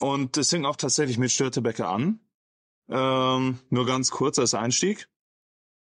Und 0.00 0.36
das 0.36 0.50
fing 0.50 0.64
auch 0.64 0.76
tatsächlich 0.76 1.18
mit 1.18 1.30
Störtebecker 1.30 1.88
an. 1.88 2.20
Ähm, 2.88 3.60
nur 3.70 3.86
ganz 3.86 4.10
kurz 4.10 4.38
als 4.38 4.54
Einstieg. 4.54 5.08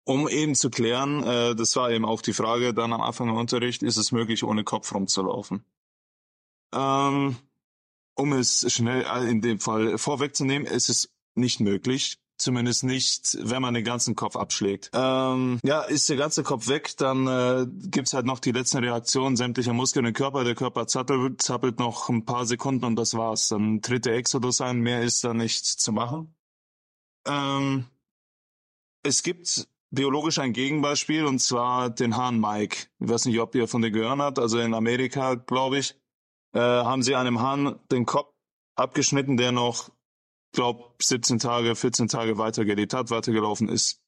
Um 0.08 0.30
eben 0.30 0.54
zu 0.54 0.70
klären, 0.70 1.24
äh, 1.24 1.56
das 1.56 1.76
war 1.76 1.90
eben 1.90 2.06
auch 2.06 2.22
die 2.22 2.34
Frage 2.34 2.76
dann 2.76 2.94
am 2.94 3.02
Anfang 3.02 3.30
im 3.30 3.36
Unterricht, 3.36 3.82
ist 3.82 3.98
es 3.98 4.12
möglich, 4.12 4.44
ohne 4.44 4.64
Kopf 4.64 4.94
rumzulaufen? 4.94 5.66
Ähm, 6.72 7.38
um 8.16 8.34
es 8.34 8.72
schnell 8.72 9.04
äh, 9.04 9.30
in 9.30 9.42
dem 9.42 9.60
Fall 9.60 9.98
vorwegzunehmen, 9.98 10.68
ist 10.68 10.90
es 10.90 11.10
nicht 11.36 11.60
möglich. 11.60 12.18
Zumindest 12.38 12.84
nicht, 12.84 13.38
wenn 13.42 13.62
man 13.62 13.74
den 13.74 13.86
ganzen 13.86 14.14
Kopf 14.14 14.36
abschlägt. 14.36 14.92
Ähm, 14.94 15.60
ja, 15.64 15.82
ist 15.84 16.10
der 16.10 16.18
ganze 16.18 16.44
Kopf 16.44 16.68
weg, 16.68 16.98
dann 16.98 17.28
äh, 17.28 17.66
gibt's 17.88 18.14
halt 18.14 18.26
noch 18.26 18.40
die 18.40 18.52
letzten 18.52 18.80
Reaktionen 18.80 19.38
sämtlicher 19.38 19.72
Muskeln 19.72 20.06
im 20.06 20.14
Körper. 20.14 20.44
Der 20.44 20.54
Körper 20.54 20.86
zappelt, 20.86 21.42
zappelt 21.42 21.80
noch 21.80 22.10
ein 22.10 22.26
paar 22.26 22.46
Sekunden 22.46 22.84
und 22.84 22.98
das 22.98 23.14
war's. 23.14 23.48
Dann 23.48 23.82
tritt 23.82 24.06
der 24.06 24.16
Exodus 24.16 24.60
ein, 24.60 24.82
mehr 24.82 25.02
ist 25.02 25.24
da 25.24 25.34
nicht 25.34 25.66
zu 25.66 25.94
machen. 25.94 26.36
Ähm, 27.26 27.86
es 29.04 29.24
gibt 29.24 29.70
biologisch 29.92 30.40
ein 30.40 30.52
Gegenbeispiel 30.52 31.26
und 31.26 31.40
zwar 31.40 31.90
den 31.90 32.18
Hahn 32.18 32.40
Mike. 32.40 32.88
Ich 33.00 33.10
weiß 33.10 33.26
nicht, 33.26 33.40
ob 33.40 33.56
ihr 33.56 33.70
von 33.70 33.82
dem 33.82 33.94
gehört 33.94 34.20
habt. 34.20 34.40
Also 34.40 34.60
in 34.60 34.74
Amerika, 34.74 35.36
glaube 35.36 35.78
ich, 35.78 35.96
äh, 36.56 36.60
haben 36.60 37.04
sie 37.04 37.16
einem 37.16 37.42
Hahn 37.42 37.80
den 37.92 38.06
Kopf 38.06 38.34
abgeschnitten, 38.76 39.38
der 39.38 39.52
noch, 39.52 39.92
glaub, 40.54 40.96
17 41.02 41.40
Tage, 41.40 41.76
14 41.76 42.08
Tage 42.08 42.38
weitergelebt 42.38 42.94
hat, 42.94 43.10
weitergelaufen 43.12 43.70
ist. 43.70 44.00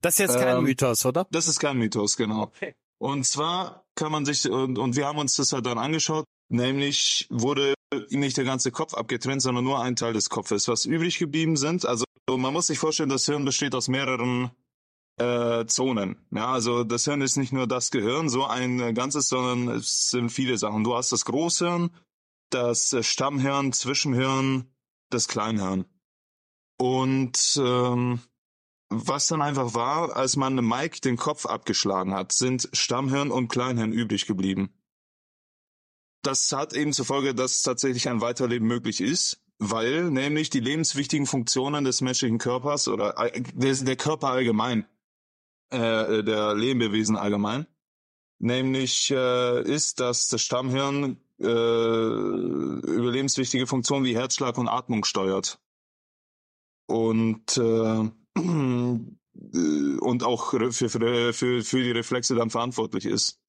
Das 0.00 0.14
ist 0.14 0.18
jetzt 0.20 0.38
kein 0.38 0.58
Ähm, 0.58 0.64
Mythos, 0.64 1.04
oder? 1.04 1.26
Das 1.30 1.48
ist 1.48 1.58
kein 1.58 1.76
Mythos, 1.78 2.16
genau. 2.16 2.44
Okay. 2.44 2.74
Und 2.98 3.24
zwar 3.24 3.84
kann 3.94 4.12
man 4.12 4.24
sich, 4.24 4.48
und, 4.48 4.78
und 4.78 4.96
wir 4.96 5.06
haben 5.06 5.18
uns 5.18 5.34
das 5.36 5.52
halt 5.52 5.66
dann 5.66 5.78
angeschaut, 5.78 6.24
nämlich 6.48 7.26
wurde 7.30 7.74
ihm 8.10 8.20
nicht 8.20 8.36
der 8.36 8.44
ganze 8.44 8.70
Kopf 8.70 8.94
abgetrennt, 8.94 9.42
sondern 9.42 9.64
nur 9.64 9.80
ein 9.80 9.96
Teil 9.96 10.12
des 10.12 10.30
Kopfes, 10.30 10.68
was 10.68 10.84
übrig 10.84 11.18
geblieben 11.18 11.56
sind. 11.56 11.84
Also 11.84 12.04
man 12.30 12.52
muss 12.52 12.68
sich 12.68 12.78
vorstellen, 12.78 13.08
das 13.08 13.26
Hirn 13.26 13.44
besteht 13.44 13.74
aus 13.74 13.88
mehreren 13.88 14.50
äh, 15.18 15.66
Zonen. 15.66 16.16
Ja, 16.30 16.52
also 16.52 16.84
das 16.84 17.04
Hirn 17.04 17.22
ist 17.22 17.36
nicht 17.36 17.52
nur 17.52 17.66
das 17.66 17.90
Gehirn, 17.90 18.28
so 18.28 18.44
ein 18.44 18.80
äh, 18.80 18.92
Ganzes, 18.92 19.28
sondern 19.28 19.76
es 19.76 20.10
sind 20.10 20.30
viele 20.30 20.58
Sachen. 20.58 20.84
Du 20.84 20.94
hast 20.94 21.12
das 21.12 21.24
Großhirn, 21.24 21.90
das 22.50 22.92
äh, 22.92 23.02
Stammhirn, 23.02 23.72
Zwischenhirn, 23.72 24.70
das 25.10 25.28
Kleinhirn. 25.28 25.86
Und 26.78 27.60
ähm, 27.62 28.20
was 28.88 29.26
dann 29.26 29.42
einfach 29.42 29.74
war, 29.74 30.14
als 30.16 30.36
man 30.36 30.54
Mike 30.54 31.00
den 31.00 31.16
Kopf 31.16 31.46
abgeschlagen 31.46 32.14
hat, 32.14 32.32
sind 32.32 32.68
Stammhirn 32.72 33.30
und 33.30 33.48
Kleinhirn 33.48 33.92
übrig 33.92 34.26
geblieben. 34.26 34.70
Das 36.22 36.52
hat 36.52 36.72
eben 36.72 36.92
zur 36.92 37.04
Folge, 37.04 37.34
dass 37.34 37.62
tatsächlich 37.62 38.08
ein 38.08 38.20
Weiterleben 38.20 38.66
möglich 38.66 39.00
ist, 39.00 39.40
weil 39.58 40.10
nämlich 40.10 40.50
die 40.50 40.60
lebenswichtigen 40.60 41.26
Funktionen 41.26 41.84
des 41.84 42.00
menschlichen 42.00 42.38
Körpers 42.38 42.88
oder 42.88 43.14
der, 43.54 43.74
der 43.74 43.96
Körper 43.96 44.28
allgemein, 44.28 44.86
äh, 45.70 46.22
der 46.22 46.54
Lebewesen 46.54 47.16
allgemein, 47.16 47.66
nämlich 48.38 49.10
äh, 49.10 49.62
ist, 49.62 50.00
dass 50.00 50.28
das 50.28 50.42
Stammhirn 50.42 51.18
äh, 51.38 51.44
überlebenswichtige 51.44 53.66
Funktionen 53.66 54.04
wie 54.04 54.16
Herzschlag 54.16 54.58
und 54.58 54.68
Atmung 54.68 55.04
steuert. 55.04 55.58
Und 56.86 57.56
äh, 57.56 58.10
und 58.36 60.22
auch 60.22 60.50
für, 60.50 60.72
für, 60.72 61.32
für 61.32 61.82
die 61.82 61.90
Reflexe 61.90 62.34
dann 62.34 62.50
verantwortlich 62.50 63.06
ist. 63.06 63.40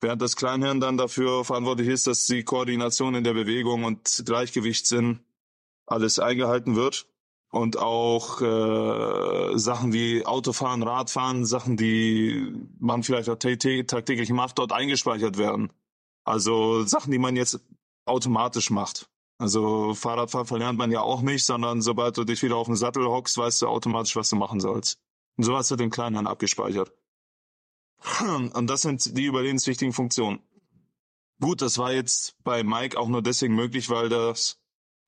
Während 0.00 0.20
das 0.20 0.36
Kleinhirn 0.36 0.80
dann 0.80 0.96
dafür 0.96 1.44
verantwortlich 1.44 1.88
ist, 1.88 2.06
dass 2.06 2.26
die 2.26 2.42
Koordination 2.42 3.14
in 3.14 3.24
der 3.24 3.34
Bewegung 3.34 3.84
und 3.84 4.22
Gleichgewichtssinn 4.26 5.20
alles 5.86 6.18
eingehalten 6.18 6.74
wird. 6.74 7.06
Und 7.52 7.76
auch 7.76 8.40
äh, 8.40 9.58
Sachen 9.58 9.92
wie 9.92 10.24
Autofahren, 10.24 10.82
Radfahren, 10.82 11.44
Sachen, 11.44 11.76
die 11.76 12.50
man 12.80 13.02
vielleicht 13.02 13.28
auch 13.28 13.36
tä- 13.36 13.86
tagtäglich 13.86 14.30
macht, 14.30 14.58
dort 14.58 14.72
eingespeichert 14.72 15.36
werden. 15.36 15.70
Also 16.24 16.84
Sachen, 16.84 17.12
die 17.12 17.18
man 17.18 17.36
jetzt 17.36 17.60
automatisch 18.06 18.70
macht. 18.70 19.10
Also 19.36 19.92
Fahrradfahren 19.92 20.46
verlernt 20.46 20.78
man 20.78 20.90
ja 20.90 21.02
auch 21.02 21.20
nicht, 21.20 21.44
sondern 21.44 21.82
sobald 21.82 22.16
du 22.16 22.24
dich 22.24 22.42
wieder 22.42 22.56
auf 22.56 22.68
den 22.68 22.76
Sattel 22.76 23.04
hockst, 23.04 23.36
weißt 23.36 23.60
du 23.60 23.68
automatisch, 23.68 24.16
was 24.16 24.30
du 24.30 24.36
machen 24.36 24.60
sollst. 24.60 24.98
Und 25.36 25.44
so 25.44 25.54
hast 25.54 25.70
du 25.70 25.76
den 25.76 25.90
Kleinhirn 25.90 26.26
abgespeichert. 26.26 26.90
Und 28.54 28.66
das 28.68 28.80
sind 28.82 29.16
die 29.16 29.26
überlebenswichtigen 29.26 29.92
Funktionen. 29.92 30.40
Gut, 31.38 31.60
das 31.60 31.76
war 31.76 31.92
jetzt 31.92 32.36
bei 32.44 32.62
Mike 32.62 32.98
auch 32.98 33.08
nur 33.08 33.20
deswegen 33.20 33.54
möglich, 33.56 33.90
weil 33.90 34.08
das 34.08 34.61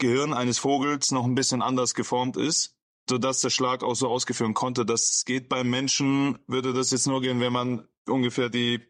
Gehirn 0.07 0.32
eines 0.32 0.59
Vogels 0.59 1.11
noch 1.11 1.24
ein 1.24 1.34
bisschen 1.34 1.62
anders 1.62 1.94
geformt 1.94 2.36
ist, 2.36 2.76
sodass 3.09 3.40
der 3.40 3.50
Schlag 3.50 3.82
auch 3.82 3.94
so 3.94 4.09
ausgeführt 4.09 4.55
konnte. 4.55 4.84
Das 4.84 5.24
geht 5.24 5.48
beim 5.48 5.70
Menschen, 5.70 6.38
würde 6.46 6.72
das 6.72 6.90
jetzt 6.90 7.07
nur 7.07 7.20
gehen, 7.20 7.40
wenn 7.40 7.52
man 7.52 7.88
ungefähr 8.07 8.48
die 8.48 8.80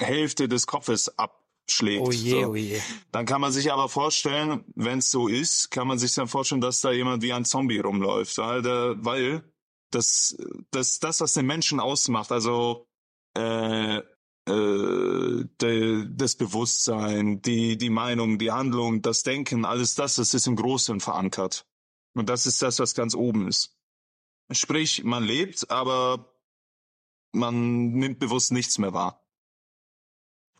Hälfte 0.00 0.48
des 0.48 0.66
Kopfes 0.66 1.18
abschlägt. 1.18 2.06
Oh 2.06 2.10
je, 2.10 2.42
So. 2.42 2.48
oh 2.50 2.54
je. 2.54 2.80
Dann 3.10 3.26
kann 3.26 3.40
man 3.40 3.52
sich 3.52 3.72
aber 3.72 3.88
vorstellen, 3.88 4.64
wenn 4.74 4.98
es 4.98 5.10
so 5.10 5.28
ist, 5.28 5.70
kann 5.70 5.88
man 5.88 5.98
sich 5.98 6.14
dann 6.14 6.28
vorstellen, 6.28 6.60
dass 6.60 6.80
da 6.80 6.92
jemand 6.92 7.22
wie 7.22 7.32
ein 7.32 7.44
Zombie 7.44 7.80
rumläuft, 7.80 8.38
weil, 8.38 8.62
der, 8.62 8.94
weil 8.98 9.44
das, 9.90 10.36
das, 10.70 10.98
das, 10.98 11.20
was 11.20 11.34
den 11.34 11.46
Menschen 11.46 11.80
ausmacht, 11.80 12.32
also 12.32 12.86
äh, 13.34 14.00
äh, 14.48 15.44
de, 15.60 16.06
das 16.10 16.36
Bewusstsein, 16.36 17.42
die, 17.42 17.76
die 17.76 17.90
Meinung, 17.90 18.38
die 18.38 18.50
Handlung, 18.50 19.02
das 19.02 19.22
Denken, 19.22 19.64
alles 19.64 19.94
das, 19.94 20.16
das 20.16 20.34
ist 20.34 20.46
im 20.46 20.56
Großen 20.56 21.00
verankert. 21.00 21.66
Und 22.14 22.28
das 22.28 22.46
ist 22.46 22.60
das, 22.60 22.78
was 22.78 22.94
ganz 22.94 23.14
oben 23.14 23.48
ist. 23.48 23.76
Sprich, 24.50 25.04
man 25.04 25.24
lebt, 25.24 25.70
aber 25.70 26.34
man 27.32 27.92
nimmt 27.92 28.18
bewusst 28.18 28.52
nichts 28.52 28.78
mehr 28.78 28.92
wahr. 28.92 29.22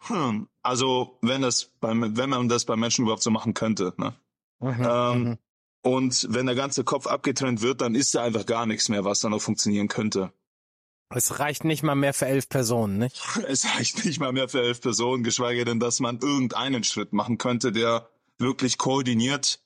Hm, 0.06 0.48
also 0.62 1.18
wenn 1.22 1.42
das 1.42 1.66
beim, 1.80 2.16
wenn 2.16 2.30
man 2.30 2.48
das 2.48 2.64
bei 2.64 2.76
Menschen 2.76 3.02
überhaupt 3.02 3.22
so 3.22 3.30
machen 3.30 3.54
könnte, 3.54 3.94
ne? 3.98 4.14
Mhm, 4.60 4.86
Ähm, 4.88 5.22
mhm. 5.24 5.38
Und 5.84 6.28
wenn 6.30 6.46
der 6.46 6.54
ganze 6.54 6.84
Kopf 6.84 7.08
abgetrennt 7.08 7.60
wird, 7.60 7.80
dann 7.80 7.96
ist 7.96 8.14
da 8.14 8.22
einfach 8.22 8.46
gar 8.46 8.66
nichts 8.66 8.88
mehr, 8.88 9.04
was 9.04 9.20
da 9.20 9.28
noch 9.28 9.42
funktionieren 9.42 9.88
könnte. 9.88 10.32
Es 11.14 11.38
reicht 11.38 11.64
nicht 11.64 11.82
mal 11.82 11.94
mehr 11.94 12.14
für 12.14 12.26
elf 12.26 12.48
Personen, 12.48 12.98
nicht? 12.98 13.20
Es 13.46 13.64
reicht 13.66 14.04
nicht 14.04 14.20
mal 14.20 14.32
mehr 14.32 14.48
für 14.48 14.62
elf 14.62 14.80
Personen, 14.80 15.24
geschweige 15.24 15.64
denn, 15.64 15.80
dass 15.80 16.00
man 16.00 16.18
irgendeinen 16.20 16.84
Schritt 16.84 17.12
machen 17.12 17.38
könnte, 17.38 17.72
der 17.72 18.08
wirklich 18.38 18.78
koordiniert 18.78 19.60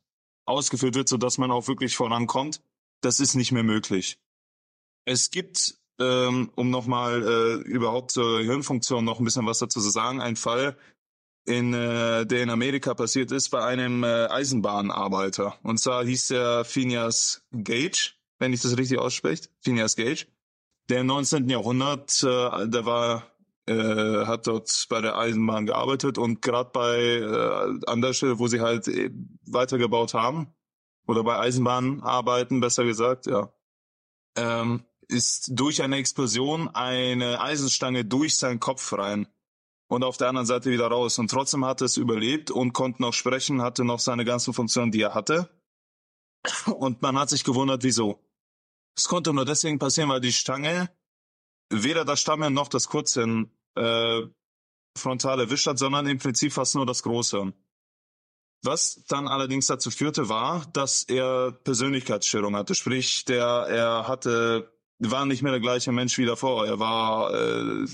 ausgeführt 0.45 0.95
wird, 0.95 1.09
sodass 1.09 1.39
man 1.39 1.51
auch 1.51 1.69
wirklich 1.69 1.97
vorankommt. 1.97 2.61
Das 3.01 3.21
ist 3.21 3.35
nicht 3.35 3.53
mehr 3.53 3.63
möglich. 3.63 4.19
Es 5.05 5.31
gibt, 5.31 5.79
ähm, 6.01 6.51
um 6.55 6.71
nochmal 6.71 7.23
äh, 7.23 7.55
überhaupt 7.69 8.11
zur 8.11 8.41
Hirnfunktion 8.41 9.05
noch 9.05 9.19
ein 9.19 9.25
bisschen 9.25 9.47
was 9.47 9.59
dazu 9.59 9.81
zu 9.81 9.91
sagen, 9.91 10.21
ein 10.21 10.37
Fall, 10.37 10.77
in, 11.47 11.75
äh, 11.75 12.27
der 12.27 12.43
in 12.43 12.51
Amerika 12.51 12.95
passiert 12.95 13.31
ist 13.31 13.51
bei 13.51 13.65
einem 13.65 14.03
äh, 14.03 14.27
Eisenbahnarbeiter. 14.27 15.57
Und 15.63 15.79
zwar 15.79 16.05
hieß 16.05 16.31
er 16.33 16.65
Phineas 16.65 17.43
Gage, 17.53 18.15
wenn 18.39 18.53
ich 18.53 18.63
das 18.63 18.77
richtig 18.77 18.99
ausspreche, 18.99 19.49
Phineas 19.61 19.95
Gage, 19.95 20.27
der 20.89 21.01
im 21.01 21.07
19. 21.07 21.49
Jahrhundert, 21.49 22.23
äh, 22.23 22.69
der 22.69 22.87
war, 22.87 23.25
äh, 23.67 24.27
hat 24.27 24.47
dort 24.47 24.87
bei 24.89 25.01
der 25.01 25.19
Eisenbahn 25.19 25.67
gearbeitet 25.67 26.19
und 26.19 26.43
gerade 26.43 26.71
bei 26.73 26.99
äh, 26.99 27.91
an 27.91 28.01
der 28.01 28.13
Stelle, 28.13 28.39
wo 28.39 28.47
sie 28.49 28.61
halt 28.61 28.89
äh, 28.89 29.11
weitergebaut 29.47 30.15
haben, 30.15 30.55
oder 31.07 31.23
bei 31.23 31.39
Eisenbahnarbeiten, 31.39 32.61
besser 32.61 32.85
gesagt, 32.85 33.27
ja, 33.27 33.53
ähm, 34.37 34.85
ist 35.09 35.51
durch 35.53 35.83
eine 35.83 35.97
Explosion 35.97 36.69
eine 36.69 37.41
Eisenstange 37.41 38.05
durch 38.05 38.37
seinen 38.37 38.61
Kopf 38.61 38.93
rein 38.93 39.29
und 39.89 40.03
auf 40.03 40.17
der 40.17 40.29
anderen 40.29 40.47
Seite 40.47 40.71
wieder 40.71 40.89
raus. 40.89 41.19
Und 41.19 41.31
trotzdem 41.31 41.65
hat 41.65 41.81
es 41.81 41.97
überlebt 41.97 42.51
und 42.51 42.73
konnte 42.73 43.03
noch 43.03 43.13
sprechen, 43.13 43.63
hatte 43.63 43.85
noch 43.85 44.01
seine 44.01 44.25
ganzen 44.25 44.53
Funktionen, 44.53 44.91
die 44.91 45.01
er 45.01 45.15
hatte. 45.15 45.49
Und 46.67 47.03
man 47.03 47.19
hat 47.19 47.31
sich 47.31 47.45
gewundert, 47.45 47.85
wieso. 47.85 48.21
Es 48.97 49.09
konnte 49.09 49.33
nur 49.33 49.45
deswegen 49.45 49.79
passieren, 49.79 50.09
weil 50.09 50.21
die 50.21 50.33
Stange 50.33 50.91
weder 51.71 52.05
das 52.05 52.21
Stammhirn 52.21 52.55
noch 52.55 52.69
das 52.69 52.89
Kurzhirn 52.89 53.51
äh, 53.75 54.23
frontal 54.97 55.41
erwischt 55.41 55.67
hat, 55.67 55.79
sondern 55.79 56.07
im 56.07 56.19
Prinzip 56.19 56.53
fast 56.53 56.75
nur 56.75 56.87
das 56.87 57.03
Großhirn. 57.03 57.53
Was 58.63 59.05
dann 59.09 59.29
allerdings 59.29 59.67
dazu 59.67 59.91
führte, 59.91 60.29
war, 60.29 60.65
dass 60.73 61.03
er 61.03 61.53
Persönlichkeitsstörung 61.53 62.57
hatte. 62.57 62.75
Sprich, 62.75 63.25
der 63.25 63.45
er 63.45 64.09
hatte 64.09 64.73
war 64.99 65.27
nicht 65.27 65.43
mehr 65.43 65.53
der 65.53 65.61
gleiche 65.61 65.93
Mensch 65.93 66.17
wie 66.19 66.25
davor. 66.25 66.67
Er 66.67 66.79
war, 66.79 67.33
äh, 67.35 67.87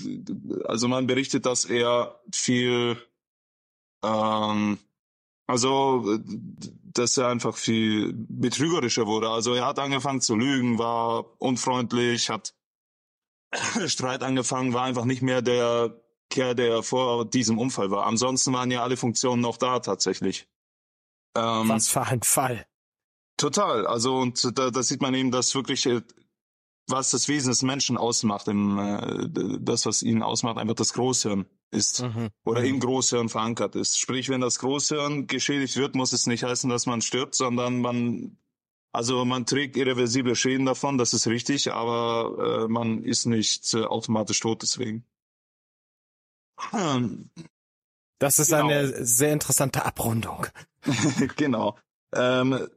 also 0.65 0.87
man 0.87 1.07
berichtet, 1.07 1.45
dass 1.45 1.65
er 1.65 2.19
viel, 2.31 2.97
ähm, 4.03 4.77
also, 5.47 6.13
äh, 6.13 6.19
dass 6.93 7.17
er 7.17 7.27
einfach 7.27 7.57
viel 7.57 8.13
betrügerischer 8.13 9.07
wurde. 9.07 9.29
Also 9.29 9.53
er 9.53 9.65
hat 9.65 9.79
angefangen 9.79 10.21
zu 10.21 10.35
lügen, 10.35 10.77
war 10.77 11.41
unfreundlich, 11.41 12.29
hat 12.29 12.53
Streit 13.87 14.23
angefangen, 14.23 14.73
war 14.73 14.83
einfach 14.83 15.05
nicht 15.05 15.21
mehr 15.21 15.41
der 15.41 15.99
Kerl, 16.29 16.55
der 16.55 16.83
vor 16.83 17.25
diesem 17.25 17.57
Unfall 17.59 17.91
war. 17.91 18.05
Ansonsten 18.05 18.53
waren 18.53 18.71
ja 18.71 18.83
alle 18.83 18.97
Funktionen 18.97 19.41
noch 19.41 19.57
da 19.57 19.79
tatsächlich. 19.79 20.47
Ähm, 21.35 21.69
Was 21.69 21.89
für 21.89 22.01
ein 22.01 22.21
Fall. 22.23 22.65
Total. 23.37 23.87
Also 23.87 24.17
und 24.17 24.57
da, 24.57 24.69
da 24.69 24.83
sieht 24.83 25.01
man 25.01 25.13
eben, 25.15 25.31
dass 25.31 25.55
wirklich 25.55 25.85
äh, 25.87 26.01
was 26.87 27.11
das 27.11 27.27
Wesen 27.27 27.49
des 27.49 27.61
Menschen 27.61 27.97
ausmacht, 27.97 28.47
im, 28.47 28.77
äh, 28.77 29.29
das, 29.59 29.85
was 29.85 30.03
ihn 30.03 30.21
ausmacht, 30.21 30.57
einfach 30.57 30.75
das 30.75 30.93
Großhirn 30.93 31.45
ist 31.73 32.01
Mhm. 32.01 32.29
oder 32.45 32.61
Mhm. 32.61 32.67
im 32.67 32.79
Großhirn 32.79 33.29
verankert 33.29 33.75
ist. 33.75 33.99
Sprich, 33.99 34.29
wenn 34.29 34.41
das 34.41 34.59
Großhirn 34.59 35.27
geschädigt 35.27 35.75
wird, 35.77 35.95
muss 35.95 36.13
es 36.13 36.27
nicht 36.27 36.43
heißen, 36.43 36.69
dass 36.69 36.85
man 36.85 37.01
stirbt, 37.01 37.35
sondern 37.35 37.81
man, 37.81 38.37
also 38.91 39.25
man 39.25 39.45
trägt 39.45 39.75
irreversible 39.75 40.35
Schäden 40.35 40.65
davon, 40.65 40.97
das 40.97 41.13
ist 41.13 41.27
richtig, 41.27 41.71
aber 41.73 42.63
äh, 42.65 42.67
man 42.67 43.03
ist 43.03 43.25
nicht 43.25 43.73
äh, 43.73 43.83
automatisch 43.85 44.39
tot 44.39 44.61
deswegen. 44.61 45.05
Hm, 46.71 47.29
Das 48.19 48.39
ist 48.39 48.49
Genau. 48.51 48.67
eine 48.69 49.05
sehr 49.05 49.33
interessante 49.33 49.83
Abrundung. 49.85 50.45
genau. 51.35 51.77
Ähm, 52.15 52.67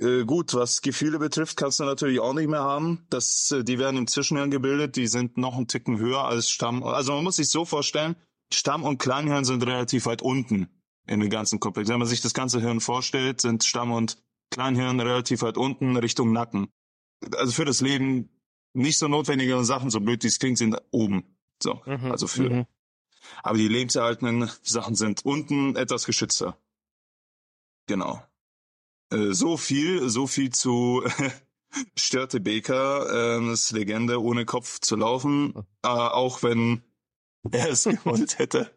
äh, 0.00 0.24
gut, 0.24 0.54
was 0.54 0.80
Gefühle 0.82 1.18
betrifft, 1.20 1.56
kannst 1.56 1.78
du 1.78 1.84
natürlich 1.84 2.18
auch 2.18 2.32
nicht 2.32 2.48
mehr 2.48 2.62
haben. 2.62 3.06
Das, 3.10 3.52
äh, 3.52 3.62
die 3.62 3.78
werden 3.78 3.96
im 3.96 4.06
Zwischenhirn 4.08 4.50
gebildet, 4.50 4.96
die 4.96 5.06
sind 5.06 5.36
noch 5.36 5.56
einen 5.56 5.68
Ticken 5.68 5.98
höher 5.98 6.24
als 6.24 6.50
Stamm. 6.50 6.82
Also 6.82 7.12
man 7.12 7.22
muss 7.22 7.36
sich 7.36 7.48
so 7.48 7.64
vorstellen, 7.64 8.16
Stamm- 8.52 8.84
und 8.84 8.98
Kleinhirn 8.98 9.44
sind 9.44 9.64
relativ 9.66 10.06
weit 10.06 10.22
unten 10.22 10.68
in 11.06 11.20
den 11.20 11.30
ganzen 11.30 11.60
Komplex. 11.60 11.88
Wenn 11.88 11.98
man 11.98 12.08
sich 12.08 12.20
das 12.20 12.34
ganze 12.34 12.60
Hirn 12.60 12.80
vorstellt, 12.80 13.40
sind 13.40 13.64
Stamm- 13.64 13.92
und 13.92 14.18
Kleinhirn 14.50 15.00
relativ 15.00 15.42
weit 15.42 15.56
unten 15.58 15.96
Richtung 15.96 16.32
Nacken. 16.32 16.68
Also 17.36 17.52
für 17.52 17.64
das 17.64 17.80
Leben 17.80 18.30
nicht 18.74 18.98
so 18.98 19.08
notwendige 19.08 19.62
Sachen, 19.64 19.90
so 19.90 20.00
blöd 20.00 20.22
wie 20.22 20.28
es 20.28 20.38
klingt, 20.38 20.58
sind 20.58 20.76
oben. 20.90 21.24
So, 21.62 21.80
Mhm. 21.86 22.10
also 22.10 22.26
für. 22.26 22.48
Mhm. 22.50 22.66
Aber 23.42 23.58
die 23.58 23.68
lebenserhaltenden 23.68 24.50
Sachen 24.62 24.94
sind 24.94 25.24
unten 25.24 25.76
etwas 25.76 26.04
geschützter. 26.06 26.56
Genau. 27.86 28.22
Äh, 29.10 29.32
so 29.32 29.56
viel, 29.56 30.08
so 30.08 30.26
viel 30.26 30.50
zu 30.50 31.02
Störte 31.96 32.40
Baker, 32.40 33.38
äh, 33.38 33.46
das 33.50 33.72
Legende, 33.72 34.22
ohne 34.22 34.44
Kopf 34.44 34.78
zu 34.80 34.96
laufen, 34.96 35.54
äh, 35.82 35.88
auch 35.88 36.42
wenn 36.42 36.82
er 37.50 37.68
es 37.70 37.84
gewollt 37.84 38.38
hätte. 38.38 38.70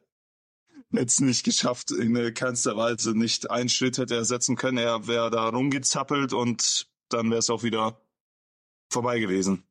Hätte 0.92 1.06
es 1.06 1.22
nicht 1.22 1.46
geschafft, 1.46 1.92
in 1.92 2.34
keinster 2.34 2.76
Weise 2.76 3.18
nicht 3.18 3.50
einen 3.50 3.70
Schritt 3.70 3.98
hätte 3.98 4.16
er 4.16 4.26
setzen 4.26 4.58
können. 4.58 4.78
Er 4.78 5.08
wäre 5.08 5.32
da 5.32 5.48
rumgezappelt 5.48 6.34
und 6.34 6.88
dann 7.10 7.30
wäre 7.30 7.40
es 7.40 7.50
auch 7.50 7.64
wieder 7.64 8.02
vorbei 8.90 9.20
gewesen. 9.20 9.64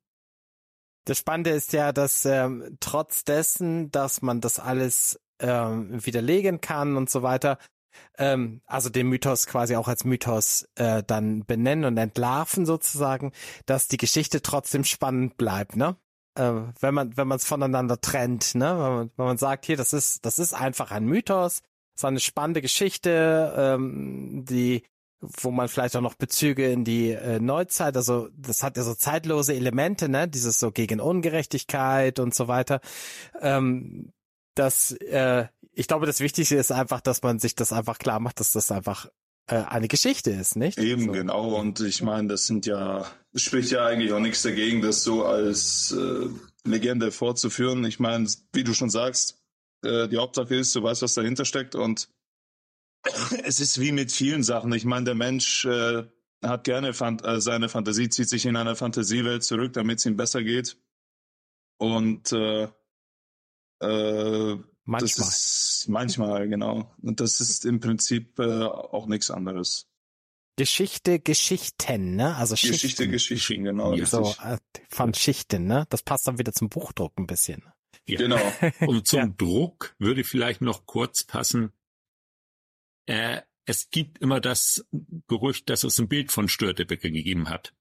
Das 1.05 1.19
Spannende 1.19 1.51
ist 1.51 1.73
ja, 1.73 1.91
dass 1.91 2.25
ähm, 2.25 2.77
trotz 2.79 3.23
dessen, 3.23 3.91
dass 3.91 4.21
man 4.21 4.41
das 4.41 4.59
alles 4.59 5.19
ähm, 5.39 6.05
widerlegen 6.05 6.61
kann 6.61 6.95
und 6.95 7.09
so 7.09 7.23
weiter, 7.23 7.57
ähm, 8.17 8.61
also 8.65 8.89
den 8.89 9.07
Mythos 9.07 9.47
quasi 9.47 9.75
auch 9.75 9.87
als 9.87 10.03
Mythos 10.05 10.67
äh, 10.75 11.03
dann 11.03 11.45
benennen 11.45 11.85
und 11.85 11.97
entlarven 11.97 12.65
sozusagen, 12.65 13.31
dass 13.65 13.87
die 13.87 13.97
Geschichte 13.97 14.41
trotzdem 14.41 14.83
spannend 14.83 15.37
bleibt, 15.37 15.75
ne? 15.75 15.97
Äh, 16.35 16.53
wenn 16.79 16.93
man 16.93 17.17
wenn 17.17 17.27
man 17.27 17.37
es 17.37 17.45
voneinander 17.45 17.99
trennt, 17.99 18.55
ne? 18.55 18.65
Wenn 18.65 18.93
man, 18.93 19.11
wenn 19.17 19.25
man 19.25 19.37
sagt, 19.37 19.65
hier, 19.65 19.77
das 19.77 19.93
ist 19.93 20.25
das 20.25 20.39
ist 20.39 20.53
einfach 20.53 20.91
ein 20.91 21.05
Mythos, 21.05 21.61
so 21.95 22.07
eine 22.07 22.19
spannende 22.19 22.61
Geschichte, 22.61 23.53
ähm, 23.57 24.45
die 24.45 24.83
wo 25.21 25.51
man 25.51 25.67
vielleicht 25.67 25.95
auch 25.95 26.01
noch 26.01 26.15
Bezüge 26.15 26.71
in 26.71 26.83
die 26.83 27.11
äh, 27.11 27.39
Neuzeit, 27.39 27.95
also 27.95 28.29
das 28.35 28.63
hat 28.63 28.75
ja 28.77 28.83
so 28.83 28.95
zeitlose 28.95 29.53
Elemente, 29.53 30.09
ne, 30.09 30.27
dieses 30.27 30.59
so 30.59 30.71
gegen 30.71 30.99
Ungerechtigkeit 30.99 32.19
und 32.19 32.33
so 32.33 32.47
weiter. 32.47 32.81
Ähm, 33.39 34.11
das, 34.55 34.93
äh, 34.93 35.47
ich 35.73 35.87
glaube, 35.87 36.07
das 36.07 36.19
Wichtigste 36.21 36.55
ist 36.55 36.71
einfach, 36.71 37.01
dass 37.01 37.21
man 37.21 37.39
sich 37.39 37.55
das 37.55 37.71
einfach 37.71 37.99
klar 37.99 38.19
macht, 38.19 38.39
dass 38.39 38.51
das 38.51 38.71
einfach 38.71 39.09
äh, 39.47 39.55
eine 39.55 39.87
Geschichte 39.87 40.31
ist, 40.31 40.55
nicht? 40.55 40.77
Eben, 40.77 41.05
so. 41.05 41.11
genau. 41.11 41.55
Und 41.55 41.79
ich 41.81 42.01
meine, 42.01 42.29
das 42.29 42.45
sind 42.47 42.65
ja, 42.65 43.05
spricht 43.35 43.71
ja 43.71 43.85
eigentlich 43.85 44.13
auch 44.13 44.19
nichts 44.19 44.41
dagegen, 44.41 44.81
das 44.81 45.03
so 45.03 45.25
als 45.25 45.91
äh, 45.91 46.27
Legende 46.67 47.11
fortzuführen. 47.11 47.83
Ich 47.85 47.99
meine, 47.99 48.27
wie 48.53 48.63
du 48.63 48.73
schon 48.73 48.89
sagst, 48.89 49.41
äh, 49.83 50.07
die 50.07 50.17
Hauptsache 50.17 50.55
ist, 50.55 50.75
du 50.75 50.83
weißt, 50.83 51.01
was 51.01 51.13
dahinter 51.13 51.45
steckt 51.45 51.75
und 51.75 52.09
es 53.43 53.59
ist 53.59 53.79
wie 53.79 53.91
mit 53.91 54.11
vielen 54.11 54.43
Sachen. 54.43 54.71
Ich 54.73 54.85
meine, 54.85 55.05
der 55.05 55.15
Mensch 55.15 55.65
äh, 55.65 56.03
hat 56.43 56.63
gerne 56.63 56.93
Fan 56.93 57.19
äh, 57.19 57.41
seine 57.41 57.69
Fantasie, 57.69 58.09
zieht 58.09 58.29
sich 58.29 58.45
in 58.45 58.55
eine 58.55 58.75
Fantasiewelt 58.75 59.43
zurück, 59.43 59.73
damit 59.73 59.99
es 59.99 60.05
ihm 60.05 60.17
besser 60.17 60.43
geht. 60.43 60.77
Und 61.77 62.31
äh, 62.31 62.67
äh, 63.79 64.57
Manchmal. 64.83 65.27
das 65.27 65.37
ist 65.81 65.89
manchmal, 65.89 66.47
genau. 66.49 66.93
Und 67.01 67.19
das 67.19 67.39
ist 67.39 67.65
im 67.65 67.79
Prinzip 67.79 68.39
äh, 68.39 68.63
auch 68.63 69.05
nichts 69.07 69.29
anderes. 69.31 69.87
Geschichte, 70.57 71.19
Geschichten, 71.19 72.15
ne? 72.15 72.35
Also 72.35 72.55
Schichten. 72.55 72.73
Geschichte, 72.73 73.07
Geschichten, 73.07 73.63
genau. 73.63 73.93
Ja. 73.95 74.05
So, 74.05 74.35
äh, 74.43 74.57
von 74.89 75.13
Schichten, 75.13 75.65
ne? 75.65 75.85
Das 75.89 76.03
passt 76.03 76.27
dann 76.27 76.37
wieder 76.39 76.51
zum 76.53 76.69
Buchdruck 76.69 77.17
ein 77.17 77.27
bisschen. 77.27 77.63
Ja. 78.07 78.17
Genau. 78.17 78.39
Und 78.81 79.07
zum 79.07 79.19
Ja. 79.19 79.27
Druck 79.27 79.95
würde 79.99 80.23
vielleicht 80.23 80.61
noch 80.61 80.85
kurz 80.85 81.23
passen. 81.23 81.71
Äh, 83.07 83.41
es 83.65 83.89
gibt 83.89 84.17
immer 84.19 84.41
das 84.41 84.85
Gerücht, 85.27 85.69
dass 85.69 85.83
es 85.83 85.99
ein 85.99 86.07
Bild 86.09 86.31
von 86.31 86.49
Störtebecker 86.49 87.09
gegeben 87.09 87.49
hat. 87.49 87.73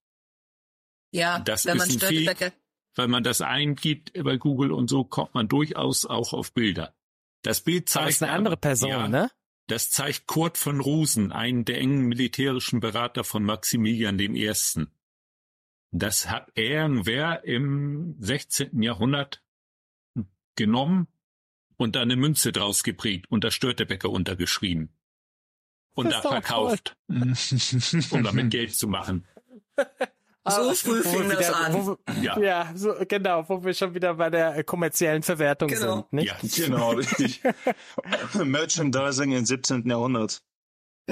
Ja, 1.13 1.41
Das 1.41 1.65
wenn 1.67 1.77
ist 1.77 1.79
man 1.79 1.91
Störtebecker, 1.91 2.53
Wenn 2.95 3.11
man 3.11 3.23
das 3.23 3.41
eingibt 3.41 4.13
bei 4.23 4.37
Google 4.37 4.73
und 4.73 4.89
so, 4.89 5.05
kommt 5.05 5.35
man 5.35 5.49
durchaus 5.49 6.07
auch 6.07 6.33
auf 6.33 6.53
Bilder. 6.53 6.95
Das 7.43 7.61
Bild 7.61 7.89
zeigt 7.89 8.09
das 8.09 8.15
ist 8.17 8.23
eine 8.23 8.33
andere 8.33 8.57
Person, 8.57 8.91
ja, 8.91 9.09
ne? 9.09 9.31
Das 9.67 9.91
zeigt 9.91 10.27
Kurt 10.27 10.59
von 10.59 10.81
Rosen, 10.81 11.31
einen 11.31 11.65
der 11.65 11.79
engen 11.79 12.07
militärischen 12.09 12.81
Berater 12.81 13.23
von 13.23 13.45
Maximilian 13.45 14.19
I. 14.19 14.53
Das 15.93 16.29
hat 16.29 16.51
irgendwer 16.57 17.45
im 17.45 18.17
16. 18.19 18.83
Jahrhundert 18.83 19.45
genommen 20.57 21.07
und 21.77 21.95
da 21.95 22.03
eine 22.03 22.17
Münze 22.17 22.51
draus 22.51 22.83
geprägt 22.83 23.27
und 23.31 23.45
da 23.45 23.51
Störtebecker 23.51 24.11
untergeschrieben. 24.11 24.93
Und 25.95 26.11
da 26.11 26.21
verkauft, 26.21 26.97
um 27.09 28.23
damit 28.25 28.51
Geld 28.51 28.75
zu 28.75 28.89
machen. 28.89 29.27
So 30.51 30.75
früh 30.75 31.01
Wo 31.05 31.13
wir 31.13 31.19
fing 31.21 31.29
das 31.31 31.39
wieder- 31.49 31.57
an. 31.57 31.73
wo 31.75 31.87
wir- 32.07 32.23
Ja. 32.23 32.39
Ja, 32.39 32.73
so, 32.75 32.95
genau, 33.09 33.49
wo 33.49 33.65
wir 33.65 33.75
schon 33.75 33.95
wieder 33.95 34.15
bei 34.15 34.31
der 34.31 34.63
kommerziellen 34.65 35.23
Verwertung 35.23 35.69
Genau. 35.69 35.95
sind. 35.97 36.13
Nicht? 36.13 36.29
Ja. 36.53 36.67
Genau, 36.67 36.91
richtig. 36.95 37.41
Merchandising 38.35 39.33
im 39.33 39.45
17. 39.47 39.89
Jahrhundert. 39.89 40.43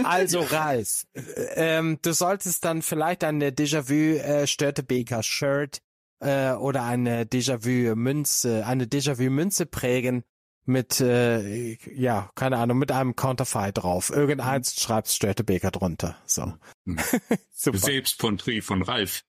Also 0.05 0.41
Reis, 0.41 1.07
äh, 1.15 1.21
ähm, 1.57 1.99
du 2.03 2.13
solltest 2.13 2.65
dann 2.65 2.83
vielleicht 2.83 3.25
eine 3.25 3.51
Déjà-vu 3.51 4.19
äh, 4.19 4.47
Störtebeker 4.47 5.23
Shirt 5.25 5.79
äh, 6.21 6.53
oder 6.53 6.85
eine 6.85 7.25
Déjà-vu 7.25 7.97
Münze, 7.97 8.65
eine 8.65 8.85
Déjà-vu 8.87 9.29
Münze 9.31 9.67
prägen 9.67 10.23
mit, 10.67 11.01
äh, 11.01 11.73
ja, 11.95 12.31
keine 12.37 12.59
Ahnung, 12.59 12.79
mit 12.79 12.93
einem 12.93 13.17
Counterfei 13.17 13.73
drauf. 13.73 14.11
Irgendeins 14.11 14.81
schreibst 14.81 15.17
Störtebeker 15.17 15.71
drunter. 15.73 16.17
So. 16.27 16.53
Mhm. 16.85 16.99
Super. 17.53 17.79
Selbstporträt 17.79 18.61
von 18.61 18.83
Ralf. 18.83 19.23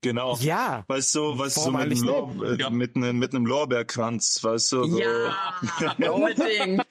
Genau. 0.00 0.36
Ja, 0.40 0.84
Weißt 0.86 1.12
du, 1.16 1.36
weißt 1.36 1.56
du, 1.66 1.72
mit, 1.72 1.98
Lor 2.00 2.32
äh, 2.44 2.54
Ja. 2.56 2.70
mit, 2.70 2.94
einem, 2.94 3.18
mit 3.18 3.34
einem 3.34 3.46
Lorbeerkranz, 3.46 4.42
weißt 4.44 4.72
du? 4.72 4.84
So. 4.84 4.98
Ja, 5.00 5.34
unbedingt. 6.12 6.86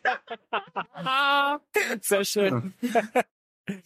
sehr 2.01 2.25
schön. 2.25 2.73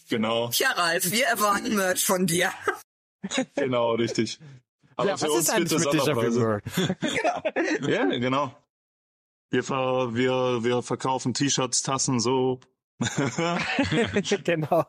Genau, 0.10 0.50
Tja, 0.50 0.72
Ralf, 0.72 1.12
wir 1.12 1.26
erwarten 1.28 1.76
Merch 1.76 2.04
von 2.04 2.26
dir. 2.26 2.52
genau, 3.56 3.94
richtig. 3.94 4.40
Aber 4.96 5.10
Ja, 5.10 5.18
für 5.18 5.26
was 5.28 5.32
uns 5.36 5.44
ist 5.44 5.50
eigentlich 5.52 5.72
es 5.74 5.86
mit 5.86 6.02
Sonderpreise. 6.04 6.42
Word? 6.42 6.64
Ja, 7.90 8.06
genau. 8.06 8.56
Wir, 9.52 9.64
ver, 9.64 10.16
wir, 10.16 10.64
wir 10.64 10.82
verkaufen 10.82 11.34
T-Shirts, 11.34 11.82
Tassen, 11.84 12.20
so. 12.20 12.60
genau. 14.44 14.86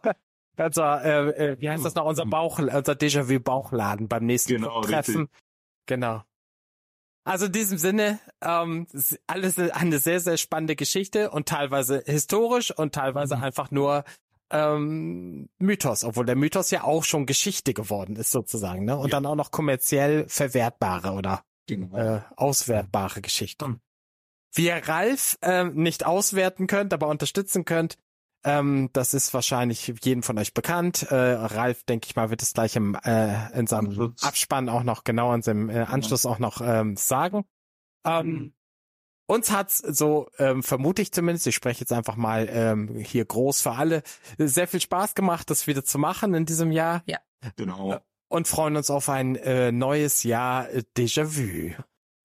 Also, 0.57 0.83
äh, 0.83 1.53
äh, 1.53 1.61
wie 1.61 1.71
heißt 1.71 1.85
das 1.85 1.95
noch? 1.95 2.05
Unser 2.05 2.27
Bauch, 2.27 2.59
unser 2.59 2.93
Déjà-vu 2.93 3.41
Bauchladen 3.41 4.09
beim 4.09 4.27
nächsten 4.27 4.53
Genau, 4.55 4.83
Treffen. 4.83 5.29
Genau. 5.87 6.23
Also 7.25 7.47
in 7.47 7.53
diesem 7.53 7.79
Sinne, 7.79 8.19
ähm, 8.41 8.87
alles 9.29 9.59
eine 9.59 9.99
sehr, 9.99 10.21
sehr 10.21 10.37
spannende 10.37 10.75
Geschichte 10.77 11.31
und 11.31 11.49
teilweise 11.49 12.03
historisch 12.05 12.77
und 12.77 12.95
teilweise 12.95 13.37
Mhm. 13.37 13.43
einfach 13.45 13.71
nur 13.71 14.05
ähm, 14.51 15.49
Mythos, 15.59 16.05
obwohl 16.05 16.27
der 16.27 16.37
Mythos 16.37 16.71
ja 16.71 16.85
auch 16.85 17.05
schon 17.05 17.25
Geschichte 17.25 17.73
geworden 17.73 18.17
ist 18.17 18.33
sozusagen, 18.33 18.85
ne? 18.85 18.97
Und 18.99 19.09
Ja. 19.09 19.13
dann 19.17 19.25
auch 19.25 19.35
noch 19.37 19.51
kommerziell 19.51 20.29
verwertbare 20.29 21.13
oder 21.13 21.43
Genau. 21.67 21.97
äh, 21.97 22.21
auswertbare 22.37 23.23
Geschichten. 23.23 23.81
Wie 24.55 24.67
ihr 24.67 24.87
Ralf 24.87 25.39
ähm, 25.41 25.75
nicht 25.75 26.05
auswerten 26.05 26.67
könnt, 26.67 26.93
aber 26.93 27.09
unterstützen 27.09 27.65
könnt, 27.65 27.97
ähm, 28.45 28.91
das 28.93 29.15
ist 29.15 29.33
wahrscheinlich 29.35 29.93
jedem 30.03 30.23
von 30.23 30.39
euch 30.39 30.55
bekannt. 30.55 31.03
Äh, 31.11 31.15
Ralf, 31.15 31.85
denke 31.85 32.07
ich 32.07 32.17
mal, 32.17 32.31
wird 32.31 32.43
es 32.43 32.55
gleich 32.55 32.77
im, 32.77 32.97
äh, 33.05 33.51
in 33.59 33.67
seinem 33.67 33.89
Anschluss. 33.89 34.23
Abspann 34.23 34.69
auch 34.69 34.83
noch 34.83 35.05
genau 35.05 35.33
in 35.35 35.43
seinem 35.43 35.71
äh, 35.71 35.81
Anschluss 35.81 36.27
auch 36.27 36.39
noch 36.39 36.61
ähm, 36.61 36.97
sagen. 36.97 37.45
Ähm, 38.05 38.53
uns 39.27 39.51
hat's 39.53 39.79
so, 39.79 40.29
ähm, 40.39 40.63
vermute 40.63 41.01
ich 41.03 41.13
zumindest, 41.13 41.47
ich 41.47 41.55
spreche 41.55 41.81
jetzt 41.81 41.93
einfach 41.93 42.17
mal 42.17 42.49
ähm, 42.51 42.97
hier 42.97 43.25
groß 43.25 43.63
für 43.63 43.73
alle, 43.73 44.03
sehr 44.37 44.67
viel 44.67 44.81
Spaß 44.81 45.15
gemacht, 45.15 45.49
das 45.49 45.67
wieder 45.67 45.85
zu 45.85 45.99
machen 45.99 46.35
in 46.35 46.45
diesem 46.45 46.73
Jahr 46.73 47.03
Genau. 47.57 48.01
und 48.29 48.49
freuen 48.49 48.77
uns 48.77 48.91
auf 48.91 49.09
ein 49.09 49.37
äh, 49.37 49.73
neues 49.73 50.25
Jahr 50.25 50.69
äh, 50.71 50.83
Déjà-vu. 50.97 51.75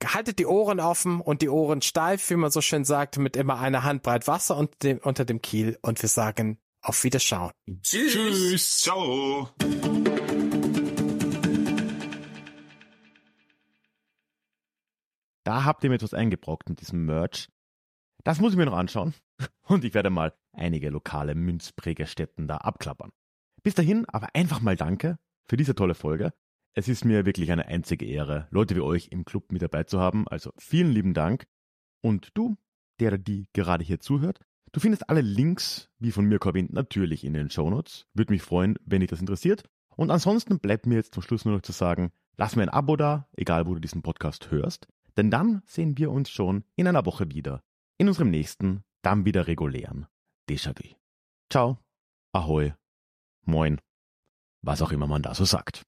Haltet 0.06 0.40
die 0.40 0.46
Ohren 0.46 0.80
offen 0.80 1.22
und 1.22 1.42
die 1.42 1.50
Ohren 1.50 1.82
steif, 1.82 2.30
wie 2.30 2.36
man 2.36 2.52
so 2.52 2.62
schön 2.62 2.86
sagt, 2.86 3.18
mit 3.18 3.36
immer 3.36 3.60
einer 3.60 3.84
Handbreit 3.84 4.28
Wasser 4.28 4.58
und 4.58 4.84
dem, 4.84 5.00
unter 5.00 5.26
dem 5.26 5.42
Kiel 5.42 5.78
und 5.82 6.02
wir 6.02 6.10
sagen 6.10 6.60
auf 6.82 7.04
Wiederschauen. 7.04 7.52
Tschüss. 7.82 8.14
Tschüss. 8.14 8.78
Ciao. 8.80 9.50
Da 15.44 15.64
habt 15.64 15.84
ihr 15.84 15.90
mir 15.90 15.96
etwas 15.96 16.14
eingebrockt 16.14 16.70
mit 16.70 16.82
diesem 16.82 17.06
Merch. 17.06 17.48
Das 18.24 18.42
muss 18.42 18.52
ich 18.52 18.58
mir 18.58 18.66
noch 18.66 18.78
anschauen. 18.78 19.14
Und 19.64 19.86
ich 19.86 19.94
werde 19.94 20.10
mal 20.10 20.34
einige 20.52 20.90
lokale 20.90 21.36
Münzprägerstätten 21.36 22.50
da 22.50 22.58
abklappern. 22.58 23.12
Bis 23.64 23.74
dahin 23.74 24.06
aber 24.10 24.28
einfach 24.34 24.60
mal 24.60 24.76
danke 24.76 25.18
für 25.48 25.56
diese 25.56 25.74
tolle 25.74 25.96
Folge. 25.96 26.34
Es 26.78 26.88
ist 26.88 27.06
mir 27.06 27.26
wirklich 27.26 27.52
eine 27.52 27.66
einzige 27.66 28.06
Ehre, 28.06 28.48
Leute 28.52 28.76
wie 28.76 28.82
euch 28.82 29.08
im 29.08 29.26
Club 29.26 29.52
mit 29.52 29.64
dabei 29.64 29.86
zu 29.86 30.00
haben. 30.00 30.28
Also 30.28 30.52
vielen 30.60 30.92
lieben 30.92 31.16
Dank. 31.16 31.48
Und 32.02 32.30
du, 32.36 32.56
der 33.00 33.18
die 33.18 33.48
gerade 33.52 33.84
hier 33.84 34.00
zuhört, 34.00 34.42
du 34.74 34.80
findest 34.80 35.10
alle 35.10 35.22
Links, 35.22 35.90
wie 35.98 36.12
von 36.12 36.26
mir 36.26 36.40
erwähnt, 36.40 36.72
natürlich 36.72 37.24
in 37.24 37.34
den 37.34 37.50
Shownotes. 37.50 38.06
Würde 38.14 38.32
mich 38.32 38.44
freuen, 38.44 38.78
wenn 38.86 39.00
dich 39.00 39.10
das 39.10 39.22
interessiert. 39.22 39.64
Und 39.96 40.12
ansonsten 40.12 40.60
bleibt 40.60 40.86
mir 40.86 40.98
jetzt 40.98 41.16
zum 41.16 41.24
Schluss 41.24 41.46
nur 41.46 41.56
noch 41.56 41.64
zu 41.64 41.72
sagen, 41.72 42.12
lass 42.36 42.56
mir 42.56 42.62
ein 42.62 42.70
Abo 42.70 42.96
da, 42.96 43.28
egal 43.36 43.66
wo 43.66 43.74
du 43.74 43.80
diesen 43.80 44.04
Podcast 44.04 44.52
hörst. 44.52 44.88
Denn 45.18 45.32
dann 45.32 45.64
sehen 45.66 45.98
wir 45.98 46.12
uns 46.12 46.30
schon 46.30 46.64
in 46.76 46.88
einer 46.88 47.08
Woche 47.08 47.32
wieder. 47.32 47.64
In 47.98 48.08
unserem 48.08 48.30
nächsten, 48.30 48.84
dann 49.02 49.26
wieder 49.26 49.48
regulären 49.48 50.06
Déjà-vu. 50.48 50.94
Ciao, 51.52 51.80
Ahoi, 52.34 52.76
Moin, 53.46 53.82
was 54.62 54.84
auch 54.84 54.92
immer 54.92 55.08
man 55.08 55.24
da 55.24 55.34
so 55.34 55.44
sagt. 55.44 55.88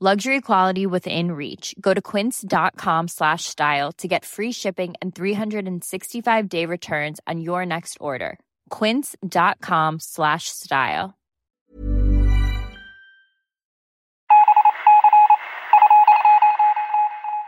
Luxury 0.00 0.40
quality 0.40 0.86
within 0.86 1.32
reach. 1.32 1.74
Go 1.80 1.92
to 1.92 2.00
quince.com 2.00 3.08
slash 3.08 3.46
style 3.46 3.90
to 3.98 4.06
get 4.06 4.24
free 4.24 4.52
shipping 4.52 4.94
and 5.02 5.12
365 5.12 6.48
day 6.48 6.66
returns 6.66 7.18
on 7.26 7.40
your 7.40 7.66
next 7.66 7.96
order. 7.98 8.38
Quince.com 8.70 9.98
slash 9.98 10.44
style. 10.50 11.14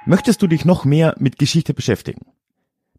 Möchtest 0.07 0.43
du 0.43 0.49
dich 0.49 0.65
noch 0.65 0.85
mehr 0.85 1.15
mit 1.21 1.39
Geschichte 1.39 1.73
beschäftigen? 1.73 2.27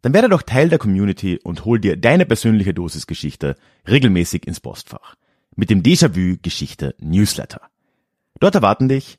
Dann 0.00 0.14
werde 0.14 0.30
doch 0.30 0.40
Teil 0.40 0.70
der 0.70 0.78
Community 0.78 1.38
und 1.44 1.66
hol 1.66 1.78
dir 1.78 1.98
deine 1.98 2.24
persönliche 2.24 2.72
Dosis 2.72 3.06
Geschichte 3.06 3.56
regelmäßig 3.86 4.46
ins 4.46 4.60
Postfach. 4.60 5.16
Mit 5.56 5.68
dem 5.68 5.82
Déjà-vu 5.82 6.38
Geschichte 6.40 6.94
Newsletter. 7.00 7.60
Dort 8.40 8.54
erwarten 8.54 8.88
dich 8.88 9.18